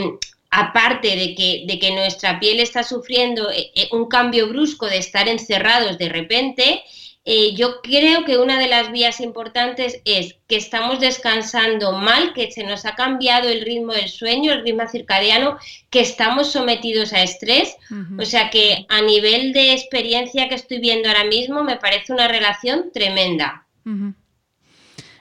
aparte 0.49 1.15
de 1.15 1.35
que, 1.35 1.63
de 1.67 1.79
que 1.79 1.91
nuestra 1.91 2.39
piel 2.39 2.59
está 2.59 2.83
sufriendo 2.83 3.51
eh, 3.51 3.71
eh, 3.75 3.89
un 3.91 4.07
cambio 4.07 4.47
brusco 4.47 4.87
de 4.87 4.97
estar 4.97 5.27
encerrados 5.27 5.97
de 5.97 6.09
repente, 6.09 6.83
eh, 7.29 7.53
yo 7.55 7.81
creo 7.81 8.23
que 8.23 8.37
una 8.37 8.57
de 8.57 8.69
las 8.69 8.89
vías 8.89 9.19
importantes 9.19 9.99
es 10.05 10.35
que 10.47 10.55
estamos 10.55 11.01
descansando 11.01 11.91
mal, 11.91 12.33
que 12.33 12.49
se 12.51 12.63
nos 12.63 12.85
ha 12.85 12.95
cambiado 12.95 13.49
el 13.49 13.61
ritmo 13.61 13.91
del 13.91 14.07
sueño, 14.07 14.53
el 14.53 14.63
ritmo 14.63 14.87
circadiano, 14.87 15.57
que 15.89 15.99
estamos 15.99 16.53
sometidos 16.53 17.11
a 17.11 17.23
estrés. 17.23 17.75
O 18.17 18.23
sea 18.23 18.49
que 18.49 18.85
a 18.87 19.01
nivel 19.01 19.51
de 19.51 19.73
experiencia 19.73 20.47
que 20.47 20.55
estoy 20.55 20.79
viendo 20.79 21.09
ahora 21.09 21.25
mismo, 21.25 21.65
me 21.65 21.75
parece 21.75 22.13
una 22.13 22.29
relación 22.29 22.91
tremenda. 22.93 23.67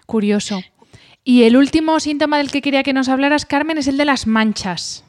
Curioso. 0.06 0.62
Y 1.24 1.42
el 1.42 1.56
último 1.56 1.98
síntoma 1.98 2.38
del 2.38 2.52
que 2.52 2.62
quería 2.62 2.84
que 2.84 2.92
nos 2.92 3.08
hablaras, 3.08 3.46
Carmen, 3.46 3.78
es 3.78 3.88
el 3.88 3.96
de 3.96 4.04
las 4.04 4.28
manchas. 4.28 5.05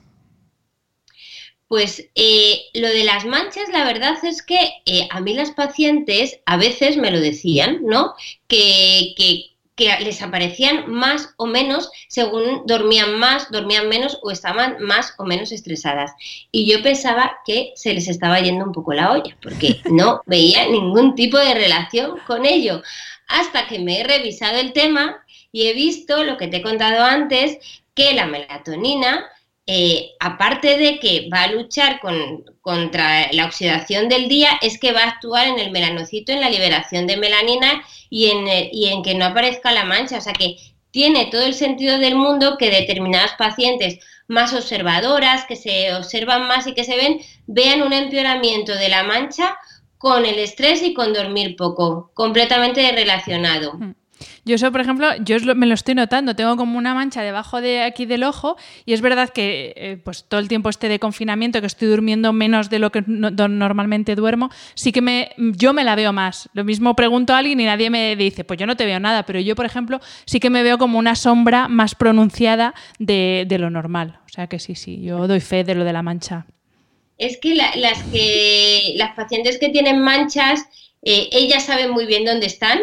Pues 1.67 2.07
eh, 2.15 2.61
lo 2.73 2.87
de 2.87 3.03
las 3.03 3.25
manchas, 3.25 3.67
la 3.69 3.83
verdad 3.83 4.15
es 4.23 4.41
que 4.41 4.69
eh, 4.85 5.07
a 5.11 5.19
mí 5.19 5.33
las 5.33 5.51
pacientes 5.51 6.39
a 6.45 6.55
veces 6.55 6.95
me 6.95 7.11
lo 7.11 7.19
decían, 7.19 7.79
¿no? 7.83 8.13
Que, 8.47 9.13
que, 9.17 9.51
les 9.99 10.23
aparecían 10.23 10.91
más 10.91 11.35
o 11.37 11.45
menos 11.45 11.91
según 12.07 12.63
dormían 12.65 13.19
más, 13.19 13.51
dormían 13.51 13.87
menos 13.87 14.17
o 14.23 14.31
estaban 14.31 14.77
más 14.79 15.13
o 15.19 15.23
menos 15.23 15.51
estresadas. 15.51 16.13
Y 16.51 16.65
yo 16.65 16.81
pensaba 16.81 17.37
que 17.45 17.73
se 17.75 17.93
les 17.93 18.07
estaba 18.07 18.39
yendo 18.39 18.65
un 18.65 18.71
poco 18.71 18.93
la 18.93 19.11
olla, 19.11 19.37
porque 19.39 19.79
no 19.91 20.21
veía 20.25 20.67
ningún 20.67 21.13
tipo 21.13 21.37
de 21.37 21.53
relación 21.53 22.17
con 22.25 22.47
ello. 22.47 22.81
Hasta 23.27 23.67
que 23.67 23.77
me 23.77 23.99
he 23.99 24.03
revisado 24.03 24.57
el 24.57 24.73
tema 24.73 25.23
y 25.51 25.67
he 25.67 25.73
visto 25.73 26.23
lo 26.23 26.37
que 26.37 26.47
te 26.47 26.57
he 26.57 26.61
contado 26.63 27.03
antes, 27.03 27.59
que 27.93 28.13
la 28.13 28.25
melatonina 28.25 29.29
eh, 29.67 30.11
aparte 30.21 30.77
de 30.77 30.97
que 30.97 31.29
va 31.31 31.43
a 31.43 31.51
luchar 31.51 31.99
contra 32.61 33.31
la 33.33 33.45
oxidación 33.45 34.07
del 34.07 34.29
día, 34.29 34.51
es 34.61 34.79
que 34.79 34.93
va 34.93 35.01
a 35.03 35.09
actuar 35.09 35.47
en 35.47 35.59
el 35.59 35.71
melanocito, 35.71 36.31
en 36.31 36.39
la 36.39 36.49
liberación 36.49 37.05
de 37.05 37.17
melanina 37.17 37.83
y 38.09 38.27
en, 38.27 38.47
y 38.71 38.87
en 38.87 39.03
que 39.03 39.15
no 39.15 39.25
aparezca 39.25 39.73
la 39.73 39.83
mancha. 39.83 40.19
O 40.19 40.21
sea 40.21 40.31
que 40.31 40.55
tiene 40.91 41.25
todo 41.25 41.43
el 41.43 41.53
sentido 41.53 41.99
del 41.99 42.15
mundo 42.15 42.57
que 42.57 42.71
determinadas 42.71 43.33
pacientes 43.37 43.99
más 44.27 44.53
observadoras, 44.53 45.45
que 45.45 45.55
se 45.55 45.93
observan 45.93 46.47
más 46.47 46.65
y 46.65 46.73
que 46.73 46.85
se 46.85 46.95
ven, 46.95 47.19
vean 47.45 47.81
un 47.81 47.93
empeoramiento 47.93 48.73
de 48.73 48.89
la 48.89 49.03
mancha 49.03 49.57
con 49.97 50.25
el 50.25 50.39
estrés 50.39 50.81
y 50.81 50.93
con 50.93 51.13
dormir 51.13 51.55
poco, 51.55 52.11
completamente 52.13 52.89
relacionado. 52.91 53.77
Yo 54.47 54.55
eso, 54.55 54.71
por 54.71 54.79
ejemplo, 54.79 55.09
yo 55.25 55.37
me 55.55 55.65
lo 55.65 55.73
estoy 55.73 55.93
notando. 55.93 56.33
Tengo 56.33 56.55
como 56.55 56.77
una 56.77 56.93
mancha 56.93 57.21
debajo 57.21 57.59
de 57.59 57.81
aquí 57.83 58.05
del 58.05 58.23
ojo 58.23 58.55
y 58.85 58.93
es 58.93 59.01
verdad 59.01 59.29
que 59.29 59.73
eh, 59.75 59.97
pues 60.01 60.23
todo 60.23 60.39
el 60.39 60.47
tiempo 60.47 60.69
este 60.69 60.87
de 60.87 60.99
confinamiento, 60.99 61.59
que 61.59 61.67
estoy 61.67 61.89
durmiendo 61.89 62.31
menos 62.31 62.69
de 62.69 62.79
lo 62.79 62.89
que 62.89 63.03
normalmente 63.05 64.15
duermo, 64.15 64.49
sí 64.73 64.93
que 64.93 65.01
me, 65.01 65.31
yo 65.37 65.73
me 65.73 65.83
la 65.83 65.95
veo 65.95 66.13
más. 66.13 66.49
Lo 66.53 66.63
mismo 66.63 66.95
pregunto 66.95 67.33
a 67.33 67.39
alguien 67.39 67.59
y 67.59 67.65
nadie 67.65 67.89
me 67.89 68.15
dice, 68.15 68.45
pues 68.45 68.57
yo 68.57 68.65
no 68.65 68.77
te 68.77 68.85
veo 68.85 69.01
nada, 69.01 69.23
pero 69.23 69.41
yo, 69.41 69.53
por 69.53 69.65
ejemplo, 69.65 69.99
sí 70.25 70.39
que 70.39 70.49
me 70.49 70.63
veo 70.63 70.77
como 70.77 70.97
una 70.97 71.15
sombra 71.15 71.67
más 71.67 71.93
pronunciada 71.93 72.73
de, 72.99 73.43
de 73.49 73.59
lo 73.59 73.69
normal. 73.69 74.21
O 74.25 74.29
sea 74.29 74.47
que 74.47 74.59
sí, 74.59 74.75
sí, 74.75 75.01
yo 75.01 75.27
doy 75.27 75.41
fe 75.41 75.65
de 75.65 75.75
lo 75.75 75.83
de 75.83 75.91
la 75.91 76.03
mancha. 76.03 76.45
Es 77.17 77.37
que 77.37 77.53
las 77.53 78.03
que 78.13 78.93
las 78.95 79.13
pacientes 79.13 79.57
que 79.57 79.69
tienen 79.69 79.99
manchas 79.99 80.67
eh, 81.03 81.29
ellas 81.31 81.65
saben 81.65 81.91
muy 81.91 82.05
bien 82.05 82.25
dónde 82.25 82.47
están, 82.47 82.79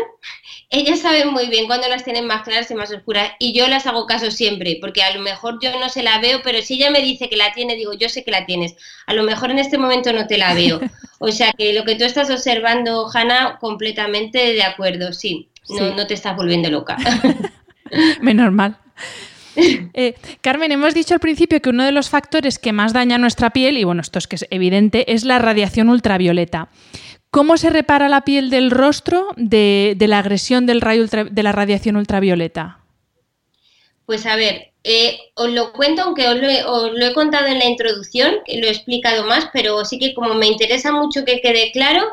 ellas 0.74 1.00
saben 1.00 1.32
muy 1.32 1.48
bien 1.48 1.66
cuándo 1.66 1.88
las 1.88 2.04
tienen 2.04 2.26
más 2.26 2.42
claras 2.42 2.70
y 2.70 2.74
más 2.74 2.92
oscuras 2.92 3.32
y 3.38 3.52
yo 3.52 3.68
las 3.68 3.86
hago 3.86 4.06
caso 4.06 4.30
siempre, 4.30 4.78
porque 4.80 5.02
a 5.02 5.14
lo 5.14 5.20
mejor 5.20 5.58
yo 5.62 5.78
no 5.78 5.88
se 5.88 6.02
la 6.02 6.18
veo, 6.18 6.40
pero 6.42 6.62
si 6.62 6.74
ella 6.74 6.90
me 6.90 7.00
dice 7.00 7.28
que 7.28 7.36
la 7.36 7.52
tiene, 7.52 7.76
digo, 7.76 7.92
yo 7.94 8.08
sé 8.08 8.24
que 8.24 8.30
la 8.30 8.44
tienes, 8.46 8.74
a 9.06 9.14
lo 9.14 9.22
mejor 9.22 9.50
en 9.50 9.58
este 9.58 9.78
momento 9.78 10.12
no 10.12 10.26
te 10.26 10.38
la 10.38 10.54
veo. 10.54 10.80
O 11.20 11.32
sea 11.32 11.52
que 11.56 11.72
lo 11.72 11.84
que 11.84 11.94
tú 11.94 12.04
estás 12.04 12.28
observando, 12.28 13.08
Hanna, 13.10 13.56
completamente 13.58 14.52
de 14.52 14.62
acuerdo, 14.62 15.14
sí, 15.14 15.48
no, 15.70 15.94
no 15.94 16.06
te 16.06 16.12
estás 16.12 16.36
volviendo 16.36 16.68
loca. 16.68 16.98
Menos 18.20 18.52
mal. 18.52 18.76
Eh, 19.94 20.14
Carmen, 20.40 20.72
hemos 20.72 20.94
dicho 20.94 21.14
al 21.14 21.20
principio 21.20 21.62
que 21.62 21.70
uno 21.70 21.84
de 21.84 21.92
los 21.92 22.10
factores 22.10 22.58
que 22.58 22.72
más 22.72 22.92
daña 22.92 23.18
nuestra 23.18 23.50
piel, 23.50 23.78
y 23.78 23.84
bueno, 23.84 24.00
esto 24.00 24.18
es 24.18 24.26
que 24.26 24.34
es 24.34 24.46
evidente, 24.50 25.12
es 25.12 25.24
la 25.24 25.38
radiación 25.38 25.88
ultravioleta. 25.88 26.68
¿Cómo 27.34 27.56
se 27.56 27.68
repara 27.68 28.08
la 28.08 28.20
piel 28.20 28.48
del 28.48 28.70
rostro 28.70 29.26
de, 29.34 29.96
la 29.98 30.20
agresión 30.20 30.66
del 30.66 30.80
rayo 30.80 31.04
de 31.08 31.42
la 31.42 31.50
radiación 31.50 31.96
ultravioleta? 31.96 32.78
Pues 34.06 34.24
a 34.24 34.36
ver, 34.36 34.70
eh, 34.84 35.18
os 35.34 35.50
lo 35.50 35.72
cuento, 35.72 36.02
aunque 36.02 36.28
os 36.28 36.36
lo, 36.36 36.48
he, 36.48 37.12
contado 37.12 37.46
en 37.46 37.58
la 37.58 37.64
introducción, 37.64 38.36
que 38.46 38.58
lo 38.58 38.68
he 38.68 38.70
explicado 38.70 39.26
más, 39.26 39.48
pero 39.52 39.84
sí 39.84 39.98
que 39.98 40.14
como 40.14 40.34
me 40.34 40.46
interesa 40.46 40.92
mucho 40.92 41.24
que 41.24 41.40
quede 41.40 41.72
claro, 41.72 42.06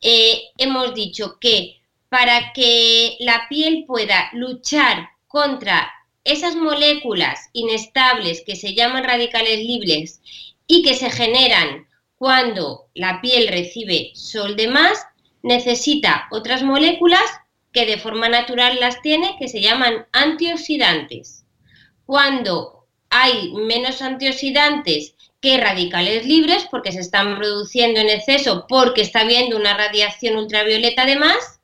eh, 0.00 0.44
hemos 0.56 0.94
dicho 0.94 1.36
que 1.38 1.76
para 2.08 2.54
que 2.54 3.16
la 3.20 3.44
piel 3.50 3.84
pueda 3.86 4.30
luchar 4.32 5.10
contra 5.28 5.92
esas 6.24 6.56
moléculas 6.56 7.50
inestables 7.52 8.42
que 8.46 8.56
se 8.56 8.72
llaman 8.72 9.04
radicales 9.04 9.58
libres 9.58 10.22
y 10.66 10.82
que 10.82 10.94
se 10.94 11.10
generan 11.10 11.86
cuando 12.24 12.86
la 12.94 13.20
piel 13.20 13.48
recibe 13.48 14.12
sol 14.14 14.56
de 14.56 14.66
más, 14.68 15.06
necesita 15.42 16.26
otras 16.30 16.62
moléculas 16.62 17.22
que 17.70 17.84
de 17.84 17.98
forma 17.98 18.30
natural 18.30 18.78
las 18.80 19.02
tiene, 19.02 19.36
que 19.38 19.46
se 19.46 19.60
llaman 19.60 20.06
antioxidantes. 20.12 21.44
Cuando 22.06 22.86
hay 23.10 23.52
menos 23.52 24.00
antioxidantes 24.00 25.14
que 25.42 25.58
radicales 25.58 26.24
libres, 26.24 26.66
porque 26.70 26.92
se 26.92 27.00
están 27.00 27.36
produciendo 27.36 28.00
en 28.00 28.08
exceso, 28.08 28.64
porque 28.70 29.02
está 29.02 29.20
habiendo 29.20 29.58
una 29.58 29.76
radiación 29.76 30.38
ultravioleta 30.38 31.04
de 31.04 31.16
más, 31.16 31.60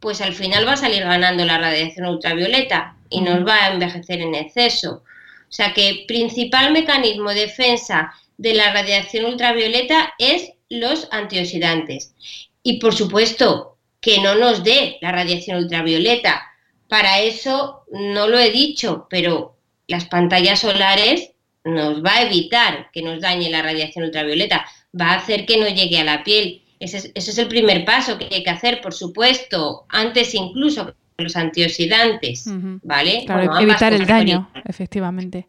pues 0.00 0.20
al 0.20 0.34
final 0.34 0.68
va 0.68 0.74
a 0.74 0.76
salir 0.76 1.02
ganando 1.02 1.46
la 1.46 1.56
radiación 1.56 2.08
ultravioleta 2.08 2.98
y 3.08 3.22
nos 3.22 3.42
va 3.46 3.64
a 3.64 3.72
envejecer 3.72 4.20
en 4.20 4.34
exceso. 4.34 5.02
O 5.48 5.52
sea 5.52 5.72
que 5.72 6.04
principal 6.06 6.72
mecanismo 6.72 7.30
de 7.30 7.46
defensa 7.46 8.12
de 8.38 8.54
la 8.54 8.72
radiación 8.72 9.26
ultravioleta 9.26 10.14
es 10.18 10.52
los 10.70 11.08
antioxidantes. 11.10 12.14
Y 12.62 12.78
por 12.78 12.94
supuesto, 12.94 13.76
que 14.00 14.20
no 14.20 14.34
nos 14.34 14.64
dé 14.64 14.96
la 15.00 15.12
radiación 15.12 15.58
ultravioleta. 15.58 16.42
Para 16.88 17.20
eso 17.20 17.84
no 17.90 18.28
lo 18.28 18.38
he 18.38 18.50
dicho, 18.50 19.06
pero 19.10 19.56
las 19.86 20.06
pantallas 20.06 20.60
solares 20.60 21.32
nos 21.64 22.02
va 22.02 22.16
a 22.16 22.22
evitar 22.22 22.90
que 22.92 23.02
nos 23.02 23.20
dañe 23.20 23.50
la 23.50 23.62
radiación 23.62 24.04
ultravioleta, 24.04 24.64
va 24.98 25.12
a 25.12 25.16
hacer 25.16 25.44
que 25.44 25.58
no 25.58 25.68
llegue 25.68 25.98
a 25.98 26.04
la 26.04 26.24
piel. 26.24 26.62
Ese 26.80 27.10
es, 27.14 27.38
el 27.38 27.48
primer 27.48 27.84
paso 27.84 28.16
que 28.18 28.28
hay 28.30 28.44
que 28.44 28.50
hacer, 28.50 28.80
por 28.80 28.94
supuesto, 28.94 29.84
antes 29.88 30.34
incluso 30.34 30.94
los 31.18 31.34
antioxidantes, 31.34 32.44
¿vale? 32.84 33.26
evitar 33.60 33.92
el 33.92 34.06
daño, 34.06 34.48
efectivamente. 34.64 35.48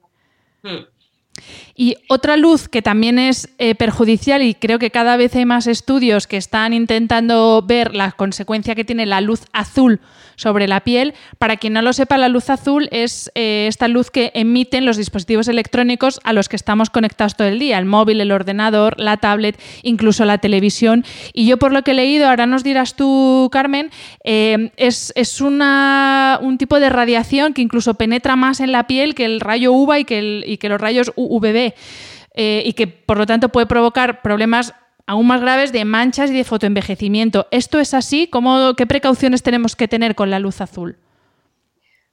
Hmm. 0.63 0.83
Y 1.75 1.95
otra 2.07 2.37
luz 2.37 2.67
que 2.67 2.81
también 2.81 3.19
es 3.19 3.49
eh, 3.57 3.75
perjudicial 3.75 4.41
y 4.41 4.53
creo 4.53 4.79
que 4.79 4.91
cada 4.91 5.17
vez 5.17 5.35
hay 5.35 5.45
más 5.45 5.67
estudios 5.67 6.27
que 6.27 6.37
están 6.37 6.73
intentando 6.73 7.63
ver 7.65 7.95
la 7.95 8.11
consecuencia 8.11 8.75
que 8.75 8.85
tiene 8.85 9.05
la 9.05 9.21
luz 9.21 9.41
azul 9.53 9.99
sobre 10.39 10.67
la 10.67 10.79
piel. 10.79 11.13
Para 11.37 11.57
quien 11.57 11.73
no 11.73 11.81
lo 11.81 11.91
sepa, 11.91 12.17
la 12.17 12.29
luz 12.29 12.49
azul 12.49 12.87
es 12.91 13.29
eh, 13.35 13.65
esta 13.67 13.89
luz 13.89 14.09
que 14.09 14.31
emiten 14.33 14.85
los 14.85 14.95
dispositivos 14.95 15.49
electrónicos 15.49 16.21
a 16.23 16.31
los 16.31 16.47
que 16.47 16.55
estamos 16.55 16.89
conectados 16.89 17.35
todo 17.35 17.49
el 17.49 17.59
día, 17.59 17.77
el 17.77 17.85
móvil, 17.85 18.21
el 18.21 18.31
ordenador, 18.31 18.97
la 18.99 19.17
tablet, 19.17 19.59
incluso 19.83 20.23
la 20.23 20.37
televisión. 20.37 21.03
Y 21.33 21.45
yo 21.45 21.57
por 21.57 21.73
lo 21.73 21.83
que 21.83 21.91
he 21.91 21.93
leído, 21.93 22.29
ahora 22.29 22.45
nos 22.45 22.63
dirás 22.63 22.95
tú, 22.95 23.49
Carmen, 23.51 23.91
eh, 24.23 24.71
es, 24.77 25.41
una, 25.41 26.39
un 26.41 26.57
tipo 26.57 26.79
de 26.79 26.89
radiación 26.89 27.53
que 27.53 27.61
incluso 27.61 27.95
penetra 27.95 28.37
más 28.37 28.61
en 28.61 28.71
la 28.71 28.87
piel 28.87 29.15
que 29.15 29.25
el 29.25 29.41
rayo 29.41 29.73
UVA 29.73 29.99
y 29.99 30.05
que, 30.05 30.69
los 30.69 30.79
rayos 30.79 31.11
UVB. 31.29 31.73
Eh, 32.35 32.63
y 32.65 32.73
que 32.73 32.87
por 32.87 33.17
lo 33.17 33.25
tanto 33.25 33.49
puede 33.49 33.65
provocar 33.67 34.21
problemas 34.21 34.73
aún 35.07 35.27
más 35.27 35.41
graves 35.41 35.71
de 35.71 35.85
manchas 35.85 36.29
y 36.29 36.33
de 36.33 36.43
fotoenvejecimiento. 36.43 37.47
¿Esto 37.51 37.79
es 37.79 37.93
así? 37.93 38.27
¿Cómo, 38.27 38.75
¿Qué 38.75 38.85
precauciones 38.85 39.41
tenemos 39.41 39.75
que 39.75 39.87
tener 39.87 40.13
con 40.15 40.29
la 40.29 40.39
luz 40.39 40.61
azul? 40.61 40.97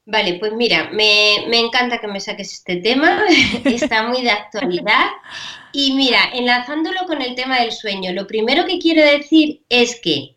Vale, 0.09 0.35
pues 0.35 0.53
mira, 0.53 0.89
me, 0.93 1.59
encanta 1.59 1.99
que 1.99 2.07
me 2.07 2.21
saques 2.21 2.53
este 2.53 2.77
tema, 2.77 3.23
está 3.65 4.09
muy 4.09 4.23
de 4.23 4.31
actualidad. 4.31 5.07
Y 5.73 5.93
mira, 5.93 6.21
enlazándolo 6.33 7.07
con 7.07 7.21
el 7.21 7.35
tema 7.35 7.61
del 7.61 7.73
sueño, 7.73 8.13
lo 8.13 8.27
primero 8.27 8.65
que 8.67 8.79
quiero 8.79 9.03
decir 9.03 9.63
es 9.69 10.01
que 10.01 10.37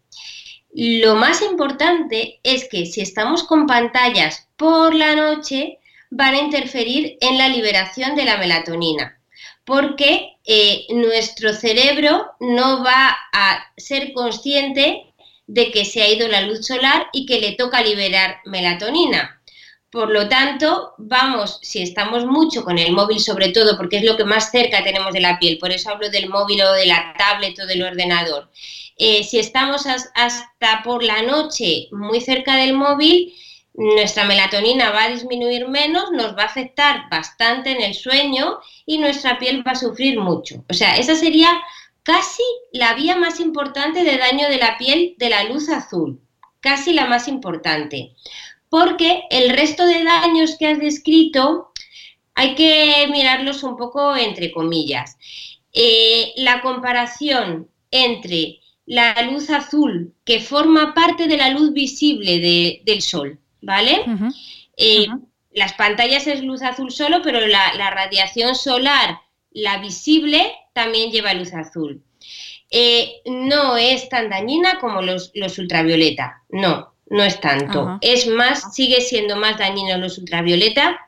lo 0.74 1.16
más 1.16 1.42
importante 1.42 2.40
es 2.44 2.68
que 2.68 2.86
si 2.86 3.02
estamos 3.02 3.44
con 3.44 3.68
pantallas 3.68 4.50
por 4.58 4.94
la 4.94 5.16
noche, 5.16 5.79
van 6.10 6.34
a 6.34 6.40
interferir 6.40 7.18
en 7.22 7.38
la 7.38 7.50
liberación 7.50 8.16
de 8.16 8.26
la 8.26 8.38
melatonina 8.38 9.20
porque 9.70 10.38
eh, 10.46 10.88
nuestro 10.90 11.54
cerebro 11.54 12.32
no 12.40 12.84
va 12.84 13.16
a 13.32 13.64
ser 13.78 14.14
consciente 14.14 15.14
de 15.46 15.72
que 15.72 15.86
se 15.86 16.02
ha 16.02 16.10
ido 16.10 16.28
la 16.28 16.42
luz 16.42 16.66
solar 16.66 17.06
y 17.14 17.28
que 17.28 17.40
le 17.40 17.52
toca 17.52 17.84
liberar 17.84 18.38
melatonina. 18.46 19.40
Por 19.92 20.10
lo 20.10 20.28
tanto, 20.28 20.96
vamos, 20.98 21.60
si 21.62 21.84
estamos 21.84 22.26
mucho 22.26 22.64
con 22.64 22.80
el 22.80 22.94
móvil 22.94 23.20
sobre 23.20 23.50
todo, 23.50 23.78
porque 23.78 23.98
es 23.98 24.04
lo 24.04 24.18
que 24.18 24.24
más 24.24 24.50
cerca 24.50 24.84
tenemos 24.84 25.14
de 25.14 25.20
la 25.20 25.38
piel, 25.38 25.60
por 25.60 25.72
eso 25.72 25.92
hablo 25.92 26.10
del 26.10 26.30
móvil 26.30 26.64
o 26.64 26.74
de 26.74 26.88
la 26.88 27.14
tablet 27.16 27.60
o 27.60 27.68
del 27.68 27.84
ordenador, 27.84 28.50
eh, 28.98 29.24
si 29.24 29.38
estamos 29.38 29.86
hasta 29.86 30.84
por 30.84 31.04
la 31.04 31.22
noche 31.22 31.90
muy 31.92 32.22
cerca 32.22 32.56
del 32.56 32.74
móvil, 32.74 33.36
nuestra 33.80 34.26
melatonina 34.26 34.92
va 34.92 35.06
a 35.06 35.10
disminuir 35.10 35.70
menos, 35.70 36.12
nos 36.12 36.36
va 36.36 36.44
a 36.44 36.48
afectar 36.48 37.10
bastante 37.10 37.72
en 37.72 37.82
el 37.82 37.94
sueño 37.94 38.60
y 38.86 38.98
nuestra 38.98 39.40
piel 39.40 39.66
va 39.66 39.72
a 39.72 39.76
sufrir 39.76 40.20
mucho. 40.20 40.66
O 40.70 40.74
sea, 40.74 40.98
esa 40.98 41.16
sería 41.16 41.50
casi 42.04 42.44
la 42.74 42.94
vía 42.94 43.16
más 43.16 43.40
importante 43.40 44.04
de 44.04 44.18
daño 44.18 44.50
de 44.50 44.58
la 44.58 44.78
piel 44.78 45.16
de 45.18 45.30
la 45.30 45.46
luz 45.46 45.70
azul, 45.70 46.20
casi 46.60 46.92
la 46.92 47.06
más 47.06 47.30
importante. 47.30 48.16
Porque 48.68 49.24
el 49.30 49.50
resto 49.52 49.86
de 49.86 50.04
daños 50.04 50.58
que 50.60 50.68
has 50.68 50.80
descrito 50.80 51.72
hay 52.36 52.56
que 52.56 53.08
mirarlos 53.10 53.64
un 53.64 53.78
poco 53.78 54.14
entre 54.16 54.52
comillas. 54.52 55.18
Eh, 55.72 56.34
la 56.36 56.62
comparación 56.62 57.70
entre 57.92 58.60
la 58.86 59.22
luz 59.22 59.50
azul 59.50 60.14
que 60.26 60.42
forma 60.42 60.94
parte 60.94 61.28
de 61.28 61.38
la 61.38 61.52
luz 61.52 61.72
visible 61.72 62.82
del 62.84 63.02
sol, 63.02 63.40
¿vale? 63.62 64.06
Eh, 64.78 65.08
las 65.52 65.74
pantallas 65.74 66.28
es 66.28 66.44
luz 66.44 66.62
azul 66.62 66.92
solo, 66.92 67.22
pero 67.24 67.46
la, 67.48 67.90
radiación 67.92 68.56
solar, 68.56 69.20
la 69.52 69.80
visible, 69.80 70.54
también 70.74 71.12
lleva 71.12 71.34
luz 71.34 71.54
azul. 71.54 72.04
Eh, 72.72 73.22
no 73.26 73.78
es 73.78 74.10
tan 74.10 74.30
dañina 74.30 74.80
como 74.80 75.02
los, 75.02 75.32
ultravioleta, 75.58 76.44
no, 76.50 76.94
no 77.10 77.24
es 77.24 77.40
tanto. 77.40 77.98
Es 78.02 78.28
más, 78.28 78.74
sigue 78.74 79.02
siendo 79.02 79.36
más 79.36 79.58
dañino 79.58 79.98
los 79.98 80.18
ultravioleta, 80.18 81.00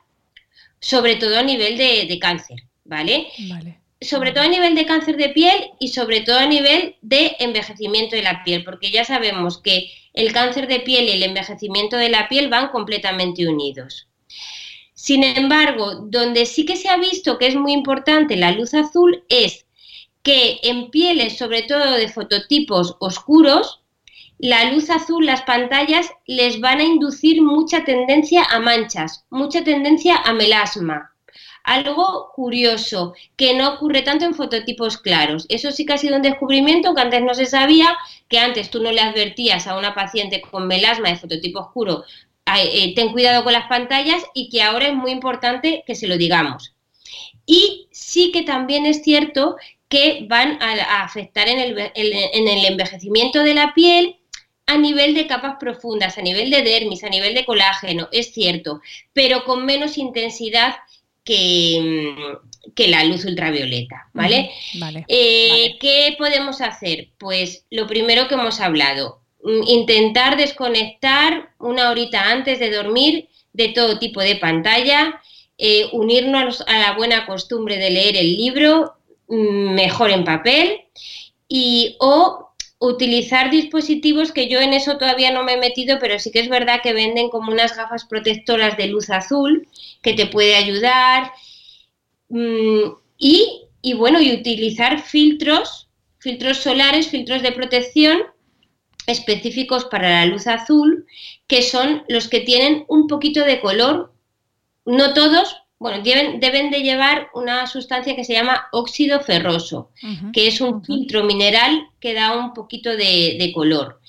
sobre 0.80 1.16
todo 1.16 1.38
a 1.38 1.42
nivel 1.42 1.76
de, 1.76 2.06
de 2.06 2.18
cáncer, 2.18 2.64
¿vale? 2.84 3.28
Vale 3.48 3.82
sobre 4.02 4.32
todo 4.32 4.44
a 4.44 4.48
nivel 4.48 4.74
de 4.74 4.86
cáncer 4.86 5.16
de 5.16 5.28
piel 5.30 5.70
y 5.78 5.88
sobre 5.88 6.20
todo 6.22 6.38
a 6.38 6.46
nivel 6.46 6.96
de 7.02 7.36
envejecimiento 7.38 8.16
de 8.16 8.22
la 8.22 8.42
piel, 8.44 8.64
porque 8.64 8.90
ya 8.90 9.04
sabemos 9.04 9.58
que 9.58 9.90
el 10.14 10.32
cáncer 10.32 10.66
de 10.66 10.80
piel 10.80 11.04
y 11.04 11.12
el 11.12 11.22
envejecimiento 11.22 11.96
de 11.96 12.10
la 12.10 12.28
piel 12.28 12.48
van 12.48 12.68
completamente 12.68 13.46
unidos. 13.48 14.08
Sin 14.94 15.24
embargo, 15.24 16.06
donde 16.06 16.46
sí 16.46 16.64
que 16.64 16.76
se 16.76 16.88
ha 16.88 16.96
visto 16.96 17.38
que 17.38 17.46
es 17.46 17.56
muy 17.56 17.72
importante 17.72 18.36
la 18.36 18.52
luz 18.52 18.74
azul 18.74 19.24
es 19.28 19.66
que 20.22 20.60
en 20.62 20.90
pieles, 20.90 21.36
sobre 21.38 21.62
todo 21.62 21.92
de 21.92 22.08
fototipos 22.08 22.96
oscuros, 23.00 23.82
la 24.38 24.72
luz 24.72 24.90
azul, 24.90 25.26
las 25.26 25.42
pantallas, 25.42 26.10
les 26.26 26.60
van 26.60 26.80
a 26.80 26.84
inducir 26.84 27.42
mucha 27.42 27.84
tendencia 27.84 28.44
a 28.44 28.58
manchas, 28.58 29.24
mucha 29.30 29.62
tendencia 29.64 30.16
a 30.16 30.32
melasma. 30.32 31.12
Algo 31.64 32.30
curioso, 32.34 33.14
que 33.36 33.54
no 33.54 33.74
ocurre 33.74 34.02
tanto 34.02 34.24
en 34.24 34.34
fototipos 34.34 34.98
claros. 34.98 35.46
Eso 35.48 35.70
sí 35.70 35.86
que 35.86 35.92
ha 35.92 35.98
sido 35.98 36.16
un 36.16 36.22
descubrimiento 36.22 36.92
que 36.92 37.02
antes 37.02 37.22
no 37.22 37.34
se 37.34 37.46
sabía, 37.46 37.96
que 38.32 38.40
antes 38.40 38.70
tú 38.70 38.82
no 38.82 38.90
le 38.90 39.00
advertías 39.00 39.68
a 39.68 39.78
una 39.78 39.94
paciente 39.94 40.40
con 40.40 40.66
melasma 40.66 41.10
de 41.10 41.16
fototipo 41.16 41.60
oscuro, 41.60 42.02
eh, 42.56 42.92
ten 42.96 43.12
cuidado 43.12 43.44
con 43.44 43.52
las 43.52 43.68
pantallas 43.68 44.24
y 44.34 44.48
que 44.48 44.62
ahora 44.62 44.88
es 44.88 44.94
muy 44.94 45.12
importante 45.12 45.84
que 45.86 45.94
se 45.94 46.08
lo 46.08 46.16
digamos. 46.16 46.74
Y 47.46 47.86
sí 47.92 48.32
que 48.32 48.42
también 48.42 48.86
es 48.86 49.02
cierto 49.02 49.56
que 49.88 50.26
van 50.28 50.60
a, 50.60 51.02
afectar 51.04 51.48
en 51.48 51.60
el 51.60 52.64
envejecimiento 52.64 53.44
de 53.44 53.54
la 53.54 53.74
piel 53.74 54.16
a 54.66 54.78
nivel 54.78 55.14
de 55.14 55.26
capas 55.26 55.56
profundas, 55.58 56.18
a 56.18 56.22
nivel 56.22 56.50
de 56.50 56.62
dermis, 56.62 57.04
a 57.04 57.08
nivel 57.08 57.34
de 57.34 57.44
colágeno, 57.44 58.08
es 58.12 58.32
cierto, 58.32 58.80
pero 59.12 59.44
con 59.44 59.66
menos 59.66 59.98
intensidad 59.98 60.76
que, 61.24 62.14
mm, 62.16 62.48
que 62.74 62.88
la 62.88 63.04
luz 63.04 63.24
ultravioleta, 63.24 64.08
¿vale? 64.12 64.50
Eh, 65.08 65.76
¿Qué 65.80 66.14
podemos 66.16 66.60
hacer? 66.60 67.08
Pues 67.18 67.66
lo 67.70 67.86
primero 67.86 68.28
que 68.28 68.34
hemos 68.34 68.60
hablado, 68.60 69.20
mm, 69.42 69.62
intentar 69.66 70.36
desconectar 70.36 71.50
una 71.58 71.90
horita 71.90 72.30
antes 72.30 72.58
de 72.60 72.70
dormir 72.70 73.28
de 73.52 73.68
todo 73.68 73.98
tipo 73.98 74.20
de 74.20 74.36
pantalla, 74.36 75.20
eh, 75.58 75.88
unirnos 75.92 76.62
a 76.66 76.78
la 76.78 76.92
buena 76.92 77.26
costumbre 77.26 77.76
de 77.76 77.90
leer 77.90 78.16
el 78.16 78.36
libro, 78.36 78.94
mm, 79.28 79.74
mejor 79.74 80.10
en 80.10 80.24
papel, 80.24 80.80
y 81.48 81.96
o 82.00 82.52
utilizar 82.78 83.50
dispositivos 83.50 84.32
que 84.32 84.48
yo 84.48 84.58
en 84.60 84.72
eso 84.72 84.98
todavía 84.98 85.30
no 85.30 85.44
me 85.44 85.52
he 85.52 85.56
metido, 85.56 85.98
pero 86.00 86.18
sí 86.18 86.32
que 86.32 86.40
es 86.40 86.48
verdad 86.48 86.80
que 86.82 86.92
venden 86.92 87.28
como 87.28 87.52
unas 87.52 87.76
gafas 87.76 88.04
protectoras 88.04 88.76
de 88.76 88.88
luz 88.88 89.08
azul 89.10 89.68
que 90.02 90.14
te 90.14 90.26
puede 90.26 90.56
ayudar. 90.56 91.30
Mm, 92.32 92.94
y, 93.18 93.66
y, 93.82 93.92
bueno, 93.92 94.20
y 94.20 94.32
utilizar 94.32 95.02
filtros, 95.02 95.88
filtros 96.18 96.58
solares, 96.58 97.08
filtros 97.08 97.42
de 97.42 97.52
protección 97.52 98.22
específicos 99.06 99.84
para 99.86 100.08
la 100.08 100.26
luz 100.26 100.46
azul, 100.46 101.06
que 101.46 101.62
son 101.62 102.04
los 102.08 102.28
que 102.28 102.40
tienen 102.40 102.84
un 102.88 103.06
poquito 103.06 103.44
de 103.44 103.60
color, 103.60 104.12
no 104.84 105.12
todos, 105.14 105.56
bueno, 105.78 106.02
deben, 106.02 106.70
de 106.70 106.82
llevar 106.82 107.28
una 107.34 107.66
sustancia 107.66 108.16
que 108.16 108.24
se 108.24 108.34
llama 108.34 108.68
óxido 108.72 109.20
ferroso, 109.20 109.90
que 110.32 110.46
es 110.46 110.60
un 110.60 110.84
filtro 110.84 111.24
mineral 111.24 111.88
que 112.00 112.14
da 112.14 112.36
un 112.36 112.54
poquito 112.54 112.90
de, 112.96 113.50
color. 113.54 114.00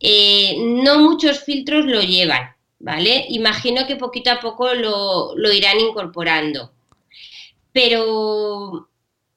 Eh, 0.00 0.56
no 0.58 0.98
muchos 0.98 1.44
filtros 1.44 1.86
lo 1.86 2.02
llevan, 2.02 2.54
¿vale? 2.80 3.24
Imagino 3.28 3.86
que 3.86 3.96
poquito 3.96 4.32
a 4.32 4.40
poco 4.40 4.74
lo, 4.74 5.52
irán 5.52 5.80
incorporando. 5.80 6.72
Pero, 7.72 8.88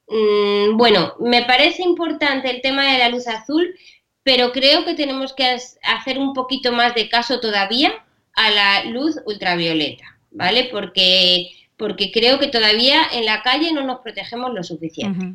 mm, 0.07 0.77
bueno, 0.77 1.13
me 1.19 1.43
parece 1.43 1.83
importante 1.83 2.49
el 2.49 2.61
tema 2.61 2.91
de 2.91 2.99
la 2.99 3.09
luz 3.09 3.27
azul, 3.27 3.73
pero 4.23 4.51
creo 4.51 4.85
que 4.85 4.95
tenemos 4.95 5.33
que 5.33 5.57
hacer 5.83 6.17
un 6.17 6.33
poquito 6.33 6.71
más 6.71 6.95
de 6.95 7.09
caso 7.09 7.39
todavía 7.39 7.93
a 8.33 8.49
la 8.51 8.85
luz 8.85 9.19
ultravioleta, 9.25 10.17
¿vale? 10.31 10.67
Porque 10.71 11.51
porque 11.77 12.11
creo 12.11 12.39
que 12.39 12.47
todavía 12.47 13.01
en 13.13 13.25
la 13.25 13.41
calle 13.41 13.73
no 13.73 13.83
nos 13.83 13.99
protegemos 13.99 14.53
lo 14.53 14.63
suficiente. 14.63 15.33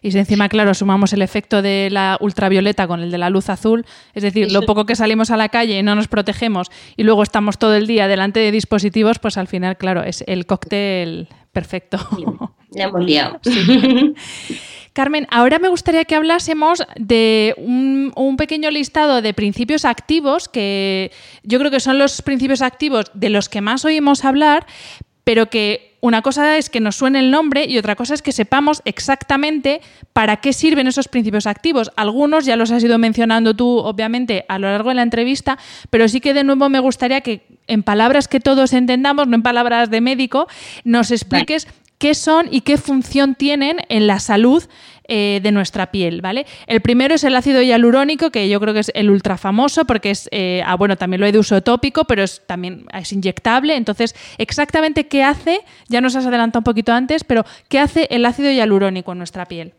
Y 0.00 0.12
si 0.12 0.18
encima, 0.18 0.48
claro, 0.48 0.74
sumamos 0.74 1.12
el 1.12 1.22
efecto 1.22 1.62
de 1.62 1.88
la 1.90 2.16
ultravioleta 2.20 2.86
con 2.86 3.00
el 3.00 3.10
de 3.10 3.18
la 3.18 3.30
luz 3.30 3.48
azul, 3.48 3.84
es 4.14 4.22
decir, 4.22 4.52
lo 4.52 4.62
poco 4.62 4.86
que 4.86 4.94
salimos 4.94 5.30
a 5.30 5.36
la 5.36 5.48
calle 5.48 5.78
y 5.78 5.82
no 5.82 5.96
nos 5.96 6.06
protegemos 6.06 6.70
y 6.96 7.02
luego 7.02 7.24
estamos 7.24 7.58
todo 7.58 7.74
el 7.74 7.88
día 7.88 8.06
delante 8.06 8.38
de 8.38 8.52
dispositivos, 8.52 9.18
pues 9.18 9.36
al 9.36 9.48
final, 9.48 9.76
claro, 9.76 10.04
es 10.04 10.22
el 10.28 10.46
cóctel 10.46 11.28
perfecto. 11.52 11.98
Ya 12.74 12.84
hemos 12.84 13.04
liado. 13.04 13.38
Carmen, 14.94 15.26
ahora 15.30 15.58
me 15.58 15.68
gustaría 15.68 16.04
que 16.06 16.14
hablásemos 16.14 16.82
de 16.96 17.54
un, 17.58 18.36
pequeño 18.38 18.70
listado 18.70 19.20
de 19.20 19.34
principios 19.34 19.84
activos 19.84 20.48
que 20.48 21.12
yo 21.42 21.58
creo 21.58 21.70
que 21.70 21.80
son 21.80 21.98
los 21.98 22.22
principios 22.22 22.62
activos 22.62 23.10
de 23.12 23.28
los 23.28 23.50
que 23.50 23.60
más 23.60 23.84
oímos 23.84 24.24
hablar, 24.24 24.66
pero 25.24 25.50
que 25.50 25.91
una 26.02 26.20
cosa 26.20 26.58
es 26.58 26.68
que 26.68 26.80
nos 26.80 26.96
suene 26.96 27.20
el 27.20 27.30
nombre 27.30 27.64
y 27.64 27.78
otra 27.78 27.94
cosa 27.94 28.14
es 28.14 28.22
que 28.22 28.32
sepamos 28.32 28.82
exactamente 28.84 29.80
para 30.12 30.38
qué 30.38 30.52
sirven 30.52 30.88
esos 30.88 31.06
principios 31.06 31.46
activos. 31.46 31.92
Algunos 31.94 32.44
ya 32.44 32.56
los 32.56 32.72
has 32.72 32.82
ido 32.82 32.98
mencionando 32.98 33.54
tú, 33.54 33.78
obviamente, 33.78 34.44
a 34.48 34.58
lo 34.58 34.66
largo 34.66 34.88
de 34.88 34.96
la 34.96 35.02
entrevista, 35.02 35.58
pero 35.90 36.08
sí 36.08 36.20
que 36.20 36.34
de 36.34 36.42
nuevo 36.42 36.68
me 36.68 36.80
gustaría 36.80 37.20
que 37.20 37.46
en 37.68 37.84
palabras 37.84 38.26
que 38.26 38.40
todos 38.40 38.72
entendamos, 38.72 39.28
no 39.28 39.36
en 39.36 39.44
palabras 39.44 39.90
de 39.90 40.00
médico, 40.00 40.48
nos 40.82 41.12
expliques 41.12 41.68
qué 42.02 42.16
son 42.16 42.48
y 42.50 42.62
qué 42.62 42.78
función 42.78 43.36
tienen 43.36 43.76
en 43.88 44.08
la 44.08 44.18
salud 44.18 44.64
eh, 45.06 45.38
de 45.40 45.52
nuestra 45.52 45.92
piel, 45.92 46.20
¿vale? 46.20 46.46
El 46.66 46.80
primero 46.80 47.14
es 47.14 47.22
el 47.22 47.36
ácido 47.36 47.62
hialurónico, 47.62 48.32
que 48.32 48.48
yo 48.48 48.58
creo 48.58 48.74
que 48.74 48.80
es 48.80 48.90
el 48.96 49.08
ultra 49.08 49.38
famoso 49.38 49.84
porque 49.84 50.10
es, 50.10 50.28
eh, 50.32 50.64
ah, 50.66 50.74
bueno, 50.74 50.96
también 50.96 51.20
lo 51.20 51.26
hay 51.26 51.32
de 51.32 51.38
uso 51.38 51.62
tópico, 51.62 52.04
pero 52.04 52.24
es, 52.24 52.42
también 52.44 52.86
es 52.92 53.12
inyectable. 53.12 53.76
Entonces, 53.76 54.16
exactamente 54.36 55.06
qué 55.06 55.22
hace, 55.22 55.60
ya 55.88 56.00
nos 56.00 56.16
has 56.16 56.26
adelantado 56.26 56.58
un 56.58 56.64
poquito 56.64 56.92
antes, 56.92 57.22
pero 57.22 57.44
¿qué 57.68 57.78
hace 57.78 58.08
el 58.10 58.26
ácido 58.26 58.50
hialurónico 58.50 59.12
en 59.12 59.18
nuestra 59.18 59.46
piel? 59.46 59.72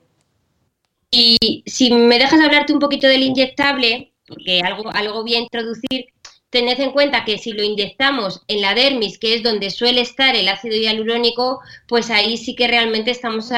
Y 1.12 1.64
si 1.66 1.92
me 1.92 2.20
dejas 2.20 2.40
hablarte 2.40 2.72
un 2.72 2.80
poquito 2.80 3.08
del 3.08 3.24
inyectable, 3.24 4.14
porque 4.26 4.62
algo, 4.62 4.90
algo 4.94 5.24
voy 5.24 5.36
a 5.36 5.40
introducir, 5.40 6.06
tened 6.54 6.80
en 6.80 6.92
cuenta 6.92 7.26
que 7.26 7.40
si 7.40 7.52
lo 7.52 7.64
inyectamos 7.64 8.44
en 8.48 8.62
la 8.62 8.76
dermis, 8.76 9.18
que 9.18 9.34
es 9.34 9.44
donde 9.44 9.72
suele 9.72 10.02
estar 10.02 10.36
el 10.36 10.48
ácido 10.48 10.78
hialurónico, 10.78 11.60
pues 11.88 12.12
ahí 12.12 12.38
sí 12.38 12.56
que 12.56 12.68
realmente 12.68 13.12
estamos 13.12 13.50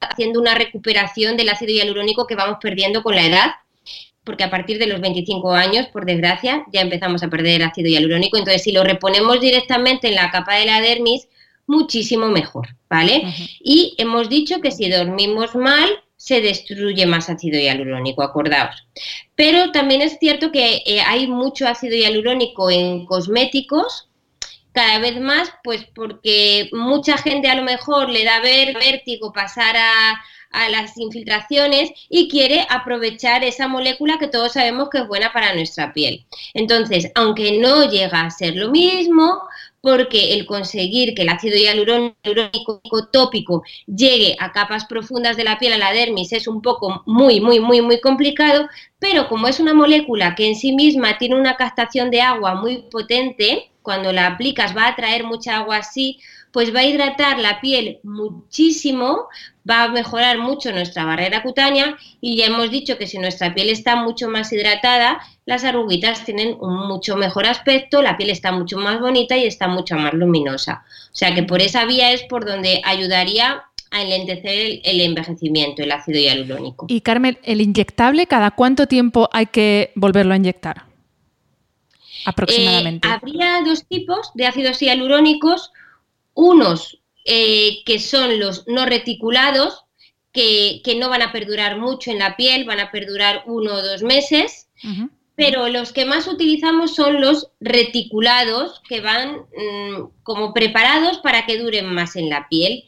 haciendo 0.00 0.40
una 0.40 0.54
recuperación 0.54 1.36
del 1.36 1.48
ácido 1.48 1.72
hialurónico 1.72 2.26
que 2.26 2.36
vamos 2.36 2.58
perdiendo 2.62 3.02
con 3.02 3.16
la 3.16 3.26
edad, 3.26 3.50
porque 4.22 4.44
a 4.44 4.50
partir 4.50 4.78
de 4.78 4.86
los 4.86 5.00
25 5.00 5.52
años, 5.52 5.88
por 5.88 6.06
desgracia, 6.06 6.64
ya 6.72 6.80
empezamos 6.80 7.22
a 7.24 7.28
perder 7.28 7.64
ácido 7.64 7.88
hialurónico. 7.88 8.36
Entonces, 8.36 8.62
si 8.62 8.70
lo 8.70 8.84
reponemos 8.84 9.40
directamente 9.40 10.08
en 10.08 10.14
la 10.14 10.30
capa 10.30 10.54
de 10.54 10.66
la 10.66 10.80
dermis, 10.80 11.28
muchísimo 11.66 12.28
mejor, 12.28 12.68
¿vale? 12.88 13.22
Y 13.60 13.94
hemos 13.98 14.28
dicho 14.28 14.60
que 14.60 14.70
si 14.70 14.88
dormimos 14.88 15.56
mal, 15.56 15.90
se 16.16 16.40
destruye 16.40 17.06
más 17.06 17.28
ácido 17.28 17.58
hialurónico, 17.58 18.22
acordaos. 18.22 18.86
Pero 19.34 19.70
también 19.72 20.02
es 20.02 20.18
cierto 20.18 20.50
que 20.50 20.82
eh, 20.86 21.00
hay 21.00 21.26
mucho 21.26 21.68
ácido 21.68 21.96
hialurónico 21.96 22.70
en 22.70 23.06
cosméticos 23.06 24.08
cada 24.72 24.98
vez 24.98 25.18
más, 25.20 25.50
pues 25.64 25.86
porque 25.94 26.68
mucha 26.72 27.16
gente 27.16 27.48
a 27.48 27.54
lo 27.54 27.62
mejor 27.62 28.10
le 28.10 28.24
da 28.24 28.40
vértigo 28.40 29.32
pasar 29.32 29.74
a, 29.74 30.20
a 30.50 30.68
las 30.68 30.96
infiltraciones 30.96 31.90
y 32.08 32.28
quiere 32.28 32.66
aprovechar 32.68 33.44
esa 33.44 33.68
molécula 33.68 34.18
que 34.18 34.28
todos 34.28 34.52
sabemos 34.52 34.88
que 34.90 34.98
es 34.98 35.06
buena 35.06 35.32
para 35.32 35.54
nuestra 35.54 35.92
piel. 35.92 36.26
Entonces, 36.54 37.10
aunque 37.14 37.58
no 37.58 37.88
llega 37.88 38.22
a 38.22 38.30
ser 38.30 38.56
lo 38.56 38.70
mismo, 38.70 39.40
porque 39.86 40.34
el 40.34 40.46
conseguir 40.46 41.14
que 41.14 41.22
el 41.22 41.28
ácido 41.28 41.56
hialurónico 41.56 42.82
tópico 43.12 43.62
llegue 43.86 44.34
a 44.40 44.50
capas 44.50 44.84
profundas 44.86 45.36
de 45.36 45.44
la 45.44 45.60
piel, 45.60 45.74
a 45.74 45.78
la 45.78 45.92
dermis, 45.92 46.32
es 46.32 46.48
un 46.48 46.60
poco 46.60 47.04
muy, 47.06 47.40
muy, 47.40 47.60
muy, 47.60 47.80
muy 47.82 48.00
complicado, 48.00 48.66
pero 48.98 49.28
como 49.28 49.46
es 49.46 49.60
una 49.60 49.74
molécula 49.74 50.34
que 50.34 50.48
en 50.48 50.56
sí 50.56 50.72
misma 50.72 51.18
tiene 51.18 51.36
una 51.36 51.54
captación 51.54 52.10
de 52.10 52.20
agua 52.20 52.56
muy 52.56 52.78
potente, 52.90 53.70
cuando 53.82 54.10
la 54.10 54.26
aplicas 54.26 54.76
va 54.76 54.88
a 54.88 54.96
traer 54.96 55.22
mucha 55.22 55.58
agua 55.58 55.76
así, 55.76 56.18
pues 56.56 56.74
va 56.74 56.80
a 56.80 56.84
hidratar 56.84 57.38
la 57.38 57.60
piel 57.60 57.98
muchísimo, 58.02 59.28
va 59.68 59.82
a 59.82 59.88
mejorar 59.88 60.38
mucho 60.38 60.72
nuestra 60.72 61.04
barrera 61.04 61.42
cutánea 61.42 61.98
y 62.18 62.38
ya 62.38 62.46
hemos 62.46 62.70
dicho 62.70 62.96
que 62.96 63.06
si 63.06 63.18
nuestra 63.18 63.54
piel 63.54 63.68
está 63.68 63.94
mucho 63.94 64.30
más 64.30 64.50
hidratada, 64.54 65.20
las 65.44 65.64
arruguitas 65.64 66.24
tienen 66.24 66.56
un 66.58 66.88
mucho 66.88 67.14
mejor 67.18 67.44
aspecto, 67.44 68.00
la 68.00 68.16
piel 68.16 68.30
está 68.30 68.52
mucho 68.52 68.78
más 68.78 69.00
bonita 69.00 69.36
y 69.36 69.44
está 69.44 69.68
mucho 69.68 69.96
más 69.96 70.14
luminosa. 70.14 70.82
O 71.12 71.14
sea 71.14 71.34
que 71.34 71.42
por 71.42 71.60
esa 71.60 71.84
vía 71.84 72.12
es 72.12 72.22
por 72.22 72.46
donde 72.46 72.80
ayudaría 72.86 73.64
a 73.90 74.00
enlentecer 74.00 74.80
el, 74.82 75.00
envejecimiento, 75.02 75.82
el 75.82 75.92
ácido 75.92 76.18
hialurónico. 76.20 76.86
Y 76.88 77.02
Carmen, 77.02 77.36
¿el 77.42 77.60
inyectable 77.60 78.26
cada 78.26 78.52
cuánto 78.52 78.86
tiempo 78.86 79.28
hay 79.30 79.44
que 79.44 79.92
volverlo 79.94 80.32
a 80.32 80.38
inyectar? 80.38 80.86
aproximadamente? 82.26 83.06
Eh, 83.06 83.10
habría 83.10 83.60
dos 83.64 83.84
tipos 83.86 84.30
de 84.34 84.46
ácidos 84.46 84.80
hialurónicos, 84.80 85.70
unos 86.36 87.00
eh, 87.24 87.82
que 87.84 87.98
son 87.98 88.38
los 88.38 88.68
no 88.68 88.86
reticulados, 88.86 89.82
que, 90.32 90.82
no 91.00 91.08
van 91.08 91.22
a 91.22 91.32
perdurar 91.32 91.78
mucho 91.78 92.10
en 92.10 92.20
la 92.20 92.36
piel, 92.36 92.64
van 92.64 92.78
a 92.78 92.92
perdurar 92.92 93.42
uno 93.46 93.74
o 93.74 93.82
dos 93.82 94.02
meses, 94.02 94.68
pero 95.34 95.68
los 95.68 95.92
que 95.92 96.04
más 96.04 96.28
utilizamos 96.28 96.94
son 96.94 97.20
los 97.20 97.48
reticulados, 97.58 98.80
que 98.88 99.00
van 99.00 99.38
mm, 99.38 100.22
como 100.22 100.52
preparados 100.52 101.18
para 101.18 101.46
que 101.46 101.58
duren 101.58 101.92
más 101.92 102.16
en 102.16 102.28
la 102.28 102.48
piel. 102.48 102.84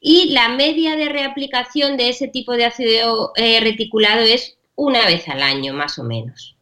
Y 0.00 0.30
la 0.30 0.48
media 0.48 0.96
de 0.96 1.08
reaplicación 1.08 1.96
de 1.96 2.08
ese 2.08 2.28
tipo 2.28 2.52
de 2.52 2.64
ácido 2.64 3.32
eh, 3.36 3.60
reticulado 3.60 4.22
es 4.22 4.56
una 4.74 5.04
vez 5.06 5.28
al 5.28 5.42
año, 5.42 5.74
más 5.74 5.98
o 5.98 6.04
menos. 6.04 6.56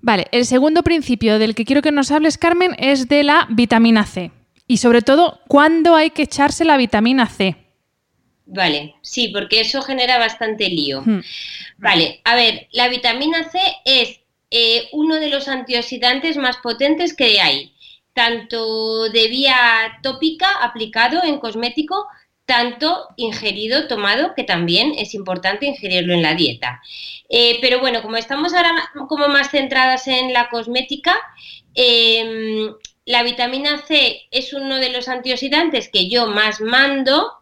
Vale, 0.00 0.28
el 0.32 0.44
segundo 0.44 0.82
principio 0.82 1.38
del 1.38 1.54
que 1.54 1.64
quiero 1.64 1.82
que 1.82 1.92
nos 1.92 2.10
hables, 2.10 2.38
Carmen, 2.38 2.76
es 2.78 3.08
de 3.08 3.24
la 3.24 3.46
vitamina 3.50 4.06
C. 4.06 4.30
Y 4.68 4.76
sobre 4.76 5.02
todo, 5.02 5.40
¿cuándo 5.48 5.96
hay 5.96 6.10
que 6.10 6.22
echarse 6.22 6.64
la 6.64 6.76
vitamina 6.76 7.26
C? 7.26 7.56
Vale, 8.44 8.94
sí, 9.02 9.28
porque 9.28 9.60
eso 9.60 9.82
genera 9.82 10.18
bastante 10.18 10.68
lío. 10.68 11.02
Hmm. 11.02 11.22
Vale, 11.78 12.20
a 12.24 12.34
ver, 12.34 12.68
la 12.72 12.88
vitamina 12.88 13.50
C 13.50 13.58
es 13.84 14.20
eh, 14.50 14.88
uno 14.92 15.16
de 15.16 15.28
los 15.30 15.48
antioxidantes 15.48 16.36
más 16.36 16.58
potentes 16.58 17.14
que 17.14 17.40
hay, 17.40 17.74
tanto 18.12 19.08
de 19.10 19.28
vía 19.28 19.56
tópica 20.02 20.50
aplicado 20.62 21.22
en 21.24 21.38
cosmético, 21.38 22.06
tanto 22.44 23.08
ingerido, 23.16 23.88
tomado, 23.88 24.34
que 24.34 24.44
también 24.44 24.94
es 24.96 25.14
importante 25.14 25.66
ingerirlo 25.66 26.14
en 26.14 26.22
la 26.22 26.34
dieta. 26.34 26.82
Eh, 27.28 27.58
pero 27.60 27.80
bueno, 27.80 28.02
como 28.02 28.16
estamos 28.16 28.54
ahora 28.54 28.72
como 29.06 29.28
más 29.28 29.50
centradas 29.50 30.08
en 30.08 30.32
la 30.32 30.48
cosmética, 30.48 31.14
em, 31.74 32.72
la 33.08 33.22
vitamina 33.22 33.78
C 33.86 34.28
es 34.30 34.52
uno 34.52 34.76
de 34.76 34.90
los 34.90 35.08
antioxidantes 35.08 35.88
que 35.88 36.10
yo 36.10 36.26
más 36.26 36.60
mando, 36.60 37.32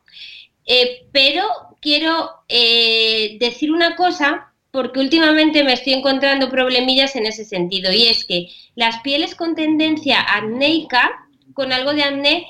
eh, 0.65 1.09
pero 1.11 1.43
quiero 1.81 2.31
eh, 2.49 3.37
decir 3.41 3.73
una 3.73 3.97
cosa 3.97 4.53
porque 4.71 5.01
últimamente 5.01 5.65
me 5.65 5.73
estoy 5.73 5.95
encontrando 5.95 6.51
problemillas 6.51 7.17
en 7.17 7.27
ese 7.27 7.45
sentido 7.45 7.93
y 7.93 8.07
es 8.07 8.25
que 8.25 8.47
las 8.77 9.01
pieles 9.01 9.35
con 9.35 9.57
tendencia 9.57 10.21
acnéica, 10.21 11.11
con 11.53 11.73
algo 11.73 11.95
de 11.95 12.05
acné, 12.05 12.47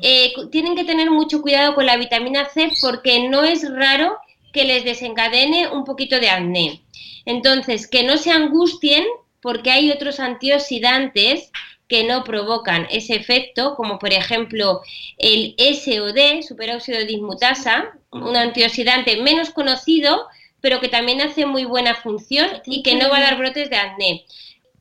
eh, 0.00 0.32
tienen 0.52 0.76
que 0.76 0.84
tener 0.84 1.10
mucho 1.10 1.42
cuidado 1.42 1.74
con 1.74 1.86
la 1.86 1.96
vitamina 1.96 2.48
C 2.50 2.70
porque 2.80 3.28
no 3.28 3.42
es 3.42 3.68
raro 3.68 4.16
que 4.52 4.62
les 4.62 4.84
desencadene 4.84 5.70
un 5.70 5.82
poquito 5.82 6.20
de 6.20 6.30
acné. 6.30 6.82
Entonces, 7.26 7.88
que 7.88 8.04
no 8.04 8.16
se 8.16 8.30
angustien 8.30 9.04
porque 9.40 9.72
hay 9.72 9.90
otros 9.90 10.20
antioxidantes 10.20 11.50
que 11.88 12.04
no 12.04 12.24
provocan 12.24 12.86
ese 12.90 13.14
efecto, 13.14 13.74
como 13.76 13.98
por 13.98 14.12
ejemplo 14.12 14.80
el 15.18 15.54
SOD, 15.58 16.42
superóxido 16.42 17.04
dismutasa, 17.04 17.92
un 18.10 18.36
antioxidante 18.36 19.16
menos 19.16 19.50
conocido, 19.50 20.26
pero 20.60 20.80
que 20.80 20.88
también 20.88 21.20
hace 21.20 21.44
muy 21.46 21.64
buena 21.64 21.94
función 21.94 22.48
y 22.64 22.82
que 22.82 22.94
no 22.94 23.10
va 23.10 23.18
a 23.18 23.22
dar 23.22 23.36
brotes 23.36 23.68
de 23.68 23.76
acné. 23.76 24.24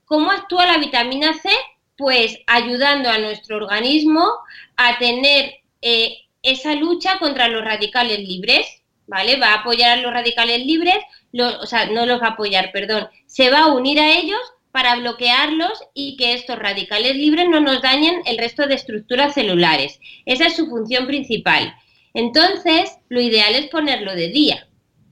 ¿Cómo 0.05 0.31
actúa 0.31 0.65
la 0.65 0.77
vitamina 0.77 1.33
C? 1.33 1.49
Pues 1.97 2.39
ayudando 2.47 3.09
a 3.09 3.17
nuestro 3.17 3.57
organismo 3.57 4.31
a 4.77 4.97
tener 4.97 5.55
eh, 5.81 6.19
esa 6.41 6.75
lucha 6.75 7.19
contra 7.19 7.47
los 7.47 7.63
radicales 7.63 8.19
libres, 8.19 8.65
¿vale? 9.07 9.37
Va 9.37 9.47
a 9.47 9.59
apoyar 9.59 9.97
a 9.97 10.01
los 10.01 10.13
radicales 10.13 10.65
libres, 10.65 10.97
o 11.33 11.65
sea, 11.65 11.87
no 11.87 12.05
los 12.05 12.21
va 12.21 12.27
a 12.27 12.31
apoyar, 12.31 12.71
perdón, 12.71 13.09
se 13.25 13.49
va 13.49 13.63
a 13.63 13.73
unir 13.73 13.99
a 13.99 14.17
ellos 14.17 14.39
para 14.73 14.95
bloquearlos 14.95 15.83
y 15.93 16.17
que 16.17 16.33
estos 16.33 16.57
radicales 16.57 17.15
libres 17.15 17.47
no 17.47 17.59
nos 17.59 17.83
dañen 17.83 18.23
el 18.25 18.39
resto 18.39 18.65
de 18.65 18.73
estructuras 18.73 19.35
celulares. 19.35 19.99
Esa 20.25 20.47
es 20.47 20.55
su 20.55 20.67
función 20.67 21.05
principal. 21.05 21.75
Entonces, 22.15 22.97
lo 23.07 23.21
ideal 23.21 23.53
es 23.53 23.67
ponerlo 23.67 24.15
de 24.15 24.29
día, 24.29 24.67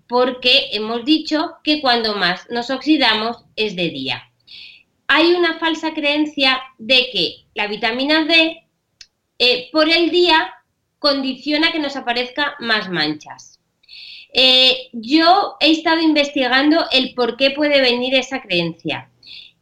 porque 0.08 0.70
hemos 0.72 1.06
dicho 1.06 1.58
que 1.64 1.80
cuando 1.80 2.16
más 2.16 2.50
nos 2.50 2.72
oxidamos 2.72 3.38
es 3.56 3.76
de 3.76 3.90
día. 3.90 4.24
Hay 5.08 5.34
una 5.34 5.60
falsa 5.60 5.94
creencia 5.94 6.60
de 6.80 7.10
que 7.14 7.36
la 7.54 7.68
vitamina 7.68 8.26
D 8.26 8.64
eh, 9.38 9.70
por 9.72 9.90
el 9.90 10.10
día 10.10 10.56
condiciona 10.98 11.72
que 11.72 11.80
nos 11.80 11.96
aparezca 11.96 12.56
más 12.60 12.90
manchas. 12.90 13.60
Eh, 14.34 14.90
yo 14.92 15.58
he 15.60 15.70
estado 15.70 16.00
investigando 16.00 16.84
el 16.92 17.14
por 17.14 17.38
qué 17.38 17.52
puede 17.52 17.80
venir 17.80 18.16
esa 18.16 18.42
creencia 18.42 19.11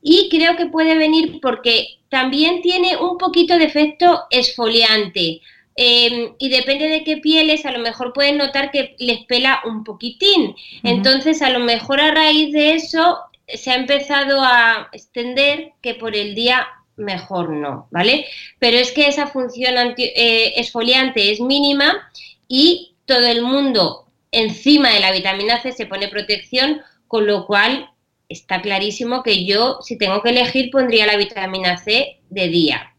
y 0.02 0.30
creo 0.30 0.56
que 0.56 0.68
puede 0.68 0.95
venir 0.95 1.39
porque 1.41 2.00
también 2.10 2.62
tiene 2.62 2.97
un 2.97 3.18
poquito 3.18 3.58
de 3.58 3.66
efecto 3.66 4.24
esfoliante. 4.32 5.41
Em, 5.76 6.34
y 6.38 6.50
depende 6.50 6.89
de 6.89 7.04
qué 7.06 7.18
pieles, 7.18 7.66
a 7.66 7.72
lo 7.72 7.80
mejor 7.80 8.12
pueden 8.12 8.38
notar 8.38 8.70
que 8.72 8.95
les 9.00 9.20
pela 9.26 9.62
un 9.66 9.84
poquitín. 9.84 10.56
Entonces, 10.84 11.41
a 11.41 11.50
lo 11.50 11.60
mejor 11.60 12.02
a 12.02 12.12
raíz 12.12 12.52
de 12.52 12.74
eso 12.74 13.20
se 13.47 13.72
ha 13.72 13.76
empezado 13.76 14.41
a 14.41 14.89
extender 14.91 15.72
que 15.82 15.95
por 15.95 16.16
el 16.16 16.36
día 16.36 16.68
mejor 16.97 17.52
no, 17.52 17.88
¿vale? 17.91 18.26
Pero 18.60 18.78
es 18.78 18.91
que 18.91 19.08
esa 19.08 19.28
función 19.28 19.76
eh, 19.97 20.54
esfoliante 20.58 21.32
es 21.32 21.39
mínima 21.39 22.10
y 22.47 22.95
todo 23.06 23.26
el 23.26 23.41
mundo 23.41 24.06
encima 24.32 24.89
de 24.89 25.00
la 25.00 25.12
vitamina 25.12 25.62
C 25.62 25.72
se 25.72 25.86
pone 25.86 26.10
protección, 26.10 26.82
con 27.08 27.26
lo 27.26 27.47
cual 27.47 27.89
está 28.30 28.61
clarísimo 28.61 29.23
que 29.23 29.45
yo, 29.45 29.80
si 29.82 29.97
tengo 29.97 30.21
que 30.21 30.30
elegir, 30.30 30.69
pondría 30.71 31.07
la 31.07 31.17
vitamina 31.17 31.77
C 31.77 32.21
de 32.30 32.47
día. 32.47 32.93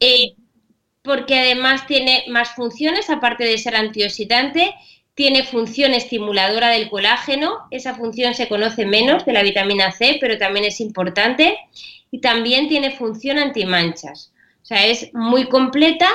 Eh, 0.00 0.34
porque 1.02 1.38
además 1.38 1.86
tiene 1.86 2.24
más 2.28 2.50
funciones, 2.50 3.08
aparte 3.08 3.44
de 3.44 3.56
ser 3.56 3.76
antioxidante, 3.76 4.74
tiene 5.14 5.42
función 5.42 5.94
estimuladora 5.94 6.68
del 6.68 6.90
colágeno, 6.90 7.66
esa 7.70 7.94
función 7.94 8.34
se 8.34 8.48
conoce 8.48 8.84
menos 8.84 9.24
de 9.24 9.32
la 9.32 9.42
vitamina 9.42 9.90
C, 9.90 10.18
pero 10.20 10.36
también 10.36 10.66
es 10.66 10.80
importante, 10.80 11.56
y 12.10 12.20
también 12.20 12.68
tiene 12.68 12.90
función 12.90 13.38
antimanchas. 13.38 14.32
O 14.62 14.66
sea, 14.66 14.86
es 14.86 15.12
muy 15.14 15.46
completa 15.46 16.08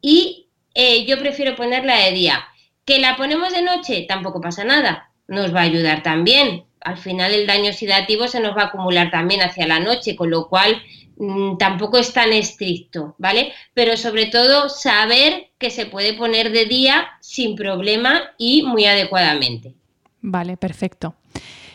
y 0.00 0.48
eh, 0.74 1.04
yo 1.04 1.18
prefiero 1.18 1.56
ponerla 1.56 1.96
de 1.96 2.12
día. 2.12 2.44
Que 2.84 3.00
la 3.00 3.16
ponemos 3.16 3.52
de 3.52 3.62
noche, 3.62 4.06
tampoco 4.08 4.40
pasa 4.40 4.64
nada, 4.64 5.10
nos 5.26 5.54
va 5.54 5.60
a 5.60 5.64
ayudar 5.64 6.02
también, 6.02 6.64
al 6.80 6.96
final 6.96 7.32
el 7.32 7.46
daño 7.46 7.70
oxidativo 7.70 8.28
se 8.28 8.40
nos 8.40 8.56
va 8.56 8.62
a 8.62 8.66
acumular 8.66 9.10
también 9.10 9.42
hacia 9.42 9.66
la 9.66 9.80
noche, 9.80 10.16
con 10.16 10.30
lo 10.30 10.48
cual 10.48 10.82
mm, 11.16 11.56
tampoco 11.56 11.98
es 11.98 12.12
tan 12.12 12.32
estricto, 12.32 13.14
¿vale? 13.18 13.52
Pero 13.74 13.96
sobre 13.96 14.26
todo 14.26 14.68
saber 14.68 15.50
que 15.58 15.70
se 15.70 15.86
puede 15.86 16.14
poner 16.14 16.50
de 16.52 16.66
día 16.66 17.08
sin 17.20 17.56
problema 17.56 18.22
y 18.38 18.62
muy 18.62 18.84
adecuadamente. 18.86 19.74
Vale, 20.20 20.56
perfecto. 20.56 21.14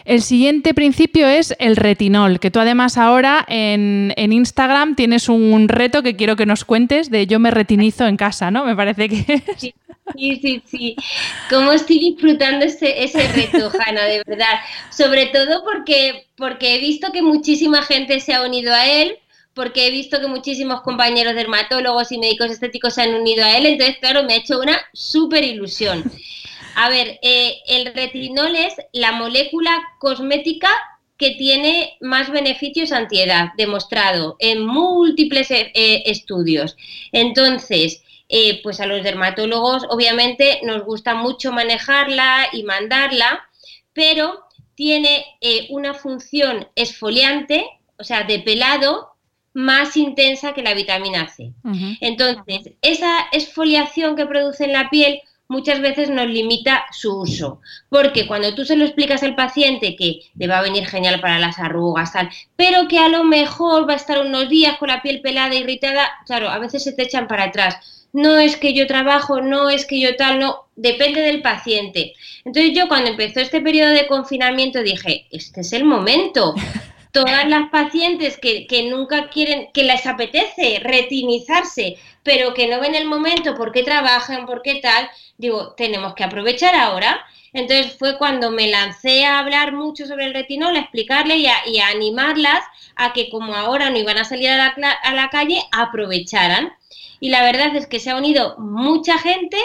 El 0.06 0.22
siguiente 0.22 0.74
principio 0.74 1.28
es 1.28 1.56
el 1.60 1.76
retinol, 1.76 2.40
que 2.40 2.52
tú 2.52 2.60
además 2.60 2.98
ahora 2.98 3.46
en, 3.48 4.14
en, 4.18 4.34
Instagram 4.34 4.96
tienes 4.96 5.30
un 5.30 5.70
reto 5.70 6.04
que 6.04 6.16
quiero 6.16 6.36
que 6.36 6.46
nos 6.46 6.66
cuentes 6.66 7.10
de 7.10 7.26
yo 7.26 7.40
me 7.40 7.52
retinizo 7.52 8.06
en 8.08 8.18
casa, 8.18 8.52
¿no? 8.52 8.66
Me 8.66 8.76
parece 8.76 9.10
que... 9.10 9.42
Sí. 9.58 9.74
Sí, 10.16 10.62
sí. 10.66 10.96
¿Cómo 11.50 11.72
estoy 11.72 12.00
disfrutando 12.00 12.66
ese, 12.66 13.04
ese 13.04 13.26
reto, 13.30 13.72
Hanna, 13.80 14.04
de 14.04 14.22
verdad? 14.26 14.60
Sobre 14.90 15.28
todo 15.28 15.64
porque, 15.64 16.28
porque 16.36 16.76
he 16.76 16.80
visto 16.80 17.12
que 17.12 17.22
muchísima 17.22 17.82
gente 17.84 18.20
se 18.20 18.34
ha 18.34 18.46
unido 18.46 18.74
a 18.74 18.86
él, 18.86 19.18
porque 19.54 19.88
he 19.88 19.92
visto 19.92 20.20
que 20.20 20.28
muchísimos 20.28 20.82
compañeros 20.82 21.36
dermatólogos 21.36 22.12
y 22.12 22.18
médicos 22.18 22.52
estéticos 22.52 22.96
se 22.96 23.04
han 23.04 23.14
unido 23.14 23.46
a 23.46 23.58
él, 23.58 23.66
entonces, 23.66 23.98
claro, 24.00 24.24
me 24.24 24.34
ha 24.34 24.38
hecho 24.38 24.60
una 24.60 24.80
súper 24.94 25.44
ilusión. 25.44 26.04
A 26.76 26.90
ver, 26.90 27.20
eh, 27.22 27.58
el 27.68 27.94
retinol 27.94 28.56
es 28.56 28.76
la 28.92 29.12
molécula 29.12 29.72
cosmética 30.00 30.70
que 31.18 31.32
tiene 31.32 31.98
más 32.02 32.32
beneficios 32.32 32.92
antiedad, 32.92 33.50
demostrado 33.56 34.36
en 34.40 34.66
múltiples 34.66 35.52
eh, 35.52 35.72
estudios. 36.06 36.76
Entonces, 37.12 38.04
eh, 38.30 38.62
pues 38.64 38.80
a 38.80 38.88
los 38.88 39.04
dermatólogos 39.04 39.86
obviamente 39.90 40.60
nos 40.64 40.84
gusta 40.84 41.14
mucho 41.14 41.52
manejarla 41.52 42.48
y 42.52 42.64
mandarla, 42.64 43.48
pero 43.94 44.46
tiene 44.76 45.24
eh, 45.40 45.68
una 45.70 45.94
función 45.94 46.68
esfoliante, 46.76 47.66
o 48.00 48.04
sea, 48.04 48.24
de 48.24 48.40
pelado, 48.40 49.12
más 49.54 49.98
intensa 49.98 50.54
que 50.54 50.64
la 50.64 50.74
vitamina 50.74 51.28
C. 51.28 51.54
Entonces, 52.02 52.74
esa 52.82 53.28
esfoliación 53.32 54.16
que 54.16 54.26
produce 54.26 54.66
en 54.66 54.74
la 54.74 54.90
piel 54.90 55.22
muchas 55.54 55.80
veces 55.80 56.10
nos 56.10 56.28
limita 56.28 56.84
su 56.92 57.22
uso, 57.22 57.62
porque 57.88 58.28
cuando 58.28 58.54
tú 58.54 58.66
se 58.66 58.76
lo 58.76 58.84
explicas 58.84 59.24
al 59.24 59.36
paciente 59.36 59.96
que 59.96 60.20
le 60.36 60.48
va 60.48 60.60
a 60.60 60.64
venir 60.64 60.86
genial 60.86 61.22
para 61.22 61.40
las 61.40 61.60
arrugas, 61.60 62.12
tal, 62.12 62.30
pero 62.58 62.90
que 62.90 63.00
a 63.00 63.08
lo 63.08 63.24
mejor 63.24 63.88
va 63.88 63.94
a 63.94 63.98
estar 63.98 64.20
unos 64.20 64.50
días 64.50 64.78
con 64.78 64.90
la 64.90 65.02
piel 65.02 65.22
pelada, 65.22 65.56
irritada, 65.56 66.10
claro, 66.26 66.50
a 66.50 66.60
veces 66.60 66.84
se 66.84 66.92
te 66.92 67.04
echan 67.04 67.28
para 67.28 67.46
atrás 67.46 68.04
no 68.14 68.38
es 68.38 68.58
que 68.58 68.74
yo 68.74 68.88
trabajo, 68.88 69.42
no 69.42 69.70
es 69.70 69.86
que 69.86 70.00
yo 70.00 70.16
tal, 70.16 70.40
no, 70.40 70.68
depende 70.76 71.22
del 71.22 71.42
paciente. 71.42 72.14
Entonces 72.46 72.74
yo 72.76 72.88
cuando 72.88 73.10
empezó 73.10 73.40
este 73.40 73.60
periodo 73.60 73.90
de 73.90 74.08
confinamiento 74.08 74.82
dije, 74.84 75.26
este 75.32 75.62
es 75.62 75.74
el 75.74 75.84
momento. 75.84 76.54
Todas 77.12 77.48
las 77.48 77.70
pacientes 77.70 78.38
que, 78.38 78.88
nunca 78.90 79.30
quieren, 79.30 79.70
que 79.72 79.84
les 79.84 80.06
apetece 80.08 80.80
retinizarse, 80.82 81.98
pero 82.24 82.56
que 82.56 82.68
no 82.68 82.80
ven 82.80 82.96
el 82.96 83.06
momento 83.06 83.56
porque 83.56 83.84
trabajan, 83.84 84.48
porque 84.48 84.76
tal, 84.76 85.10
digo, 85.38 85.74
tenemos 85.76 86.14
que 86.16 86.24
aprovechar 86.24 86.76
ahora. 86.76 87.26
Entonces 87.54 87.96
fue 87.98 88.18
cuando 88.18 88.50
me 88.52 88.68
lancé 88.68 89.26
a 89.26 89.40
hablar 89.40 89.74
mucho 89.74 90.06
sobre 90.06 90.26
el 90.26 90.34
retinol, 90.34 90.76
a 90.76 90.80
explicarle 90.80 91.38
y 91.38 91.48
a, 91.48 91.88
animarlas 91.88 92.64
a 92.96 93.14
que 93.14 93.30
como 93.30 93.56
ahora 93.56 93.90
no 93.90 93.98
iban 93.98 94.18
a 94.18 94.26
salir 94.26 94.50
a 94.50 94.74
la, 94.78 94.92
a 94.92 95.14
la 95.14 95.30
calle, 95.30 95.62
aprovecharan 95.72 96.74
y 97.20 97.30
la 97.30 97.44
verdad 97.44 97.76
es 97.76 97.88
que 97.88 98.00
se 98.00 98.10
ha 98.10 98.18
unido 98.18 98.56
mucha 98.58 99.18
gente 99.18 99.58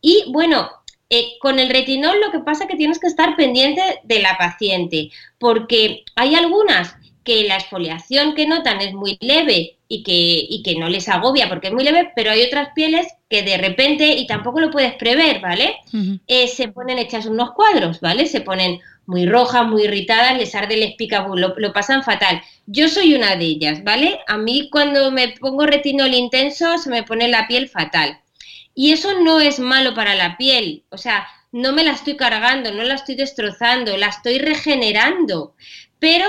y 0.00 0.24
bueno, 0.32 0.70
Eh, 1.10 1.38
con 1.40 1.58
el 1.58 1.70
retinol 1.70 2.20
lo 2.20 2.30
que 2.30 2.40
pasa 2.40 2.64
es 2.64 2.70
que 2.70 2.76
tienes 2.76 2.98
que 2.98 3.06
estar 3.06 3.34
pendiente 3.34 3.80
de 4.04 4.20
la 4.20 4.36
paciente, 4.36 5.08
porque 5.38 6.04
hay 6.16 6.34
algunas 6.34 6.97
que 7.28 7.44
la 7.44 7.56
exfoliación 7.56 8.34
que 8.34 8.46
notan 8.46 8.80
es 8.80 8.94
muy 8.94 9.18
leve 9.20 9.76
y 9.86 10.02
que, 10.02 10.62
que 10.64 10.78
no 10.78 10.88
les 10.88 11.10
agobia 11.10 11.46
porque 11.46 11.66
es 11.66 11.74
muy 11.74 11.84
leve, 11.84 12.10
pero 12.16 12.30
hay 12.30 12.42
otras 12.42 12.70
pieles 12.74 13.06
que 13.28 13.42
de 13.42 13.58
repente, 13.58 14.14
y 14.14 14.26
tampoco 14.26 14.60
lo 14.60 14.70
puedes 14.70 14.94
prever, 14.94 15.38
¿vale? 15.42 15.76
Eh, 16.26 16.48
se 16.48 16.68
ponen 16.68 16.98
hechas 16.98 17.26
unos 17.26 17.50
cuadros, 17.50 18.00
¿vale? 18.00 18.24
Se 18.24 18.40
ponen 18.40 18.80
muy 19.04 19.26
rojas, 19.26 19.66
muy 19.66 19.82
irritadas, 19.82 20.38
les 20.38 20.54
arde, 20.54 20.78
les 20.78 20.94
pica, 20.96 21.28
lo, 21.28 21.54
lo, 21.54 21.72
pasan 21.74 22.02
fatal. 22.02 22.40
Yo 22.64 22.88
soy 22.88 23.14
una 23.14 23.36
de 23.36 23.44
ellas, 23.44 23.84
¿vale? 23.84 24.20
A 24.26 24.38
mí 24.38 24.70
cuando 24.70 25.10
me 25.10 25.28
pongo 25.38 25.66
retinol 25.66 26.14
intenso 26.14 26.78
se 26.78 26.88
me 26.88 27.02
pone 27.02 27.28
la 27.28 27.46
piel 27.46 27.68
fatal. 27.68 28.18
Y 28.74 28.92
eso 28.92 29.20
no 29.20 29.38
es 29.38 29.58
malo 29.58 29.92
para 29.92 30.14
la 30.14 30.38
piel, 30.38 30.84
o 30.88 30.96
sea, 30.96 31.28
no 31.52 31.74
me 31.74 31.84
la 31.84 31.92
estoy 31.92 32.16
cargando, 32.16 32.72
no 32.72 32.84
la 32.84 32.94
estoy 32.94 33.16
destrozando, 33.16 33.98
la 33.98 34.06
estoy 34.06 34.38
regenerando, 34.38 35.54
pero, 35.98 36.26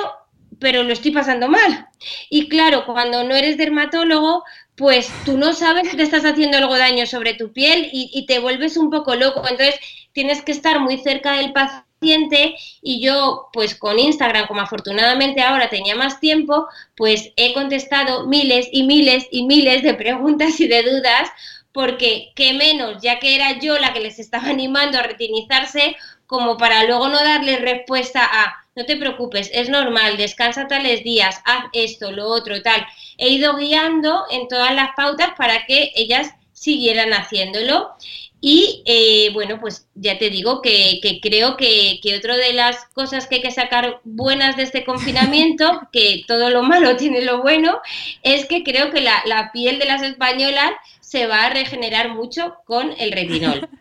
pero 0.60 0.84
lo 0.84 0.94
estoy 0.94 1.12
pasando 1.12 1.48
mal. 1.48 1.88
Y 2.30 2.50
claro, 2.50 2.86
cuando 2.86 3.24
no 3.24 3.36
eres 3.36 3.58
dermatólogo, 3.58 4.44
pues 4.76 5.12
tú 5.26 5.38
no 5.38 5.54
sabes 5.54 5.90
si 5.90 5.98
te 5.98 6.04
estás 6.04 6.26
haciendo 6.26 6.58
algo 6.58 6.78
daño 6.78 7.06
sobre 7.06 7.34
tu 7.34 7.52
piel 7.52 7.90
y, 7.92 8.26
te 8.26 8.40
vuelves 8.40 8.78
un 8.78 8.90
poco 8.90 9.16
loco. 9.16 9.42
Entonces 9.42 9.76
tienes 10.14 10.42
que 10.42 10.52
estar 10.52 10.80
muy 10.80 10.98
cerca 10.98 11.34
del 11.34 11.52
paciente 11.52 12.56
y 12.82 13.02
yo 13.02 13.50
pues 13.52 13.76
con 13.76 14.00
Instagram, 14.00 14.48
como 14.48 14.62
afortunadamente 14.62 15.42
ahora 15.42 15.70
tenía 15.70 15.96
más 15.96 16.20
tiempo, 16.20 16.68
pues 16.96 17.34
he 17.36 17.54
contestado 17.54 18.26
miles 18.28 18.70
y 18.72 18.84
miles 18.84 19.28
y 19.32 19.46
miles 19.46 19.84
de 19.84 19.96
preguntas 19.96 20.60
y 20.62 20.68
de 20.68 20.84
dudas 20.84 21.30
porque 21.72 22.32
qué 22.36 22.54
menos, 22.54 23.02
ya 23.02 23.20
que 23.20 23.36
era 23.36 23.60
yo 23.60 23.78
la 23.78 23.94
que 23.94 24.00
les 24.00 24.20
estaba 24.20 24.48
animando 24.50 24.98
a 24.98 25.04
retinizarse, 25.04 25.96
como 26.26 26.58
para 26.58 26.84
luego 26.84 27.10
no 27.10 27.24
darles 27.24 27.62
respuesta 27.62 28.24
a, 28.24 28.66
no 28.80 28.86
te 28.86 28.96
preocupes, 28.96 29.52
es 29.54 29.68
normal, 29.68 30.16
descansa 30.16 30.66
tales 30.68 31.04
días, 31.04 31.42
haz 31.44 31.66
esto, 31.74 32.14
lo 32.14 32.28
otro, 32.28 32.62
tal. 32.62 32.88
He 33.18 33.28
ido 33.28 33.58
guiando 33.58 34.24
en 34.32 34.48
todas 34.48 34.74
las 34.74 34.92
pautas 34.96 35.32
para 35.38 35.66
que 35.66 35.92
ellas 35.96 36.32
siguieran 36.54 37.12
haciéndolo. 37.12 37.90
Y 38.40 38.84
eh, 38.86 39.32
bueno, 39.34 39.60
pues 39.60 39.90
ya 39.96 40.18
te 40.18 40.30
digo 40.30 40.62
que, 40.62 41.02
creo 41.22 41.58
que, 41.58 42.00
que 42.02 42.16
otra 42.16 42.38
de 42.38 42.54
las 42.54 42.86
cosas 42.94 43.28
que 43.28 43.36
hay 43.36 43.42
que 43.42 43.52
sacar 43.52 44.00
buenas 44.06 44.56
de 44.56 44.64
este 44.64 44.86
confinamiento, 44.86 45.82
que 45.92 46.24
todo 46.26 46.50
lo 46.50 46.64
malo 46.64 46.96
tiene 46.96 47.22
lo 47.22 47.42
bueno, 47.42 47.82
es 48.24 48.46
que 48.46 48.64
creo 48.64 48.92
que 48.92 49.02
la, 49.02 49.22
la 49.26 49.52
piel 49.52 49.78
de 49.78 49.88
las 49.88 50.04
españolas 50.04 50.72
se 51.02 51.28
va 51.28 51.48
a 51.48 51.50
regenerar 51.50 52.16
mucho 52.16 52.56
con 52.66 52.94
el 52.98 53.12
retinol. 53.12 53.68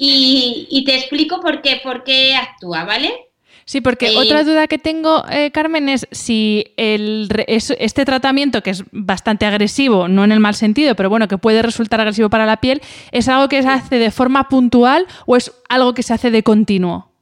Y, 0.00 0.84
te 0.86 0.94
explico 0.94 1.40
por 1.40 1.60
qué, 1.60 1.80
por 1.82 2.04
qué 2.04 2.36
actúa, 2.36 2.84
¿vale? 2.84 3.27
Sí, 3.68 3.82
porque 3.82 4.16
otra 4.16 4.44
duda 4.44 4.66
que 4.66 4.78
tengo, 4.78 5.26
eh, 5.28 5.50
Carmen, 5.50 5.90
es 5.90 6.08
si 6.10 6.72
el, 6.78 7.28
este 7.46 8.06
tratamiento, 8.06 8.62
que 8.62 8.70
es 8.70 8.82
bastante 8.92 9.44
agresivo, 9.44 10.08
no 10.08 10.24
en 10.24 10.32
el 10.32 10.40
mal 10.40 10.54
sentido, 10.54 10.94
pero 10.94 11.10
bueno, 11.10 11.28
que 11.28 11.36
puede 11.36 11.60
resultar 11.60 12.00
agresivo 12.00 12.30
para 12.30 12.46
la 12.46 12.62
piel, 12.62 12.80
¿es 13.12 13.28
algo 13.28 13.50
que 13.50 13.60
se 13.60 13.68
hace 13.68 13.98
de 13.98 14.10
forma 14.10 14.48
puntual 14.48 15.06
o 15.26 15.36
es 15.36 15.52
algo 15.68 15.92
que 15.92 16.02
se 16.02 16.14
hace 16.14 16.30
de 16.30 16.42
continuo? 16.42 17.12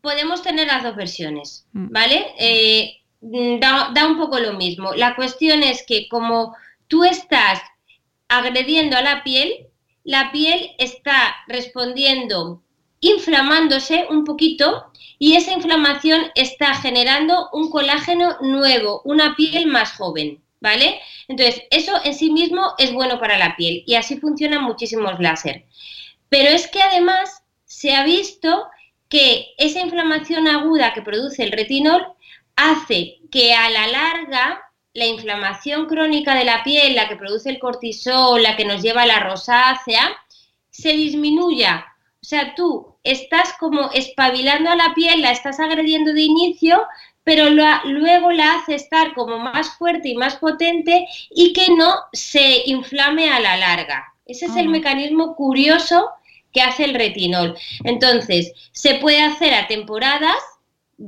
Podemos 0.00 0.42
tener 0.42 0.66
las 0.66 0.82
dos 0.82 0.96
versiones, 0.96 1.68
mm. 1.72 1.92
¿vale? 1.92 2.26
Eh, 2.36 2.96
da, 3.60 3.92
da 3.94 4.08
un 4.08 4.18
poco 4.18 4.40
lo 4.40 4.54
mismo. 4.54 4.94
La 4.94 5.14
cuestión 5.14 5.62
es 5.62 5.84
que 5.86 6.08
como 6.08 6.56
tú 6.88 7.04
estás 7.04 7.60
agrediendo 8.26 8.96
a 8.96 9.02
la 9.02 9.22
piel, 9.22 9.68
la 10.02 10.32
piel 10.32 10.72
está 10.78 11.36
respondiendo 11.46 12.64
inflamándose 13.10 14.06
un 14.10 14.24
poquito 14.24 14.90
y 15.18 15.36
esa 15.36 15.52
inflamación 15.52 16.30
está 16.34 16.74
generando 16.74 17.48
un 17.52 17.70
colágeno 17.70 18.36
nuevo, 18.40 19.02
una 19.04 19.34
piel 19.34 19.66
más 19.66 19.92
joven, 19.92 20.42
¿vale? 20.60 21.00
Entonces, 21.28 21.62
eso 21.70 21.92
en 22.04 22.14
sí 22.14 22.30
mismo 22.30 22.74
es 22.78 22.92
bueno 22.92 23.18
para 23.18 23.38
la 23.38 23.56
piel 23.56 23.82
y 23.86 23.94
así 23.94 24.18
funcionan 24.18 24.62
muchísimos 24.62 25.18
láser. 25.20 25.64
Pero 26.28 26.50
es 26.50 26.68
que 26.68 26.82
además 26.82 27.42
se 27.64 27.94
ha 27.94 28.04
visto 28.04 28.66
que 29.08 29.54
esa 29.58 29.80
inflamación 29.80 30.48
aguda 30.48 30.92
que 30.92 31.02
produce 31.02 31.42
el 31.42 31.52
retinol 31.52 32.06
hace 32.56 33.18
que 33.30 33.54
a 33.54 33.70
la 33.70 33.86
larga 33.86 34.62
la 34.96 35.06
inflamación 35.06 35.86
crónica 35.86 36.34
de 36.34 36.44
la 36.44 36.64
piel, 36.64 36.94
la 36.94 37.06
que 37.06 37.16
produce 37.16 37.50
el 37.50 37.58
cortisol, 37.58 38.42
la 38.42 38.56
que 38.56 38.64
nos 38.64 38.82
lleva 38.82 39.02
a 39.02 39.06
la 39.06 39.20
rosácea, 39.20 40.16
se 40.70 40.92
disminuya. 40.92 41.86
O 42.26 42.28
sea, 42.28 42.56
tú 42.56 42.96
estás 43.04 43.52
como 43.52 43.92
espabilando 43.92 44.68
a 44.68 44.74
la 44.74 44.94
piel, 44.96 45.22
la 45.22 45.30
estás 45.30 45.60
agrediendo 45.60 46.12
de 46.12 46.22
inicio, 46.22 46.84
pero 47.22 47.50
luego 47.50 48.32
la 48.32 48.54
hace 48.54 48.74
estar 48.74 49.14
como 49.14 49.38
más 49.38 49.76
fuerte 49.78 50.08
y 50.08 50.16
más 50.16 50.34
potente 50.34 51.06
y 51.30 51.52
que 51.52 51.68
no 51.76 51.94
se 52.12 52.64
inflame 52.66 53.30
a 53.30 53.38
la 53.38 53.56
larga. 53.56 54.12
Ese 54.24 54.46
es 54.46 54.56
el 54.56 54.68
mecanismo 54.68 55.36
curioso 55.36 56.08
que 56.52 56.62
hace 56.62 56.82
el 56.82 56.94
retinol. 56.94 57.56
Entonces, 57.84 58.52
se 58.72 58.96
puede 58.96 59.22
hacer 59.22 59.54
a 59.54 59.68
temporadas, 59.68 60.42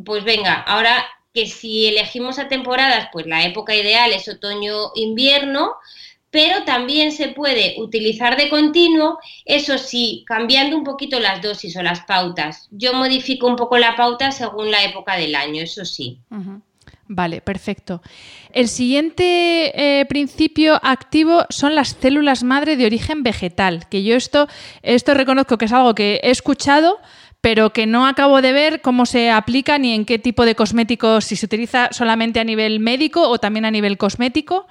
pues 0.05 0.23
venga, 0.23 0.55
ahora 0.69 1.05
que 1.35 1.49
si 1.49 1.89
elegimos 1.89 2.39
a 2.39 2.47
temporadas, 2.47 3.09
pues 3.13 3.27
la 3.27 3.45
época 3.45 3.75
ideal 3.75 4.13
es 4.13 4.29
otoño-invierno, 4.29 5.75
pero 6.31 6.65
también 6.65 7.13
se 7.13 7.29
puede 7.29 7.75
utilizar 7.79 8.37
de 8.37 8.51
continuo, 8.51 9.19
eso 9.45 9.79
sí, 9.79 10.25
cambiando 10.27 10.77
un 10.77 10.85
poquito 10.85 11.19
las 11.21 11.41
dosis 11.41 11.77
o 11.77 11.83
las 11.83 12.01
pautas. 12.01 12.69
Yo 12.71 12.93
modifico 12.93 13.47
un 13.47 13.57
poco 13.57 13.79
la 13.79 13.97
pauta 13.97 14.31
según 14.31 14.71
la 14.71 14.85
época 14.85 15.17
del 15.17 15.35
año, 15.35 15.63
eso 15.63 15.85
sí. 15.85 16.19
Vale, 17.07 17.41
perfecto. 17.41 18.03
El 18.53 18.69
siguiente 18.69 20.01
eh, 20.01 20.05
principio 20.07 20.79
activo 20.83 21.47
son 21.49 21.75
las 21.75 21.97
células 21.99 22.45
madre 22.45 22.77
de 22.77 22.85
origen 22.85 23.23
vegetal, 23.23 23.89
que 23.89 24.03
yo 24.03 24.15
esto, 24.15 24.47
esto 24.83 25.15
reconozco 25.15 25.57
que 25.57 25.65
es 25.65 25.73
algo 25.73 25.95
que 25.95 26.21
he 26.23 26.31
escuchado, 26.31 26.99
pero 27.41 27.73
que 27.73 27.87
no 27.87 28.07
acabo 28.07 28.43
de 28.43 28.53
ver 28.53 28.83
cómo 28.83 29.07
se 29.07 29.31
aplica 29.31 29.79
ni 29.79 29.95
en 29.95 30.05
qué 30.05 30.19
tipo 30.19 30.45
de 30.45 30.55
cosméticos, 30.55 31.25
si 31.25 31.37
se 31.37 31.47
utiliza 31.47 31.89
solamente 31.93 32.41
a 32.41 32.45
nivel 32.45 32.79
médico 32.79 33.27
o 33.29 33.39
también 33.39 33.65
a 33.65 33.71
nivel 33.71 33.97
cosmético. 33.97 34.67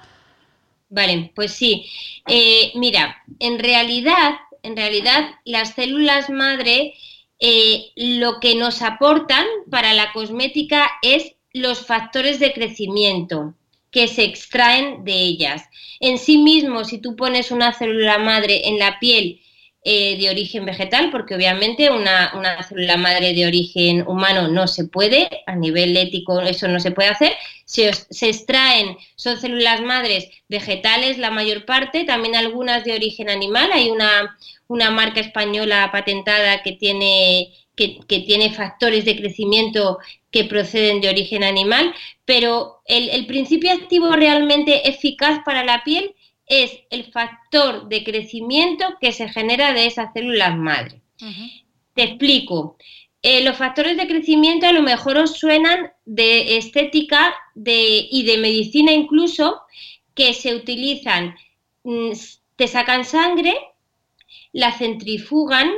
Vale, 0.88 1.32
pues 1.34 1.52
sí. 1.52 1.86
Eh, 2.26 2.72
mira, 2.74 3.22
en 3.40 3.58
realidad, 3.58 4.34
en 4.62 4.76
realidad, 4.76 5.30
las 5.44 5.74
células 5.74 6.30
madre 6.30 6.94
eh, 7.40 7.92
lo 7.94 8.40
que 8.40 8.54
nos 8.54 8.82
aportan 8.82 9.46
para 9.70 9.94
la 9.94 10.12
cosmética 10.12 10.90
es 11.02 11.34
los 11.52 11.86
factores 11.86 12.40
de 12.40 12.52
crecimiento 12.52 13.54
que 13.90 14.08
se 14.08 14.24
extraen 14.24 15.04
de 15.04 15.14
ellas. 15.14 15.64
En 16.00 16.18
sí 16.18 16.38
mismo, 16.38 16.84
si 16.84 16.98
tú 16.98 17.16
pones 17.16 17.50
una 17.50 17.72
célula 17.72 18.18
madre 18.18 18.68
en 18.68 18.78
la 18.78 18.98
piel 18.98 19.40
eh, 19.84 20.18
de 20.18 20.28
origen 20.28 20.64
vegetal, 20.66 21.10
porque 21.12 21.36
obviamente 21.36 21.88
una, 21.90 22.32
célula 22.64 22.96
madre 22.96 23.32
de 23.32 23.46
origen 23.46 24.04
humano 24.08 24.48
no 24.48 24.66
se 24.66 24.84
puede, 24.84 25.28
a 25.46 25.54
nivel 25.54 25.96
ético 25.96 26.40
eso 26.40 26.66
no 26.66 26.80
se 26.80 26.90
puede 26.90 27.10
hacer. 27.10 27.32
Se, 27.64 27.92
se, 27.92 28.28
extraen, 28.28 28.96
son 29.14 29.40
células 29.40 29.80
madres 29.80 30.28
vegetales 30.48 31.18
la 31.18 31.30
mayor 31.30 31.64
parte, 31.64 32.04
también 32.04 32.34
algunas 32.34 32.84
de 32.84 32.94
origen 32.94 33.30
animal. 33.30 33.70
Hay 33.72 33.90
una, 33.90 34.36
una 34.66 34.90
marca 34.90 35.20
española 35.20 35.90
patentada 35.92 36.62
que 36.62 36.72
tiene, 36.72 37.54
que, 37.76 38.00
que, 38.08 38.20
tiene 38.20 38.52
factores 38.52 39.04
de 39.04 39.16
crecimiento 39.16 39.98
que 40.32 40.44
proceden 40.44 41.00
de 41.00 41.08
origen 41.08 41.44
animal, 41.44 41.94
pero 42.24 42.82
el 42.84 43.26
principio 43.26 43.72
activo 43.72 44.10
realmente 44.12 44.88
eficaz 44.88 45.40
para 45.44 45.64
la 45.64 45.84
piel 45.84 46.14
es 46.48 46.72
el 46.90 47.10
factor 47.12 47.88
de 47.88 48.04
crecimiento 48.04 48.84
que 49.00 49.12
se 49.12 49.28
genera 49.28 49.72
de 49.72 49.86
esas 49.86 50.12
células 50.12 50.56
madre. 50.56 51.00
Te 51.94 52.02
explico. 52.04 52.76
Eh, 53.22 53.42
los 53.42 53.56
factores 53.56 53.96
de 53.96 54.06
crecimiento 54.06 54.66
a 54.66 54.72
lo 54.72 54.82
mejor 54.82 55.18
os 55.18 55.38
suenan 55.38 55.92
de 56.04 56.56
estética 56.56 57.34
de, 57.54 58.06
y 58.10 58.22
de 58.22 58.38
medicina 58.38 58.92
incluso, 58.92 59.60
que 60.14 60.32
se 60.34 60.54
utilizan, 60.54 61.36
mm, 61.82 62.12
te 62.56 62.68
sacan 62.68 63.04
sangre, 63.04 63.56
la 64.52 64.72
centrifugan, 64.72 65.70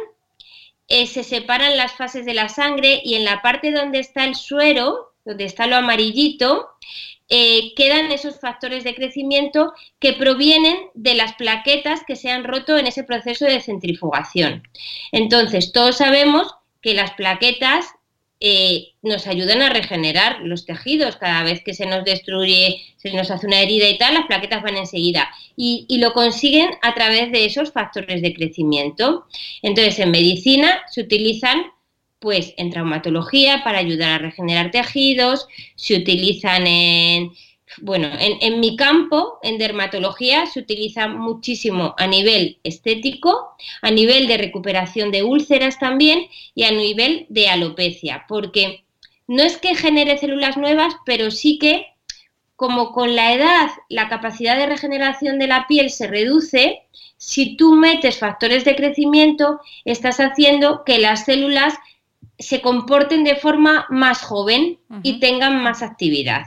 eh, 0.88 1.06
se 1.06 1.24
separan 1.24 1.76
las 1.76 1.92
fases 1.92 2.26
de 2.26 2.34
la 2.34 2.48
sangre 2.48 3.00
y 3.04 3.14
en 3.14 3.24
la 3.24 3.42
parte 3.42 3.70
donde 3.70 4.00
está 4.00 4.24
el 4.24 4.34
suero, 4.34 5.14
donde 5.24 5.44
está 5.44 5.66
lo 5.66 5.76
amarillito, 5.76 6.68
eh, 7.30 7.74
quedan 7.76 8.10
esos 8.10 8.40
factores 8.40 8.82
de 8.82 8.94
crecimiento 8.94 9.72
que 10.00 10.14
provienen 10.14 10.76
de 10.94 11.14
las 11.14 11.34
plaquetas 11.34 12.00
que 12.04 12.16
se 12.16 12.28
han 12.28 12.42
roto 12.42 12.76
en 12.76 12.88
ese 12.88 13.04
proceso 13.04 13.44
de 13.44 13.60
centrifugación. 13.60 14.64
Entonces, 15.12 15.70
todos 15.70 15.98
sabemos 15.98 16.52
que 16.82 16.94
las 16.94 17.12
plaquetas 17.12 17.86
eh, 18.40 18.94
nos 19.02 19.26
ayudan 19.26 19.60
a 19.60 19.68
regenerar 19.68 20.40
los 20.40 20.64
tejidos. 20.64 21.16
Cada 21.16 21.44
vez 21.44 21.62
que 21.62 21.74
se 21.74 21.86
nos 21.86 22.04
destruye, 22.04 22.80
se 22.96 23.12
nos 23.12 23.30
hace 23.30 23.46
una 23.46 23.60
herida 23.60 23.86
y 23.86 23.98
tal, 23.98 24.14
las 24.14 24.26
plaquetas 24.26 24.62
van 24.62 24.76
enseguida. 24.76 25.28
Y, 25.56 25.86
y, 25.88 25.98
lo 25.98 26.12
consiguen 26.14 26.70
a 26.82 26.94
través 26.94 27.30
de 27.32 27.44
esos 27.44 27.70
factores 27.70 28.22
de 28.22 28.34
crecimiento. 28.34 29.26
Entonces, 29.62 29.98
en 29.98 30.10
medicina 30.10 30.82
se 30.90 31.02
utilizan, 31.02 31.66
pues, 32.20 32.54
en 32.56 32.70
traumatología 32.70 33.64
para 33.64 33.78
ayudar 33.78 34.12
a 34.12 34.18
regenerar 34.18 34.70
tejidos, 34.70 35.48
se 35.74 35.96
utilizan 35.96 36.66
en 36.66 37.32
bueno, 37.78 38.08
en, 38.18 38.60
mi 38.60 38.76
campo, 38.76 39.38
en 39.42 39.58
dermatología, 39.58 40.46
se 40.46 40.60
utiliza 40.60 41.08
muchísimo 41.08 41.94
a 41.98 42.06
nivel 42.06 42.58
estético, 42.64 43.54
a 43.80 43.90
nivel 43.90 44.26
de 44.26 44.38
recuperación 44.38 45.10
de 45.10 45.22
úlceras 45.22 45.78
también 45.78 46.26
y 46.54 46.64
a 46.64 46.72
nivel 46.72 47.26
de 47.28 47.48
alopecia, 47.48 48.24
porque 48.28 48.84
no 49.28 49.42
es 49.42 49.56
que 49.56 49.76
genere 49.76 50.18
células 50.18 50.56
nuevas, 50.56 50.94
pero 51.06 51.30
sí 51.30 51.58
que 51.58 51.86
como 52.56 52.92
con 52.92 53.16
la 53.16 53.32
edad 53.32 53.70
la 53.88 54.08
capacidad 54.08 54.56
de 54.56 54.66
regeneración 54.66 55.38
de 55.38 55.46
la 55.46 55.66
piel 55.66 55.90
se 55.90 56.08
reduce, 56.08 56.82
si 57.16 57.56
tú 57.56 57.74
metes 57.74 58.18
factores 58.18 58.64
de 58.64 58.76
crecimiento, 58.76 59.60
estás 59.84 60.18
haciendo 60.18 60.84
que 60.84 60.98
las 60.98 61.24
células 61.24 61.74
se 62.40 62.60
comporten 62.60 63.22
de 63.22 63.36
forma 63.36 63.86
más 63.88 64.22
joven 64.22 64.78
y 65.02 65.20
tengan 65.20 65.62
más 65.62 65.82
actividad. 65.82 66.46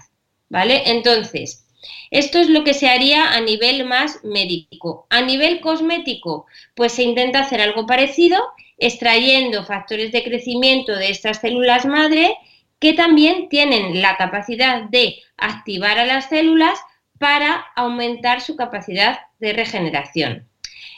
¿vale? 0.54 0.84
Entonces, 0.92 1.66
esto 2.12 2.38
es 2.38 2.48
lo 2.48 2.64
que 2.64 2.76
se 2.76 2.88
haría 2.88 3.34
a 3.34 3.42
nivel 3.42 3.86
más 3.86 4.24
médico. 4.24 5.08
A 5.10 5.22
nivel 5.22 5.62
cosmético, 5.62 6.46
pues 6.76 6.94
se 6.94 7.02
intenta 7.02 7.40
hacer 7.40 7.60
algo 7.60 7.88
parecido, 7.88 8.40
extrayendo 8.78 9.66
factores 9.66 10.12
de 10.12 10.24
crecimiento 10.24 10.96
de 10.96 11.10
estas 11.10 11.42
células 11.42 11.88
madre 11.88 12.38
que 12.78 12.94
también 12.94 13.50
tienen 13.50 14.02
la 14.02 14.16
capacidad 14.16 14.84
de 14.84 15.16
activar 15.38 15.98
a 15.98 16.06
las 16.06 16.30
células 16.30 16.80
para 17.18 17.66
aumentar 17.76 18.42
su 18.42 18.56
capacidad 18.56 19.20
de 19.40 19.54
regeneración. 19.54 20.48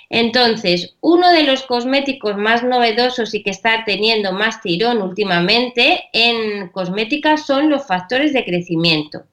Entonces, 0.10 0.96
uno 1.02 1.32
de 1.32 1.44
los 1.44 1.64
cosméticos 1.64 2.38
más 2.38 2.64
novedosos 2.64 3.34
y 3.34 3.44
que 3.44 3.50
está 3.50 3.84
teniendo 3.86 4.32
más 4.32 4.62
tirón 4.62 5.02
últimamente 5.02 6.06
en 6.14 6.70
cosmética 6.70 7.38
son 7.38 7.70
los 7.70 7.88
factores 7.88 8.34
de 8.34 8.46
crecimiento 8.46 9.26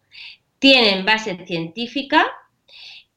tienen 0.63 1.05
base 1.05 1.45
científica. 1.45 2.25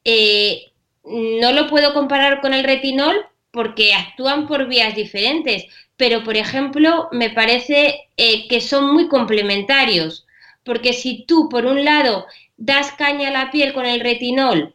Eh, 0.04 0.72
no 1.04 1.52
lo 1.52 1.68
puedo 1.68 1.94
comparar 1.94 2.40
con 2.40 2.52
el 2.52 2.64
retinol 2.64 3.24
porque 3.52 3.94
actúan 3.94 4.48
por 4.48 4.66
vías 4.66 4.96
diferentes, 4.96 5.64
pero 5.96 6.24
por 6.24 6.36
ejemplo 6.36 7.08
me 7.12 7.30
parece 7.30 8.08
eh, 8.16 8.48
que 8.48 8.60
son 8.60 8.92
muy 8.92 9.06
complementarios, 9.06 10.26
porque 10.64 10.92
si 10.92 11.24
tú 11.24 11.48
por 11.48 11.66
un 11.66 11.84
lado 11.84 12.26
das 12.56 12.90
caña 12.98 13.28
a 13.28 13.30
la 13.30 13.50
piel 13.52 13.72
con 13.72 13.86
el 13.86 14.00
retinol, 14.00 14.74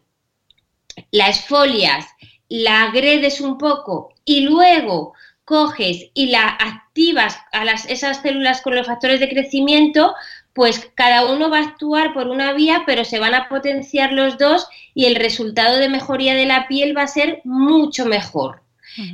la 1.11 1.27
esfolias, 1.27 2.05
la 2.51 2.83
agredes 2.83 3.39
un 3.39 3.57
poco 3.57 4.13
y 4.25 4.41
luego 4.41 5.13
coges 5.45 6.11
y 6.13 6.25
la 6.25 6.49
activas 6.49 7.39
a 7.53 7.63
las, 7.63 7.89
esas 7.89 8.21
células 8.21 8.61
con 8.61 8.75
los 8.75 8.87
factores 8.87 9.21
de 9.21 9.29
crecimiento, 9.29 10.13
pues 10.51 10.91
cada 10.95 11.31
uno 11.31 11.49
va 11.49 11.59
a 11.59 11.63
actuar 11.63 12.13
por 12.13 12.27
una 12.27 12.51
vía, 12.51 12.83
pero 12.85 13.05
se 13.05 13.19
van 13.19 13.35
a 13.35 13.47
potenciar 13.47 14.11
los 14.11 14.37
dos 14.37 14.67
y 14.93 15.05
el 15.05 15.15
resultado 15.15 15.77
de 15.77 15.87
mejoría 15.87 16.35
de 16.35 16.45
la 16.45 16.67
piel 16.67 16.95
va 16.95 17.03
a 17.03 17.07
ser 17.07 17.39
mucho 17.45 18.05
mejor. 18.05 18.63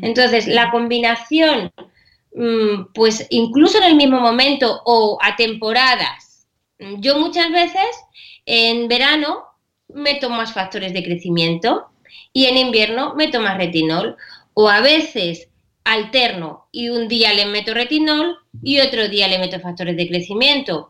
Entonces, 0.02 0.48
la 0.48 0.72
combinación, 0.72 1.72
mm, 2.34 2.92
pues 2.96 3.28
incluso 3.30 3.78
en 3.78 3.84
el 3.84 3.96
mismo 3.96 4.20
momento 4.20 4.82
o 4.84 5.20
a 5.22 5.36
temporadas, 5.36 6.48
yo 6.80 7.20
muchas 7.20 7.52
veces 7.52 7.86
en 8.48 8.88
verano 8.88 9.44
meto 9.90 10.32
más 10.32 10.54
factores 10.54 10.92
de 10.94 11.04
crecimiento 11.04 11.92
y 12.34 12.46
en 12.46 12.58
invierno 12.58 13.16
meto 13.16 13.42
más 13.42 13.58
retinol 13.58 14.18
o 14.54 14.70
a 14.70 14.82
veces 14.82 15.50
alterno 15.84 16.68
y 16.72 16.90
un 16.90 17.08
día 17.08 17.34
le 17.34 17.46
meto 17.46 17.74
retinol 17.74 18.38
y 18.62 18.80
otro 18.80 19.08
día 19.08 19.28
le 19.28 19.40
meto 19.40 19.60
factores 19.60 19.96
de 19.96 20.08
crecimiento 20.08 20.90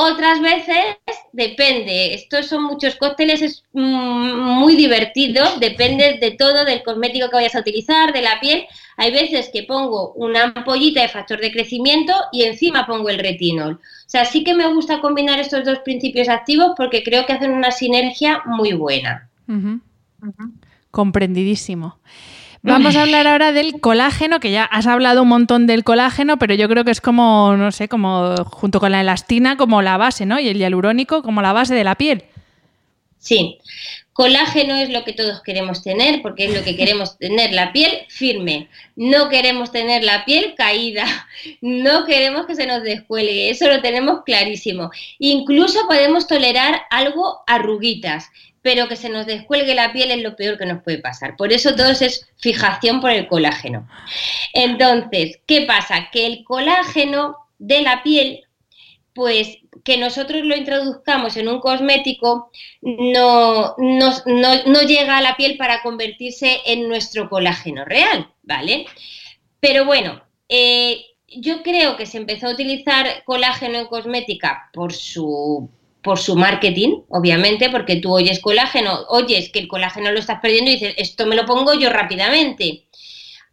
otras 0.00 0.40
veces 0.40 0.96
depende, 1.32 2.14
estos 2.14 2.46
son 2.46 2.62
muchos 2.62 2.94
cócteles, 2.94 3.42
es 3.42 3.64
mm, 3.72 4.36
muy 4.60 4.76
divertido, 4.76 5.44
depende 5.58 6.18
de 6.20 6.30
todo, 6.30 6.64
del 6.64 6.84
cosmético 6.84 7.28
que 7.28 7.34
vayas 7.34 7.56
a 7.56 7.60
utilizar, 7.60 8.12
de 8.12 8.22
la 8.22 8.38
piel. 8.38 8.64
Hay 8.96 9.10
veces 9.10 9.50
que 9.52 9.64
pongo 9.64 10.12
una 10.12 10.52
ampollita 10.54 11.02
de 11.02 11.08
factor 11.08 11.40
de 11.40 11.50
crecimiento 11.50 12.12
y 12.30 12.44
encima 12.44 12.86
pongo 12.86 13.08
el 13.08 13.18
retinol. 13.18 13.72
O 13.72 14.08
sea, 14.08 14.24
sí 14.24 14.44
que 14.44 14.54
me 14.54 14.72
gusta 14.72 15.00
combinar 15.00 15.40
estos 15.40 15.64
dos 15.64 15.80
principios 15.80 16.28
activos 16.28 16.74
porque 16.76 17.02
creo 17.02 17.26
que 17.26 17.32
hacen 17.32 17.50
una 17.50 17.72
sinergia 17.72 18.42
muy 18.46 18.74
buena. 18.74 19.28
Comprendidísimo. 20.90 21.98
Vamos 22.62 22.96
a 22.96 23.02
hablar 23.02 23.26
ahora 23.26 23.52
del 23.52 23.80
colágeno, 23.80 24.40
que 24.40 24.50
ya 24.50 24.64
has 24.64 24.86
hablado 24.86 25.22
un 25.22 25.28
montón 25.28 25.66
del 25.66 25.84
colágeno, 25.84 26.38
pero 26.38 26.54
yo 26.54 26.68
creo 26.68 26.84
que 26.84 26.90
es 26.90 27.00
como, 27.00 27.56
no 27.56 27.72
sé, 27.72 27.88
como 27.88 28.36
junto 28.44 28.80
con 28.80 28.92
la 28.92 29.00
elastina, 29.00 29.56
como 29.56 29.82
la 29.82 29.96
base, 29.96 30.26
¿no? 30.26 30.38
Y 30.40 30.48
el 30.48 30.58
hialurónico 30.58 31.22
como 31.22 31.42
la 31.42 31.52
base 31.52 31.74
de 31.74 31.84
la 31.84 31.94
piel. 31.94 32.24
Sí, 33.18 33.58
colágeno 34.12 34.74
es 34.76 34.90
lo 34.90 35.04
que 35.04 35.12
todos 35.12 35.42
queremos 35.42 35.82
tener, 35.82 36.22
porque 36.22 36.46
es 36.46 36.54
lo 36.54 36.64
que 36.64 36.76
queremos 36.76 37.18
tener, 37.18 37.52
la 37.52 37.72
piel 37.72 37.92
firme. 38.08 38.68
No 38.96 39.28
queremos 39.28 39.70
tener 39.70 40.02
la 40.02 40.24
piel 40.24 40.54
caída, 40.56 41.04
no 41.60 42.04
queremos 42.04 42.46
que 42.46 42.56
se 42.56 42.66
nos 42.66 42.82
descuelgue, 42.82 43.50
eso 43.50 43.68
lo 43.68 43.80
tenemos 43.80 44.22
clarísimo. 44.24 44.90
Incluso 45.18 45.86
podemos 45.86 46.26
tolerar 46.26 46.82
algo 46.90 47.44
arruguitas 47.46 48.28
pero 48.68 48.86
que 48.86 48.96
se 48.96 49.08
nos 49.08 49.24
descuelgue 49.24 49.74
la 49.74 49.94
piel 49.94 50.10
es 50.10 50.22
lo 50.22 50.36
peor 50.36 50.58
que 50.58 50.66
nos 50.66 50.82
puede 50.82 50.98
pasar. 50.98 51.38
Por 51.38 51.54
eso 51.54 51.74
todo 51.74 51.88
es 51.88 52.28
fijación 52.36 53.00
por 53.00 53.10
el 53.10 53.26
colágeno. 53.26 53.88
Entonces, 54.52 55.40
¿qué 55.46 55.62
pasa? 55.62 56.10
Que 56.12 56.26
el 56.26 56.44
colágeno 56.44 57.38
de 57.58 57.80
la 57.80 58.02
piel, 58.02 58.44
pues 59.14 59.56
que 59.84 59.96
nosotros 59.96 60.44
lo 60.44 60.54
introduzcamos 60.54 61.38
en 61.38 61.48
un 61.48 61.60
cosmético, 61.60 62.50
no, 62.82 63.74
no, 63.78 64.82
llega 64.82 65.16
a 65.16 65.22
la 65.22 65.34
piel 65.34 65.56
para 65.56 65.80
convertirse 65.80 66.58
en 66.66 66.88
nuestro 66.88 67.30
colágeno 67.30 67.86
real, 67.86 68.28
¿vale? 68.42 68.84
Pero 69.60 69.86
bueno, 69.86 70.20
eh, 70.50 71.06
yo 71.26 71.62
creo 71.62 71.96
que 71.96 72.04
se 72.04 72.18
empezó 72.18 72.48
a 72.48 72.52
utilizar 72.52 73.24
colágeno 73.24 73.78
en 73.78 73.86
cosmética 73.86 74.68
por 74.74 74.92
su 74.92 75.70
por 76.08 76.18
su 76.18 76.36
marketing, 76.36 77.02
obviamente, 77.10 77.68
porque 77.68 77.96
tú 77.96 78.14
oyes 78.14 78.40
colágeno, 78.40 79.04
oyes 79.10 79.50
que 79.50 79.58
el 79.58 79.68
colágeno 79.68 80.10
lo 80.10 80.18
estás 80.18 80.40
perdiendo 80.40 80.70
y 80.70 80.76
dices, 80.76 80.94
esto 80.96 81.26
me 81.26 81.36
lo 81.36 81.44
pongo 81.44 81.74
yo 81.74 81.90
rápidamente. 81.90 82.86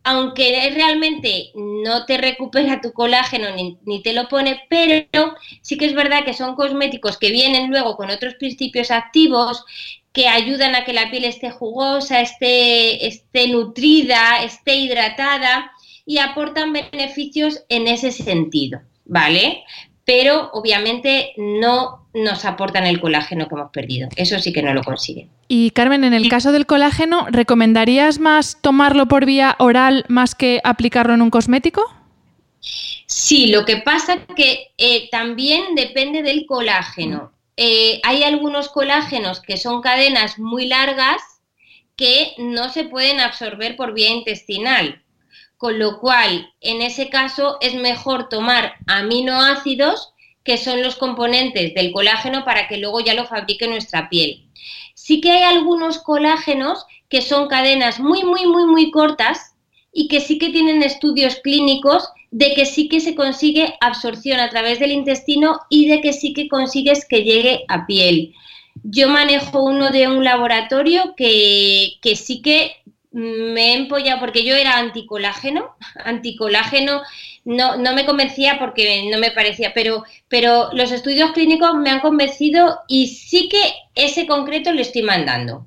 Aunque 0.05 0.71
realmente 0.73 1.51
no 1.53 2.05
te 2.05 2.17
recupera 2.17 2.79
tu 2.79 2.93
colágeno 2.93 3.47
ni, 3.83 4.01
te 4.01 4.13
lo 4.13 4.29
pone, 4.29 4.61
pero 4.69 5.35
sí 5.61 5.77
que 5.77 5.85
es 5.85 5.93
verdad 5.93 6.23
que 6.23 6.33
son 6.33 6.55
cosméticos 6.55 7.17
que 7.17 7.29
vienen 7.29 7.69
luego 7.69 7.97
con 7.97 8.09
otros 8.09 8.35
principios 8.35 8.89
activos 8.89 9.65
que 10.13 10.29
ayudan 10.29 10.75
a 10.75 10.85
que 10.85 10.93
la 10.93 11.11
piel 11.11 11.25
esté 11.25 11.51
jugosa, 11.51 12.21
esté, 12.21 13.05
esté 13.05 13.49
nutrida, 13.49 14.45
esté 14.45 14.75
hidratada 14.75 15.73
y 16.05 16.19
aportan 16.19 16.71
beneficios 16.71 17.65
en 17.67 17.89
ese 17.89 18.13
sentido, 18.13 18.79
¿vale? 19.03 19.65
pero 20.05 20.51
obviamente 20.53 21.33
no 21.35 22.04
nos 22.15 22.45
aportan 22.45 22.87
el 22.87 22.99
colágeno 22.99 23.47
que 23.47 23.55
hemos 23.55 23.71
perdido. 23.71 24.09
Eso 24.15 24.39
sí 24.39 24.51
que 24.51 24.63
no 24.63 24.73
lo 24.73 24.83
consiguen. 24.83 25.29
Y 25.47 25.71
Carmen, 25.71 26.03
en 26.03 26.13
el 26.13 26.29
caso 26.29 26.51
del 26.51 26.65
colágeno, 26.65 27.27
¿recomendarías 27.29 28.19
más 28.19 28.57
tomarlo 28.61 29.07
por 29.07 29.25
vía 29.25 29.55
oral 29.59 30.05
más 30.07 30.33
que 30.33 30.61
aplicarlo 30.63 31.13
en 31.13 31.21
un 31.21 31.29
cosmético? 31.29 31.83
Sí, 33.05 33.47
lo 33.47 33.65
que 33.65 33.77
pasa 33.77 34.13
es 34.15 34.35
que 34.35 34.71
eh, 34.77 35.09
también 35.11 35.75
depende 35.75 36.23
del 36.23 36.45
colágeno. 36.47 37.31
Eh, 37.57 37.99
hay 38.03 38.23
algunos 38.23 38.69
colágenos 38.69 39.41
que 39.41 39.57
son 39.57 39.81
cadenas 39.81 40.39
muy 40.39 40.67
largas 40.67 41.21
que 41.95 42.33
no 42.37 42.69
se 42.69 42.85
pueden 42.85 43.19
absorber 43.19 43.75
por 43.75 43.93
vía 43.93 44.09
intestinal 44.09 45.01
con 45.57 45.79
lo 45.79 45.99
cual 45.99 46.53
en 46.61 46.81
ese 46.81 47.09
caso 47.09 47.57
es 47.61 47.75
mejor 47.75 48.29
tomar 48.29 48.75
aminoácidos 48.87 50.13
que 50.45 50.57
son 50.57 50.81
los 50.81 50.95
componentes 50.95 51.73
del 51.73 51.91
colágeno 51.91 52.45
para 52.45 52.67
que 52.67 52.77
luego 52.77 53.01
ya 53.01 53.15
lo 53.15 53.25
fabrique 53.25 53.67
nuestra 53.67 54.07
piel. 54.09 54.45
Sí 54.93 55.19
que 55.19 55.31
hay 55.31 55.43
algunos 55.43 55.97
colágenos 55.97 56.85
que 57.09 57.21
son 57.21 57.47
cadenas 57.47 57.99
muy, 57.99 58.23
muy, 58.23 58.45
muy, 58.45 58.65
muy 58.65 58.91
cortas 58.91 59.55
y 59.91 60.07
que 60.07 60.21
sí 60.21 60.37
que 60.37 60.49
tienen 60.49 60.83
estudios 60.83 61.35
clínicos 61.37 62.07
de 62.31 62.53
que 62.53 62.65
sí 62.65 62.87
que 62.87 62.99
se 62.99 63.15
consigue 63.15 63.75
absorción 63.81 64.39
a 64.39 64.49
través 64.49 64.79
del 64.79 64.91
intestino 64.91 65.61
y 65.69 65.87
de 65.87 66.01
que 66.01 66.13
sí 66.13 66.33
que 66.33 66.47
consigues 66.47 67.05
que 67.05 67.23
llegue 67.23 67.65
a 67.67 67.87
piel. 67.87 68.33
Yo 68.83 69.09
manejo 69.09 69.63
uno 69.63 69.89
de 69.89 70.07
un 70.07 70.23
laboratorio 70.23 71.15
que, 71.15 71.93
que 72.01 72.15
sí 72.15 72.41
que 72.41 72.75
me 73.15 73.71
he 73.71 73.73
empollado 73.75 74.19
porque 74.19 74.43
yo 74.43 74.55
era 74.55 74.77
anticolágeno, 74.77 75.77
anticolágeno 76.03 77.01
no, 77.45 77.77
no 77.77 77.93
me 77.93 78.05
convencía 78.05 78.59
porque 78.59 79.09
no 79.09 79.17
me 79.19 79.31
parecía, 79.31 79.73
pero, 79.73 80.03
pero 80.27 80.69
los 80.73 80.91
estudios 80.91 81.31
clínicos 81.31 81.75
me 81.75 81.91
han 81.91 82.01
convencido 82.01 82.79
y 82.89 83.07
sí 83.07 83.47
que 83.47 83.61
ese 83.95 84.27
concreto 84.27 84.73
le 84.73 84.81
estoy 84.81 85.03
mandando. 85.03 85.65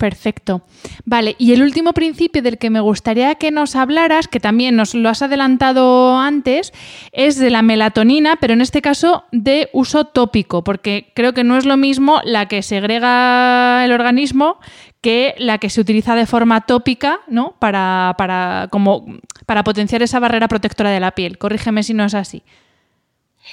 Perfecto. 0.00 0.62
Vale, 1.04 1.36
y 1.36 1.52
el 1.52 1.62
último 1.62 1.92
principio 1.92 2.40
del 2.40 2.56
que 2.56 2.70
me 2.70 2.80
gustaría 2.80 3.34
que 3.34 3.50
nos 3.50 3.76
hablaras, 3.76 4.28
que 4.28 4.40
también 4.40 4.74
nos 4.74 4.94
lo 4.94 5.10
has 5.10 5.20
adelantado 5.20 6.18
antes, 6.18 6.72
es 7.12 7.38
de 7.38 7.50
la 7.50 7.60
melatonina, 7.60 8.36
pero 8.36 8.54
en 8.54 8.62
este 8.62 8.80
caso 8.80 9.24
de 9.30 9.68
uso 9.74 10.06
tópico, 10.06 10.64
porque 10.64 11.12
creo 11.14 11.34
que 11.34 11.44
no 11.44 11.58
es 11.58 11.66
lo 11.66 11.76
mismo 11.76 12.22
la 12.24 12.48
que 12.48 12.62
segrega 12.62 13.84
el 13.84 13.92
organismo 13.92 14.58
que 15.02 15.34
la 15.36 15.58
que 15.58 15.68
se 15.68 15.82
utiliza 15.82 16.14
de 16.14 16.24
forma 16.24 16.62
tópica, 16.62 17.20
¿no? 17.28 17.56
Para, 17.58 18.14
para, 18.16 18.68
como, 18.70 19.04
para 19.44 19.64
potenciar 19.64 20.02
esa 20.02 20.18
barrera 20.18 20.48
protectora 20.48 20.88
de 20.88 21.00
la 21.00 21.10
piel. 21.10 21.36
Corrígeme 21.36 21.82
si 21.82 21.92
no 21.92 22.06
es 22.06 22.14
así. 22.14 22.42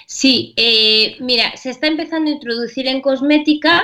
Sí, 0.05 0.53
eh, 0.57 1.17
mira, 1.19 1.55
se 1.57 1.69
está 1.69 1.87
empezando 1.87 2.29
a 2.29 2.33
introducir 2.33 2.87
en 2.87 3.01
cosmética 3.01 3.83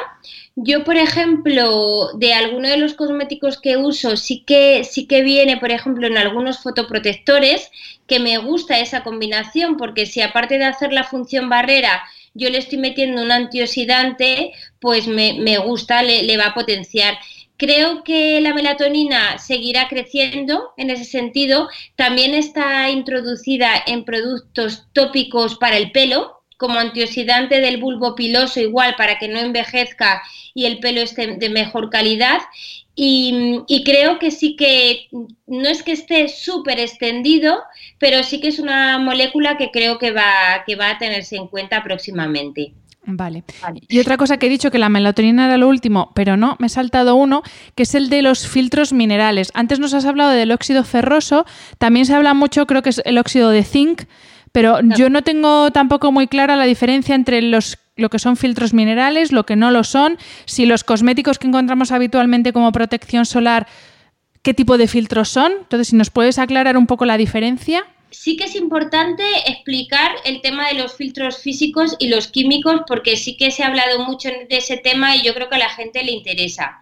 yo, 0.56 0.84
por 0.84 0.98
ejemplo, 0.98 2.12
de 2.14 2.34
alguno 2.34 2.68
de 2.68 2.78
los 2.78 2.94
cosméticos 2.94 3.60
que 3.60 3.78
uso, 3.78 4.16
sí 4.18 4.44
que, 4.46 4.84
sí 4.84 5.08
que 5.08 5.24
viene, 5.24 5.58
por 5.58 5.72
ejemplo, 5.72 6.06
en 6.06 6.18
algunos 6.18 6.60
fotoprotectores, 6.60 7.72
que 8.06 8.20
me 8.20 8.38
gusta 8.38 8.80
esa 8.80 9.04
combinación, 9.04 9.78
porque 9.78 10.06
si 10.06 10.22
aparte 10.22 10.60
de 10.60 10.66
hacer 10.66 10.94
la 10.94 11.06
función 11.06 11.50
barrera, 11.50 12.04
yo 12.36 12.50
le 12.52 12.60
estoy 12.60 12.78
metiendo 12.78 13.24
un 13.24 13.32
antioxidante, 13.32 14.54
pues 14.80 15.08
me, 15.08 15.58
gusta, 15.58 16.04
le, 16.04 16.22
le 16.22 16.38
va 16.38 16.48
a 16.48 16.54
potenciar. 16.54 17.18
Creo 17.58 18.04
que 18.04 18.42
la 18.42 18.54
melatonina 18.54 19.38
seguirá 19.38 19.88
creciendo 19.88 20.72
en 20.78 20.90
ese 20.90 21.06
sentido. 21.06 21.70
También 21.96 22.34
está 22.34 22.90
introducida 22.90 23.72
en 23.86 24.06
productos 24.06 24.88
tópicos 24.94 25.56
para 25.56 25.78
el 25.78 25.92
pelo, 25.92 26.44
como 26.58 26.80
antioxidante 26.80 27.60
del 27.60 27.78
bulbo 27.78 28.16
piloso 28.16 28.60
igual 28.60 28.96
para 28.98 29.20
que 29.20 29.28
no 29.28 29.40
envejezca 29.40 30.22
y 30.54 30.66
el 30.66 30.80
pelo 30.80 31.02
esté 31.02 31.36
de 31.36 31.50
mejor 31.50 31.90
calidad. 31.90 32.40
Y, 32.96 33.84
creo 33.86 34.20
que 34.20 34.30
sí 34.30 34.56
que 34.56 35.08
no 35.48 35.68
es 35.68 35.82
que 35.82 35.94
esté 35.94 36.30
súper 36.30 36.80
extendido, 36.80 37.64
pero 37.98 38.24
sí 38.24 38.40
que 38.40 38.50
es 38.50 38.60
una 38.60 39.00
molécula 39.00 39.58
que 39.58 39.72
creo 39.72 39.98
que 39.98 40.12
va, 40.12 40.64
que 40.66 40.76
va 40.76 40.92
a 40.92 40.98
tenerse 41.00 41.36
en 41.36 41.48
cuenta 41.48 41.84
próximamente. 41.84 42.74
Vale. 43.06 43.44
Y 43.88 44.00
otra 44.00 44.18
cosa 44.18 44.38
que 44.38 44.46
he 44.46 44.50
dicho 44.50 44.72
que 44.72 44.80
la 44.80 44.90
melatonina 44.90 45.46
era 45.46 45.58
lo 45.58 45.68
último, 45.68 46.12
pero 46.16 46.38
no, 46.38 46.56
me 46.60 46.68
he 46.68 46.70
saltado 46.70 47.16
uno, 47.16 47.44
que 47.76 47.84
es 47.84 47.96
el 47.96 48.10
de 48.10 48.22
los 48.22 48.48
filtros 48.48 48.94
minerales. 48.94 49.52
Antes 49.54 49.80
nos 49.80 49.94
has 49.94 50.06
hablado 50.06 50.32
del 50.32 50.52
óxido 50.52 50.84
ferroso, 50.84 51.46
también 51.78 52.06
se 52.06 52.14
habla 52.14 52.34
mucho, 52.34 52.66
creo 52.66 52.82
que 52.82 52.90
es 52.90 53.02
el 53.06 53.18
óxido 53.18 53.50
de 53.50 53.64
zinc, 53.64 54.04
pero 54.52 54.80
yo 54.82 55.10
no 55.10 55.24
tengo 55.24 55.72
tampoco 55.72 56.12
muy 56.12 56.28
clara 56.28 56.56
la 56.56 56.66
diferencia 56.66 57.16
entre 57.16 57.42
los 57.42 57.80
lo 57.96 58.10
que 58.10 58.20
son 58.20 58.38
filtros 58.38 58.74
minerales, 58.74 59.32
lo 59.32 59.46
que 59.46 59.56
no 59.56 59.70
lo 59.70 59.84
son, 59.84 60.18
si 60.46 60.66
los 60.66 60.84
cosméticos 60.84 61.38
que 61.38 61.48
encontramos 61.48 61.92
habitualmente 61.92 62.52
como 62.52 62.72
protección 62.72 63.26
solar, 63.26 63.68
qué 64.42 64.54
tipo 64.54 64.78
de 64.78 64.88
filtros 64.88 65.30
son. 65.30 65.52
Entonces, 65.60 65.90
si 65.90 65.96
nos 65.96 66.10
puedes 66.10 66.40
aclarar 66.40 66.78
un 66.78 66.88
poco 66.88 67.06
la 67.06 67.18
diferencia. 67.18 67.86
Sí 68.14 68.38
que 68.38 68.44
es 68.46 68.56
importante 68.56 69.24
explicar 69.48 70.16
el 70.24 70.42
tema 70.42 70.68
de 70.68 70.76
los 70.76 70.96
filtros 70.96 71.40
físicos 71.40 71.96
y 71.98 72.10
los 72.10 72.28
químicos 72.28 72.82
porque 72.88 73.18
sí 73.18 73.36
que 73.36 73.50
se 73.50 73.64
ha 73.64 73.68
hablado 73.68 74.06
mucho 74.06 74.30
de 74.30 74.58
ese 74.58 74.78
tema 74.78 75.16
y 75.16 75.24
yo 75.24 75.34
creo 75.34 75.50
que 75.50 75.56
a 75.56 75.60
la 75.60 75.70
gente 75.70 76.04
le 76.04 76.12
interesa. 76.12 76.80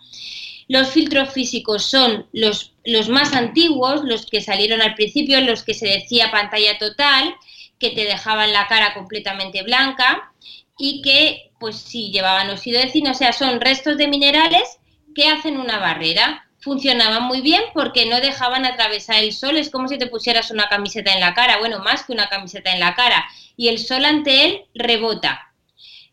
Los 0.68 0.90
filtros 0.90 1.34
físicos 1.34 1.86
son 1.86 2.28
los, 2.34 2.74
más 3.10 3.34
antiguos, 3.34 4.04
los 4.04 4.26
que 4.26 4.42
salieron 4.42 4.82
al 4.82 4.96
principio, 4.96 5.40
los 5.42 5.64
que 5.64 5.74
se 5.74 5.88
decía 5.88 6.32
pantalla 6.32 6.78
total, 6.78 7.34
que 7.80 7.92
te 7.92 8.06
dejaban 8.06 8.54
la 8.54 8.68
cara 8.68 8.94
completamente 8.94 9.64
blanca 9.64 10.34
y 10.78 11.02
que, 11.02 11.52
pues 11.60 11.78
sí, 11.78 12.12
llevaban 12.12 12.58
zinc, 12.58 13.08
o 13.10 13.14
sea, 13.14 13.34
son 13.34 13.62
restos 13.62 13.98
de 13.98 14.08
minerales 14.08 14.80
que 15.16 15.28
hacen 15.28 15.58
una 15.58 15.80
barrera. 15.80 16.51
Funcionaban 16.62 17.24
muy 17.24 17.42
bien 17.42 17.62
porque 17.74 18.06
no 18.06 18.22
dejaban 18.22 18.66
atravesar 18.66 19.24
el 19.24 19.34
sol, 19.34 19.58
es 19.58 19.70
como 19.70 19.88
si 19.88 19.98
te 19.98 20.08
pusieras 20.08 20.52
una 20.52 20.70
camiseta 20.70 21.12
en 21.12 21.20
la 21.20 21.34
cara, 21.34 21.58
bueno, 21.60 21.80
más 21.80 22.04
que 22.04 22.14
una 22.14 22.30
camiseta 22.30 22.72
en 22.72 22.80
la 22.80 22.96
cara, 22.96 23.26
y 23.58 23.68
el 23.68 23.80
sol 23.80 24.06
ante 24.06 24.46
él 24.46 24.66
rebota. 24.74 25.54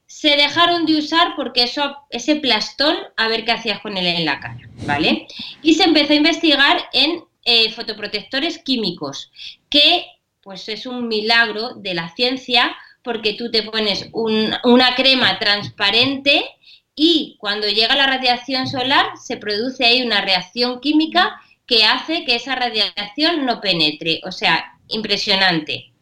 Se 0.07 0.37
dejaron 0.37 0.87
de 0.87 0.97
usar 0.97 1.35
porque 1.37 1.65
eso, 1.65 1.97
ese 2.11 2.37
plastón, 2.37 2.97
a 3.17 3.29
ver 3.29 3.45
qué 3.45 3.53
hacías 3.53 3.81
con 3.81 3.97
él 3.97 4.07
en 4.07 4.25
la 4.25 4.41
cara, 4.41 4.69
¿vale? 4.87 5.29
Y 5.63 5.75
se 5.75 5.85
empezó 5.85 6.15
a 6.15 6.17
investigar 6.17 6.89
en 6.93 7.25
eh, 7.45 7.71
fotoprotectores 7.73 8.59
químicos, 8.59 9.31
que 9.69 10.07
pues 10.43 10.69
es 10.69 10.87
un 10.87 11.09
milagro 11.09 11.75
de 11.75 11.93
la 11.95 12.09
ciencia 12.15 12.75
porque 13.03 13.35
tú 13.35 13.51
te 13.51 13.63
pones 13.63 14.09
una 14.13 14.95
crema 14.95 15.39
transparente 15.39 16.45
y 17.01 17.37
cuando 17.39 17.69
llega 17.69 17.95
la 17.95 18.09
radiación 18.09 18.67
solar 18.67 19.07
se 19.17 19.37
produce 19.37 19.85
ahí 19.85 20.03
una 20.03 20.21
reacción 20.21 20.81
química 20.81 21.41
que 21.65 21.85
hace 21.85 22.25
que 22.25 22.35
esa 22.35 22.57
radiación 22.57 23.47
no 23.47 23.61
penetre. 23.61 24.21
O 24.25 24.33
sea, 24.33 24.77
impresionante. 24.89 25.93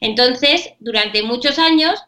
Entonces, 0.00 0.70
durante 0.78 1.24
muchos 1.24 1.58
años, 1.58 1.98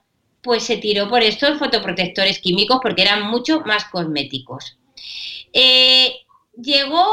pues 0.43 0.63
se 0.63 0.77
tiró 0.77 1.09
por 1.09 1.25
estos 1.25 1.59
fotoprotectores 1.59 2.39
químicos 2.39 2.79
porque 2.81 3.03
eran 3.03 3.27
mucho 3.27 3.63
más 3.63 3.87
cosméticos. 3.87 4.79
Eh, 5.53 6.15
llegó 6.57 7.05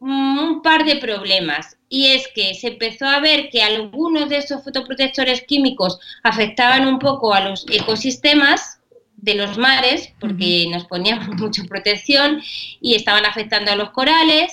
un 0.00 0.60
par 0.60 0.84
de 0.84 0.96
problemas 0.96 1.78
y 1.88 2.08
es 2.08 2.28
que 2.28 2.54
se 2.54 2.68
empezó 2.68 3.06
a 3.06 3.20
ver 3.20 3.48
que 3.48 3.62
algunos 3.62 4.28
de 4.28 4.36
estos 4.36 4.62
fotoprotectores 4.62 5.42
químicos 5.42 5.98
afectaban 6.22 6.86
un 6.86 6.98
poco 6.98 7.32
a 7.32 7.40
los 7.40 7.64
ecosistemas 7.70 8.77
de 9.20 9.34
los 9.34 9.58
mares 9.58 10.12
porque 10.20 10.66
nos 10.70 10.84
ponían 10.86 11.30
mucha 11.36 11.64
protección 11.64 12.42
y 12.80 12.94
estaban 12.94 13.26
afectando 13.26 13.72
a 13.72 13.76
los 13.76 13.90
corales 13.90 14.52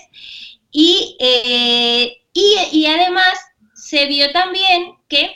y, 0.72 1.16
eh, 1.20 2.18
y, 2.34 2.56
y 2.72 2.86
además 2.88 3.40
se 3.74 4.08
vio 4.08 4.32
también 4.32 4.94
que 5.08 5.32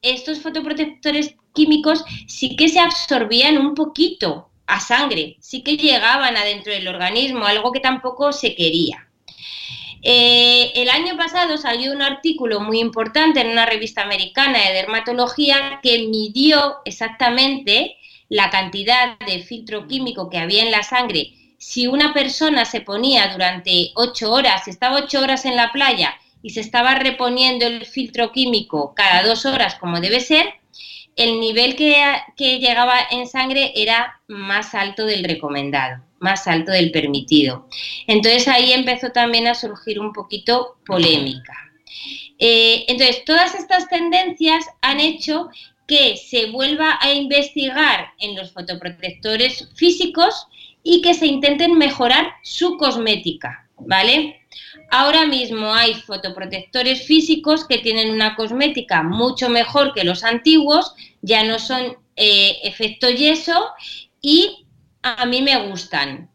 estos 0.00 0.40
fotoprotectores 0.40 1.34
químicos 1.52 2.04
sí 2.26 2.56
que 2.56 2.68
se 2.68 2.80
absorbían 2.80 3.58
un 3.58 3.74
poquito 3.74 4.50
a 4.66 4.80
sangre, 4.80 5.36
sí 5.40 5.62
que 5.62 5.76
llegaban 5.76 6.36
adentro 6.36 6.72
del 6.72 6.88
organismo, 6.88 7.44
algo 7.44 7.72
que 7.72 7.80
tampoco 7.80 8.32
se 8.32 8.54
quería. 8.54 9.08
Eh, 10.04 10.72
el 10.74 10.88
año 10.88 11.16
pasado 11.16 11.56
salió 11.56 11.92
un 11.92 12.02
artículo 12.02 12.60
muy 12.60 12.80
importante 12.80 13.40
en 13.40 13.50
una 13.50 13.66
revista 13.66 14.02
americana 14.02 14.58
de 14.58 14.74
dermatología 14.74 15.78
que 15.82 16.08
midió 16.08 16.78
exactamente 16.84 17.96
la 18.32 18.48
cantidad 18.48 19.18
de 19.18 19.40
filtro 19.40 19.86
químico 19.86 20.30
que 20.30 20.38
había 20.38 20.62
en 20.62 20.70
la 20.70 20.82
sangre. 20.82 21.34
Si 21.58 21.86
una 21.86 22.14
persona 22.14 22.64
se 22.64 22.80
ponía 22.80 23.28
durante 23.28 23.90
ocho 23.94 24.32
horas, 24.32 24.66
estaba 24.68 24.96
ocho 24.96 25.20
horas 25.20 25.44
en 25.44 25.54
la 25.54 25.70
playa 25.70 26.14
y 26.42 26.48
se 26.50 26.60
estaba 26.60 26.94
reponiendo 26.94 27.66
el 27.66 27.84
filtro 27.84 28.32
químico 28.32 28.94
cada 28.96 29.22
dos 29.22 29.44
horas 29.44 29.74
como 29.74 30.00
debe 30.00 30.20
ser, 30.20 30.46
el 31.14 31.40
nivel 31.40 31.76
que 31.76 32.58
llegaba 32.58 32.94
en 33.10 33.26
sangre 33.26 33.74
era 33.76 34.18
más 34.28 34.74
alto 34.74 35.04
del 35.04 35.24
recomendado 35.24 36.02
más 36.20 36.46
alto 36.46 36.70
del 36.70 36.92
permitido. 36.92 37.68
Entonces 38.06 38.46
ahí 38.46 38.72
empezó 38.72 39.10
también 39.10 39.48
a 39.48 39.56
surgir 39.56 39.98
un 39.98 40.12
poquito 40.12 40.76
polémica. 40.86 41.52
Eh, 42.38 42.86
entonces, 42.88 43.24
todas 43.24 43.54
estas 43.54 43.88
tendencias 43.88 44.64
han 44.80 44.98
hecho 44.98 45.48
que 45.86 46.16
se 46.16 46.50
vuelva 46.50 46.98
a 47.00 47.12
investigar 47.12 48.12
en 48.18 48.36
los 48.36 48.52
fotoprotectores 48.52 49.68
físicos 49.74 50.46
y 50.82 51.02
que 51.02 51.14
se 51.14 51.26
intenten 51.26 51.76
mejorar 51.78 52.32
su 52.42 52.76
cosmética, 52.76 53.68
¿vale? 53.78 54.40
Ahora 54.90 55.26
mismo 55.26 55.72
hay 55.72 55.94
fotoprotectores 55.94 57.06
físicos 57.06 57.66
que 57.66 57.78
tienen 57.78 58.10
una 58.10 58.36
cosmética 58.36 59.02
mucho 59.02 59.48
mejor 59.48 59.94
que 59.94 60.04
los 60.04 60.24
antiguos, 60.24 60.94
ya 61.22 61.44
no 61.44 61.58
son 61.58 61.96
eh, 62.16 62.58
efecto 62.64 63.08
yeso 63.08 63.70
y 64.20 64.66
a 65.02 65.24
mí 65.26 65.42
me 65.42 65.68
gustan. 65.68 66.30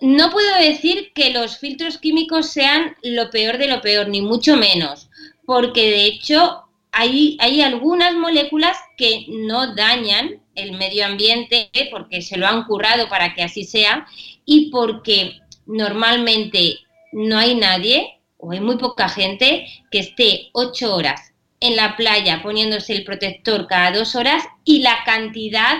No 0.00 0.30
puedo 0.30 0.56
decir 0.58 1.12
que 1.14 1.30
los 1.32 1.58
filtros 1.58 1.98
químicos 1.98 2.50
sean 2.50 2.96
lo 3.02 3.30
peor 3.30 3.56
de 3.56 3.68
lo 3.68 3.80
peor, 3.80 4.08
ni 4.08 4.20
mucho 4.20 4.56
menos, 4.56 5.08
porque 5.46 5.90
de 5.90 6.04
hecho 6.04 6.65
hay, 6.98 7.36
hay 7.40 7.60
algunas 7.60 8.14
moléculas 8.14 8.78
que 8.96 9.26
no 9.28 9.74
dañan 9.74 10.40
el 10.54 10.72
medio 10.78 11.04
ambiente 11.04 11.68
porque 11.90 12.22
se 12.22 12.38
lo 12.38 12.46
han 12.46 12.64
curado 12.64 13.10
para 13.10 13.34
que 13.34 13.42
así 13.42 13.64
sea 13.64 14.06
y 14.46 14.70
porque 14.70 15.40
normalmente 15.66 16.78
no 17.12 17.36
hay 17.36 17.54
nadie 17.54 18.18
o 18.38 18.52
hay 18.52 18.60
muy 18.60 18.78
poca 18.78 19.10
gente 19.10 19.66
que 19.90 19.98
esté 19.98 20.48
ocho 20.54 20.94
horas 20.94 21.34
en 21.60 21.76
la 21.76 21.96
playa 21.96 22.40
poniéndose 22.42 22.94
el 22.94 23.04
protector 23.04 23.66
cada 23.66 23.92
dos 23.92 24.14
horas 24.14 24.42
y 24.64 24.78
la 24.78 25.04
cantidad 25.04 25.76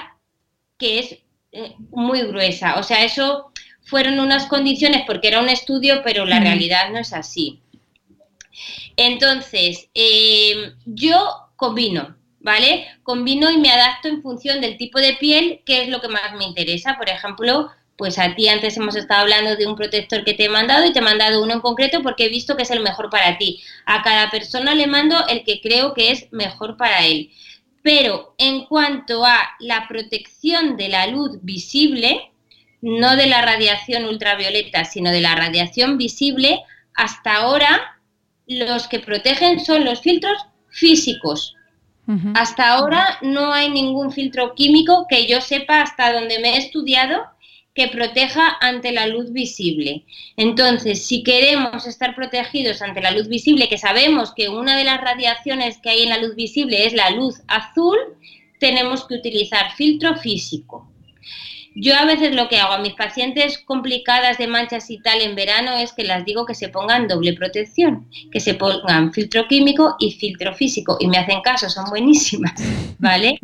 que 0.77 0.99
es 0.99 1.13
eh, 1.53 1.77
muy 1.93 2.21
gruesa. 2.25 2.79
O 2.79 2.83
sea, 2.83 3.05
eso 3.05 3.53
fueron 3.81 4.21
unas 4.21 4.45
condiciones 4.49 5.05
porque 5.07 5.29
era 5.29 5.41
un 5.41 5.49
estudio, 5.49 6.03
pero 6.05 6.27
la 6.27 6.41
realidad 6.41 6.91
no 6.91 6.99
es 6.99 7.15
así. 7.15 7.63
Entonces, 8.97 9.89
eh, 9.95 10.73
yo 10.87 11.51
combino, 11.57 12.17
¿vale? 12.41 12.87
Combino 13.03 13.51
y 13.51 13.59
me 13.59 13.71
adapto 13.71 14.09
en 14.09 14.23
función 14.23 14.61
del 14.61 14.77
tipo 14.79 14.99
de 14.99 15.15
piel, 15.15 15.63
que 15.65 15.83
es 15.83 15.89
lo 15.89 16.01
que 16.01 16.09
más 16.09 16.35
me 16.37 16.45
interesa. 16.45 16.97
Por 16.97 17.09
ejemplo, 17.09 17.71
pues 17.97 18.19
a 18.19 18.35
ti 18.35 18.49
antes 18.49 18.77
hemos 18.77 18.97
estado 18.97 19.23
hablando 19.23 19.57
de 19.57 19.67
un 19.67 19.77
protector 19.77 20.25
que 20.25 20.35
te 20.35 20.45
he 20.45 20.49
mandado 20.49 20.87
y 20.87 20.93
te 20.93 20.99
he 20.99 21.03
mandado 21.03 21.43
uno 21.43 21.55
en 21.55 21.61
concreto 21.61 22.03
porque 22.03 22.27
he 22.27 22.29
visto 22.29 22.57
que 22.57 22.63
es 22.63 22.71
el 22.71 22.81
mejor 22.81 23.11
para 23.11 23.39
ti. 23.39 23.63
A 23.85 24.03
cada 24.03 24.31
persona 24.31 24.75
le 24.75 24.87
mando 24.87 25.27
el 25.29 25.45
que 25.45 25.61
creo 25.61 25.95
que 25.95 26.11
es 26.11 26.33
mejor 26.33 26.77
para 26.77 27.05
él. 27.05 27.31
Pero 27.83 28.35
en 28.39 28.65
cuanto 28.65 29.25
a 29.25 29.39
la 29.61 29.87
protección 29.89 30.77
de 30.77 30.89
la 30.89 31.07
luz 31.07 31.39
visible, 31.43 32.31
no 32.81 33.17
de 33.17 33.27
la 33.27 33.43
radiación 33.43 34.05
ultravioleta, 34.05 34.85
sino 34.85 35.11
de 35.11 35.21
la 35.21 35.35
radiación 35.35 35.97
visible, 35.97 36.61
hasta 36.95 37.37
ahora 37.37 37.96
los 38.47 38.89
que 38.89 39.01
protegen 39.01 39.61
son 39.61 39.85
los 39.85 40.01
filtros 40.01 40.39
físicos. 40.71 41.55
Hasta 42.35 42.73
ahora 42.73 43.19
no 43.23 43.53
hay 43.53 43.69
ningún 43.69 44.13
filtro 44.13 44.55
químico 44.55 45.07
que 45.09 45.27
yo 45.27 45.41
sepa 45.41 45.83
hasta 45.83 46.13
donde 46.13 46.39
me 46.39 46.55
he 46.55 46.59
estudiado 46.59 47.25
que 47.75 47.89
proteja 47.89 48.57
ante 48.61 48.93
la 48.93 49.09
luz 49.09 49.33
visible. 49.33 50.05
Entonces, 50.37 51.05
si 51.05 51.25
queremos 51.25 51.87
estar 51.87 52.15
protegidos 52.15 52.81
ante 52.81 53.03
la 53.03 53.11
luz 53.11 53.29
visible, 53.29 53.69
que 53.69 53.77
sabemos 53.77 54.33
que 54.35 54.49
una 54.49 54.77
de 54.77 54.85
las 54.85 55.01
radiaciones 55.01 55.79
que 55.79 55.91
hay 55.91 56.03
en 56.05 56.09
la 56.09 56.19
luz 56.19 56.37
visible 56.37 56.87
es 56.87 56.95
la 56.95 57.11
luz 57.11 57.43
azul, 57.49 57.99
tenemos 58.61 59.07
que 59.07 59.15
utilizar 59.15 59.73
filtro 59.75 60.17
físico. 60.17 60.89
Yo 61.79 61.95
a 61.95 62.07
veces 62.07 62.35
lo 62.35 62.49
que 62.49 62.59
hago 62.59 62.73
a 62.73 62.79
mis 62.79 62.95
pacientes 62.95 63.59
complicadas 63.59 64.39
de 64.39 64.47
manchas 64.47 64.89
y 64.89 64.99
tal 64.99 65.21
en 65.21 65.37
verano 65.37 65.77
es 65.77 65.93
que 65.93 66.05
las 66.05 66.25
digo 66.25 66.47
que 66.47 66.55
se 66.55 66.71
pongan 66.71 67.07
doble 67.07 67.35
protección, 67.35 68.09
que 68.33 68.41
se 68.41 68.55
pongan 68.55 69.13
filtro 69.13 69.47
químico 69.47 69.95
y 69.99 70.13
filtro 70.13 70.55
físico 70.55 70.97
y 70.99 71.07
me 71.07 71.19
hacen 71.19 71.43
caso, 71.43 71.69
son 71.69 71.91
buenísimas, 71.91 72.55
¿vale? 72.99 73.39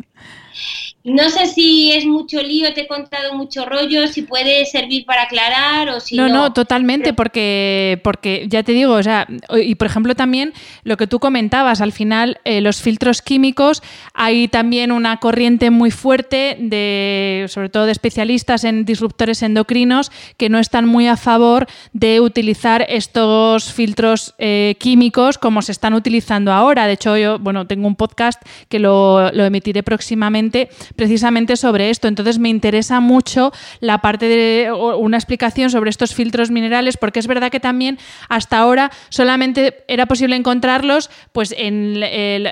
No 1.05 1.29
sé 1.29 1.47
si 1.47 1.91
es 1.91 2.05
mucho 2.05 2.41
lío, 2.41 2.73
te 2.73 2.81
he 2.81 2.87
contado 2.87 3.33
mucho 3.33 3.65
rollo, 3.65 4.07
si 4.07 4.21
puede 4.21 4.65
servir 4.65 5.05
para 5.05 5.23
aclarar 5.23 5.89
o 5.89 5.99
si 5.99 6.15
no. 6.15 6.29
No, 6.29 6.33
no, 6.33 6.53
totalmente, 6.53 7.11
porque, 7.11 7.99
porque 8.05 8.45
ya 8.47 8.63
te 8.63 8.71
digo, 8.71 8.93
o 8.93 9.03
sea, 9.03 9.27
y 9.61 9.75
por 9.75 9.87
ejemplo 9.87 10.15
también 10.15 10.53
lo 10.83 10.95
que 10.95 11.05
tú 11.05 11.19
comentabas, 11.19 11.81
al 11.81 11.91
final 11.91 12.39
eh, 12.45 12.61
los 12.61 12.81
filtros 12.81 13.21
químicos, 13.21 13.83
hay 14.13 14.47
también 14.47 14.93
una 14.93 15.17
corriente 15.17 15.71
muy 15.71 15.91
fuerte 15.91 16.55
de, 16.57 17.47
sobre 17.49 17.67
todo 17.67 17.85
de 17.85 17.91
especialistas 17.91 18.63
en 18.63 18.85
disruptores 18.85 19.43
endocrinos, 19.43 20.09
que 20.37 20.47
no 20.47 20.57
están 20.57 20.85
muy 20.85 21.07
a 21.07 21.17
favor 21.17 21.67
de 21.91 22.21
utilizar 22.21 22.85
estos 22.87 23.73
filtros 23.73 24.35
eh, 24.37 24.77
químicos 24.79 25.37
como 25.37 25.63
se 25.63 25.73
están 25.73 25.95
utilizando 25.95 26.53
ahora. 26.53 26.87
De 26.87 26.93
hecho, 26.93 27.17
yo, 27.17 27.39
bueno, 27.39 27.67
tengo 27.67 27.87
un 27.87 27.97
podcast 27.97 28.41
que 28.69 28.79
lo, 28.79 29.33
lo 29.33 29.43
emitiré 29.43 29.83
próximamente 29.83 30.69
precisamente 30.95 31.57
sobre 31.57 31.89
esto. 31.89 32.07
Entonces 32.07 32.39
me 32.39 32.49
interesa 32.49 32.99
mucho 32.99 33.51
la 33.79 33.99
parte 33.99 34.27
de 34.27 34.71
una 34.71 35.17
explicación 35.17 35.69
sobre 35.69 35.89
estos 35.89 36.13
filtros 36.13 36.51
minerales, 36.51 36.97
porque 36.97 37.19
es 37.19 37.27
verdad 37.27 37.51
que 37.51 37.59
también 37.59 37.97
hasta 38.29 38.57
ahora 38.57 38.91
solamente 39.09 39.83
era 39.87 40.05
posible 40.05 40.35
encontrarlos 40.35 41.09
pues 41.31 41.53
en 41.57 41.99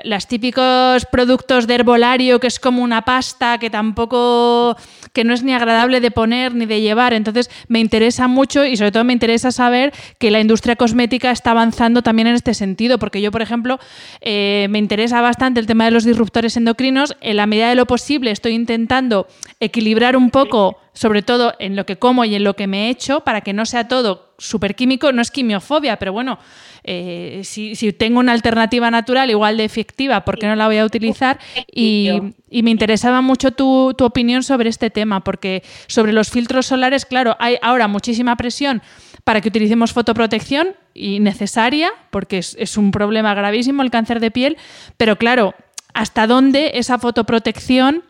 los 0.04 0.26
típicos 0.26 1.06
productos 1.06 1.66
de 1.66 1.74
herbolario, 1.74 2.40
que 2.40 2.46
es 2.46 2.58
como 2.58 2.82
una 2.82 3.02
pasta 3.02 3.58
que 3.58 3.70
tampoco, 3.70 4.76
que 5.12 5.24
no 5.24 5.34
es 5.34 5.42
ni 5.42 5.52
agradable 5.52 6.00
de 6.00 6.10
poner 6.10 6.54
ni 6.54 6.66
de 6.66 6.80
llevar. 6.80 7.14
Entonces 7.14 7.50
me 7.68 7.80
interesa 7.80 8.28
mucho 8.28 8.64
y 8.64 8.76
sobre 8.76 8.92
todo 8.92 9.04
me 9.04 9.12
interesa 9.12 9.52
saber 9.52 9.92
que 10.18 10.30
la 10.30 10.40
industria 10.40 10.76
cosmética 10.76 11.30
está 11.30 11.52
avanzando 11.52 12.02
también 12.02 12.28
en 12.28 12.34
este 12.34 12.54
sentido, 12.54 12.98
porque 12.98 13.20
yo, 13.20 13.30
por 13.30 13.42
ejemplo, 13.42 13.78
eh, 14.20 14.66
me 14.70 14.78
interesa 14.78 15.20
bastante 15.20 15.60
el 15.60 15.66
tema 15.66 15.84
de 15.84 15.90
los 15.90 16.04
disruptores 16.04 16.56
endocrinos. 16.56 17.16
En 17.20 17.36
la 17.36 17.46
medida 17.46 17.68
de 17.68 17.74
lo 17.74 17.86
posible 17.86 18.31
estoy 18.32 18.54
intentando 18.54 19.26
equilibrar 19.60 20.16
un 20.16 20.30
poco, 20.30 20.78
sobre 20.92 21.22
todo 21.22 21.54
en 21.58 21.76
lo 21.76 21.86
que 21.86 21.96
como 21.96 22.24
y 22.24 22.34
en 22.34 22.44
lo 22.44 22.54
que 22.54 22.66
me 22.66 22.86
he 22.86 22.90
hecho, 22.90 23.20
para 23.20 23.40
que 23.40 23.52
no 23.52 23.66
sea 23.66 23.88
todo 23.88 24.34
súper 24.38 24.74
químico. 24.74 25.12
No 25.12 25.22
es 25.22 25.30
quimiofobia, 25.30 25.98
pero 25.98 26.12
bueno, 26.12 26.38
eh, 26.84 27.42
si, 27.44 27.74
tengo 27.92 28.18
una 28.18 28.32
alternativa 28.32 28.90
natural 28.90 29.30
igual 29.30 29.56
de 29.56 29.64
efectiva, 29.64 30.24
¿por 30.24 30.38
qué 30.38 30.46
no 30.46 30.56
la 30.56 30.66
voy 30.66 30.78
a 30.78 30.84
utilizar? 30.84 31.38
Y, 31.72 32.10
me 32.50 32.70
interesaba 32.70 33.20
mucho 33.20 33.52
tu, 33.52 33.94
opinión 34.00 34.42
sobre 34.42 34.68
este 34.68 34.90
tema, 34.90 35.24
porque 35.24 35.62
sobre 35.86 36.12
los 36.12 36.30
filtros 36.30 36.66
solares, 36.66 37.06
claro, 37.06 37.36
hay 37.38 37.56
ahora 37.62 37.88
muchísima 37.88 38.36
presión 38.36 38.82
para 39.24 39.40
que 39.40 39.48
utilicemos 39.48 39.92
fotoprotección 39.92 40.74
y 40.92 41.20
necesaria, 41.20 41.92
porque 42.10 42.38
es 42.38 42.76
un 42.76 42.90
problema 42.90 43.34
gravísimo 43.34 43.82
el 43.82 43.90
cáncer 43.90 44.18
de 44.18 44.30
piel, 44.30 44.56
pero 44.96 45.16
claro, 45.16 45.54
hasta 45.94 46.26
dónde 46.26 46.72
esa 46.74 46.98
fotoprotección 46.98 48.02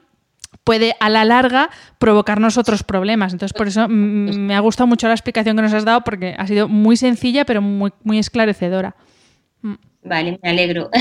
puede 0.65 0.95
a 1.01 1.09
la 1.09 1.25
larga 1.25 1.71
provocarnos 1.99 2.57
otros 2.59 2.83
problemas. 2.83 3.33
Entonces, 3.33 3.53
por 3.53 3.69
eso 3.69 3.89
me 3.89 4.55
ha 4.55 4.61
gustado 4.61 4.87
mucho 4.87 5.09
la 5.09 5.15
explicación 5.15 5.57
que 5.57 5.63
nos 5.63 5.73
has 5.73 5.85
dado 5.85 6.03
porque 6.03 6.35
ha 6.39 6.47
sido 6.47 6.69
muy 6.69 6.97
sencilla 6.97 7.45
pero 7.45 7.63
muy, 7.63 7.93
muy 8.05 8.19
esclarecedora. 8.19 8.95
Mm. 9.63 9.75
Vale, 10.05 10.39
me 10.43 10.51
alegro. 10.51 10.91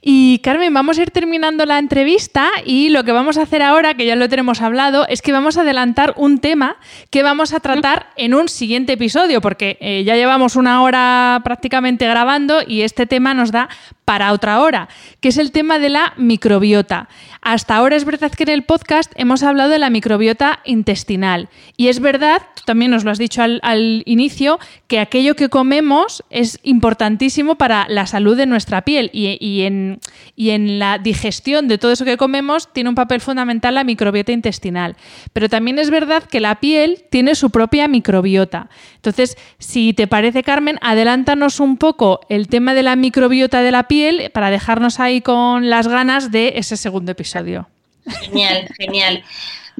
Y 0.00 0.38
Carmen, 0.38 0.72
vamos 0.72 0.98
a 0.98 1.02
ir 1.02 1.10
terminando 1.10 1.66
la 1.66 1.78
entrevista 1.78 2.48
y 2.64 2.88
lo 2.88 3.02
que 3.04 3.12
vamos 3.12 3.36
a 3.36 3.42
hacer 3.42 3.62
ahora, 3.62 3.94
que 3.94 4.06
ya 4.06 4.14
lo 4.14 4.28
tenemos 4.28 4.62
hablado, 4.62 5.06
es 5.08 5.22
que 5.22 5.32
vamos 5.32 5.58
a 5.58 5.62
adelantar 5.62 6.14
un 6.16 6.38
tema 6.38 6.76
que 7.10 7.22
vamos 7.22 7.52
a 7.52 7.60
tratar 7.60 8.06
en 8.16 8.32
un 8.32 8.48
siguiente 8.48 8.92
episodio, 8.92 9.40
porque 9.40 9.76
eh, 9.80 10.04
ya 10.04 10.14
llevamos 10.14 10.56
una 10.56 10.82
hora 10.82 11.40
prácticamente 11.42 12.06
grabando 12.06 12.60
y 12.66 12.82
este 12.82 13.06
tema 13.06 13.34
nos 13.34 13.50
da 13.50 13.68
para 14.08 14.32
otra 14.32 14.62
hora, 14.62 14.88
que 15.20 15.28
es 15.28 15.36
el 15.36 15.52
tema 15.52 15.78
de 15.78 15.90
la 15.90 16.14
microbiota. 16.16 17.10
Hasta 17.42 17.76
ahora 17.76 17.94
es 17.94 18.06
verdad 18.06 18.32
que 18.32 18.44
en 18.44 18.48
el 18.48 18.62
podcast 18.62 19.12
hemos 19.16 19.42
hablado 19.42 19.68
de 19.68 19.78
la 19.78 19.90
microbiota 19.90 20.60
intestinal 20.64 21.50
y 21.76 21.88
es 21.88 22.00
verdad, 22.00 22.40
tú 22.54 22.62
también 22.64 22.90
nos 22.90 23.04
lo 23.04 23.10
has 23.10 23.18
dicho 23.18 23.42
al, 23.42 24.02
inicio, 24.06 24.58
que 24.86 24.98
aquello 24.98 25.36
que 25.36 25.50
comemos 25.50 26.24
es 26.30 26.58
importantísimo 26.62 27.56
para 27.56 27.86
la 27.90 28.06
salud 28.06 28.34
de 28.34 28.46
nuestra 28.46 28.80
piel 28.80 29.10
y, 29.12 29.62
en, 29.62 30.00
y 30.34 30.50
en 30.50 30.78
la 30.78 30.96
digestión 30.96 31.68
de 31.68 31.76
todo 31.76 31.92
eso 31.92 32.06
que 32.06 32.16
comemos 32.16 32.72
tiene 32.72 32.88
un 32.88 32.94
papel 32.94 33.20
fundamental 33.20 33.74
la 33.74 33.84
microbiota 33.84 34.32
intestinal. 34.32 34.96
Pero 35.34 35.50
también 35.50 35.78
es 35.78 35.90
verdad 35.90 36.22
que 36.22 36.40
la 36.40 36.60
piel 36.60 37.04
tiene 37.10 37.34
su 37.34 37.50
propia 37.50 37.88
microbiota. 37.88 38.70
Entonces, 38.96 39.36
si 39.58 39.92
te 39.92 40.06
parece, 40.06 40.42
Carmen, 40.42 40.78
adelántanos 40.80 41.60
un 41.60 41.76
poco 41.76 42.20
el 42.30 42.48
tema 42.48 42.72
de 42.72 42.82
la 42.82 42.96
microbiota 42.96 43.60
de 43.60 43.70
la 43.70 43.86
piel 43.86 43.97
para 44.32 44.50
dejarnos 44.50 45.00
ahí 45.00 45.20
con 45.20 45.70
las 45.70 45.88
ganas 45.88 46.30
de 46.30 46.54
ese 46.56 46.76
segundo 46.76 47.12
episodio. 47.12 47.68
Genial, 48.22 48.68
genial. 48.76 49.24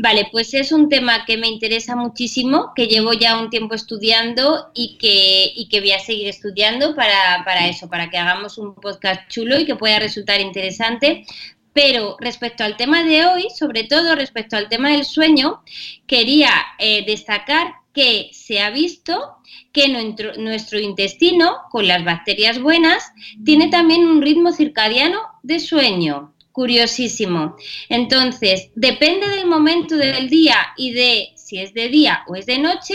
Vale, 0.00 0.28
pues 0.30 0.54
es 0.54 0.70
un 0.70 0.88
tema 0.88 1.24
que 1.24 1.36
me 1.36 1.48
interesa 1.48 1.96
muchísimo, 1.96 2.72
que 2.76 2.86
llevo 2.86 3.14
ya 3.14 3.36
un 3.36 3.50
tiempo 3.50 3.74
estudiando 3.74 4.70
y 4.72 4.96
que, 4.96 5.52
y 5.56 5.68
que 5.68 5.80
voy 5.80 5.90
a 5.90 5.98
seguir 5.98 6.28
estudiando 6.28 6.94
para, 6.94 7.42
para, 7.44 7.66
eso, 7.66 7.88
para 7.88 8.08
que 8.08 8.16
hagamos 8.16 8.58
un 8.58 8.76
podcast 8.76 9.28
chulo 9.28 9.58
y 9.58 9.66
que 9.66 9.74
pueda 9.74 9.98
resultar 9.98 10.40
interesante. 10.40 11.24
Pero 11.72 12.16
respecto 12.20 12.62
al 12.62 12.76
tema 12.76 13.02
de 13.02 13.26
hoy, 13.26 13.48
sobre 13.56 13.84
todo 13.84 14.14
respecto 14.14 14.56
al 14.56 14.68
tema 14.68 14.90
del 14.90 15.04
sueño, 15.04 15.62
quería 16.06 16.50
eh, 16.78 17.04
destacar 17.04 17.72
que 17.92 18.30
se 18.32 18.60
ha 18.60 18.70
visto 18.70 19.37
que 19.78 20.34
nuestro, 20.38 20.80
intestino, 20.80 21.58
con 21.70 21.86
las 21.86 22.04
bacterias 22.04 22.60
buenas, 22.60 23.12
tiene 23.44 23.68
también 23.68 24.06
un 24.06 24.22
ritmo 24.22 24.50
circadiano 24.50 25.20
de 25.44 25.60
sueño. 25.60 26.34
Curiosísimo. 26.50 27.54
Entonces, 27.88 28.70
depende 28.74 29.28
del 29.28 29.46
momento 29.46 29.96
del 29.96 30.28
día 30.28 30.56
y 30.76 30.90
de 30.90 31.28
si 31.36 31.58
es 31.58 31.72
de 31.74 31.88
día 31.88 32.24
o 32.26 32.34
es 32.34 32.46
de 32.46 32.58
noche, 32.58 32.94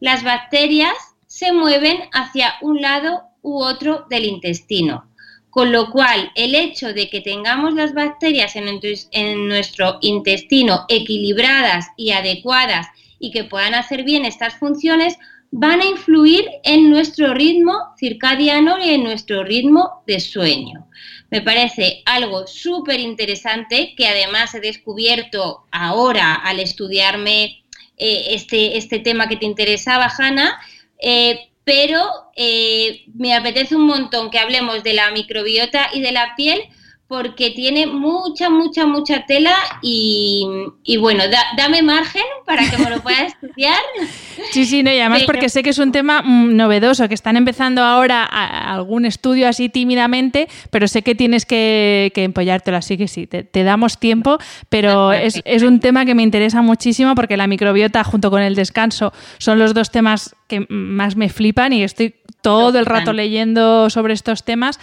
las 0.00 0.22
bacterias 0.22 0.92
se 1.26 1.52
mueven 1.52 1.98
hacia 2.12 2.54
un 2.60 2.82
lado 2.82 3.22
u 3.40 3.62
otro 3.62 4.04
del 4.10 4.26
intestino. 4.26 5.10
Con 5.48 5.72
lo 5.72 5.90
cual, 5.90 6.30
el 6.34 6.54
hecho 6.54 6.92
de 6.92 7.08
que 7.08 7.22
tengamos 7.22 7.72
las 7.72 7.94
bacterias 7.94 8.54
en 8.54 9.48
nuestro 9.48 9.96
intestino 10.02 10.84
equilibradas 10.88 11.86
y 11.96 12.10
adecuadas 12.10 12.88
y 13.18 13.30
que 13.30 13.44
puedan 13.44 13.74
hacer 13.74 14.04
bien 14.04 14.26
estas 14.26 14.58
funciones 14.58 15.16
van 15.50 15.80
a 15.80 15.86
influir 15.86 16.46
en 16.62 16.90
nuestro 16.90 17.32
ritmo 17.34 17.94
circadiano 17.98 18.78
y 18.78 18.90
en 18.90 19.04
nuestro 19.04 19.44
ritmo 19.44 20.02
de 20.06 20.20
sueño. 20.20 20.86
Me 21.30 21.42
parece 21.42 22.02
algo 22.06 22.46
súper 22.46 23.00
interesante 23.00 23.94
que 23.96 24.06
además 24.06 24.54
he 24.54 24.60
descubierto 24.60 25.64
ahora 25.70 26.34
al 26.34 26.60
estudiarme 26.60 27.62
eh, 27.96 28.26
este, 28.30 28.76
este, 28.76 28.98
tema 28.98 29.28
que 29.28 29.36
te 29.36 29.46
interesaba, 29.46 30.10
Hanna, 30.16 30.58
eh, 31.00 31.48
pero 31.64 32.30
eh, 32.36 33.02
me 33.14 33.34
apetece 33.34 33.76
un 33.76 33.86
montón 33.86 34.30
que 34.30 34.38
hablemos 34.38 34.82
de 34.84 34.94
la 34.94 35.10
microbiota 35.10 35.90
y 35.92 36.00
de 36.00 36.12
la 36.12 36.34
piel 36.36 36.62
porque 37.08 37.52
tiene 37.52 37.86
mucha, 37.86 38.50
mucha, 38.50 38.84
mucha 38.84 39.24
tela 39.24 39.54
y, 39.80 40.46
bueno, 41.00 41.24
dame 41.56 41.82
margen 41.82 42.22
para 42.44 42.70
que 42.70 42.76
me 42.76 42.90
lo 42.90 43.00
pueda 43.00 43.22
estudiar. 43.26 43.80
Sí, 44.52 44.66
sí, 44.66 44.82
no, 44.82 44.92
y 44.92 44.98
además 45.00 45.22
porque 45.24 45.48
sé 45.48 45.62
que 45.62 45.70
es 45.70 45.78
un 45.78 45.90
tema 45.90 46.20
mm, 46.22 46.54
novedoso, 46.54 47.08
que 47.08 47.14
están 47.14 47.38
empezando 47.38 47.82
ahora 47.82 48.24
algún 48.24 49.06
estudio 49.06 49.48
así 49.48 49.70
tímidamente, 49.70 50.48
pero 50.70 50.86
sé 50.86 51.00
que 51.00 51.14
tienes 51.14 51.46
que, 51.46 52.12
que 52.14 52.24
empollártelo, 52.24 52.76
así 52.76 52.98
que 52.98 53.08
sí, 53.08 53.26
te, 53.26 53.64
damos 53.64 53.98
tiempo, 53.98 54.36
pero 54.68 55.12
es, 55.12 55.40
es 55.46 55.62
un 55.62 55.80
tema 55.80 56.04
que 56.04 56.14
me 56.14 56.22
interesa 56.22 56.60
muchísimo 56.60 57.14
porque 57.14 57.38
la 57.38 57.46
microbiota 57.46 58.04
junto 58.04 58.30
con 58.30 58.42
el 58.42 58.54
descanso 58.54 59.14
son 59.38 59.58
los 59.58 59.72
dos 59.72 59.90
temas 59.90 60.36
que 60.46 60.66
más 60.68 61.16
me 61.16 61.30
flipan 61.30 61.72
y 61.72 61.82
estoy 61.82 62.14
todo 62.42 62.78
el 62.78 62.86
rato 62.86 63.12
leyendo 63.12 63.90
sobre 63.90 64.14
estos 64.14 64.44
temas. 64.44 64.78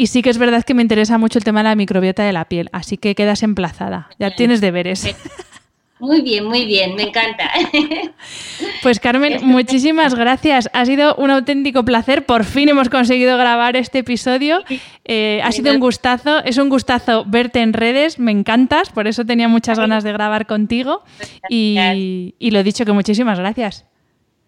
Y 0.00 0.06
sí 0.06 0.22
que 0.22 0.30
es 0.30 0.38
verdad 0.38 0.64
que 0.64 0.72
me 0.72 0.80
interesa 0.80 1.18
mucho 1.18 1.38
el 1.38 1.44
tema 1.44 1.60
de 1.60 1.64
la 1.64 1.74
microbiota 1.74 2.24
de 2.24 2.32
la 2.32 2.46
piel, 2.46 2.70
así 2.72 2.96
que 2.96 3.14
quedas 3.14 3.42
emplazada. 3.42 4.08
Ya 4.18 4.34
tienes 4.34 4.62
deberes. 4.62 5.14
Muy 5.98 6.22
bien, 6.22 6.46
muy 6.46 6.64
bien, 6.64 6.94
me 6.94 7.02
encanta. 7.02 7.50
Pues 8.82 8.98
Carmen, 8.98 9.40
muchísimas 9.42 10.14
gracias. 10.14 10.70
Ha 10.72 10.86
sido 10.86 11.14
un 11.16 11.30
auténtico 11.30 11.84
placer. 11.84 12.24
Por 12.24 12.46
fin 12.46 12.70
hemos 12.70 12.88
conseguido 12.88 13.36
grabar 13.36 13.76
este 13.76 13.98
episodio. 13.98 14.64
Eh, 15.04 15.42
ha 15.44 15.52
sido 15.52 15.70
un 15.70 15.80
gustazo. 15.80 16.42
Es 16.44 16.56
un 16.56 16.70
gustazo 16.70 17.26
verte 17.26 17.60
en 17.60 17.74
redes. 17.74 18.18
Me 18.18 18.32
encantas. 18.32 18.88
Por 18.88 19.06
eso 19.06 19.26
tenía 19.26 19.48
muchas 19.48 19.78
ganas 19.78 20.02
de 20.02 20.14
grabar 20.14 20.46
contigo. 20.46 21.04
Y, 21.50 22.34
y 22.38 22.50
lo 22.52 22.62
dicho, 22.62 22.86
que 22.86 22.92
muchísimas 22.92 23.38
gracias. 23.38 23.84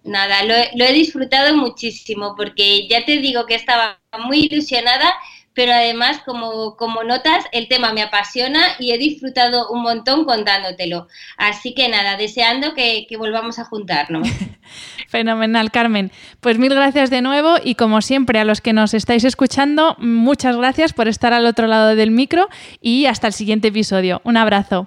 Nada, 0.02 0.44
lo, 0.44 0.54
lo 0.76 0.84
he 0.86 0.94
disfrutado 0.94 1.54
muchísimo 1.54 2.34
porque 2.38 2.88
ya 2.88 3.04
te 3.04 3.18
digo 3.18 3.44
que 3.44 3.54
estaba 3.54 3.98
muy 4.24 4.48
ilusionada 4.50 5.12
pero 5.54 5.72
además, 5.72 6.20
como, 6.24 6.76
como 6.76 7.02
notas, 7.02 7.44
el 7.52 7.68
tema 7.68 7.92
me 7.92 8.02
apasiona 8.02 8.60
y 8.78 8.92
he 8.92 8.98
disfrutado 8.98 9.68
un 9.70 9.82
montón 9.82 10.24
contándotelo. 10.24 11.08
Así 11.36 11.74
que 11.74 11.88
nada, 11.88 12.16
deseando 12.16 12.74
que, 12.74 13.06
que 13.08 13.16
volvamos 13.16 13.58
a 13.58 13.64
juntarnos. 13.64 14.28
Fenomenal, 15.08 15.70
Carmen. 15.70 16.10
Pues 16.40 16.58
mil 16.58 16.74
gracias 16.74 17.10
de 17.10 17.20
nuevo 17.20 17.56
y 17.62 17.74
como 17.74 18.00
siempre 18.00 18.38
a 18.38 18.44
los 18.44 18.60
que 18.60 18.72
nos 18.72 18.94
estáis 18.94 19.24
escuchando, 19.24 19.96
muchas 19.98 20.56
gracias 20.56 20.92
por 20.92 21.08
estar 21.08 21.32
al 21.32 21.46
otro 21.46 21.66
lado 21.66 21.94
del 21.94 22.10
micro 22.10 22.48
y 22.80 23.06
hasta 23.06 23.26
el 23.26 23.32
siguiente 23.32 23.68
episodio. 23.68 24.20
Un 24.24 24.36
abrazo. 24.36 24.86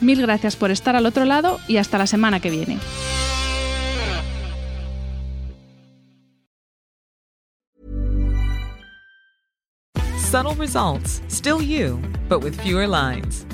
Mil 0.00 0.20
gracias 0.20 0.56
por 0.56 0.70
estar 0.70 0.96
al 0.96 1.06
otro 1.06 1.24
lado 1.24 1.58
y 1.68 1.78
hasta 1.78 1.98
la 1.98 2.06
semana 2.06 2.40
que 2.40 2.50
viene. 2.50 2.78
Subtle 10.18 10.54
results, 10.56 11.22
still 11.28 11.60
you, 11.60 12.00
but 12.28 12.42
with 12.42 12.60
fewer 12.60 12.88
lines. 12.88 13.46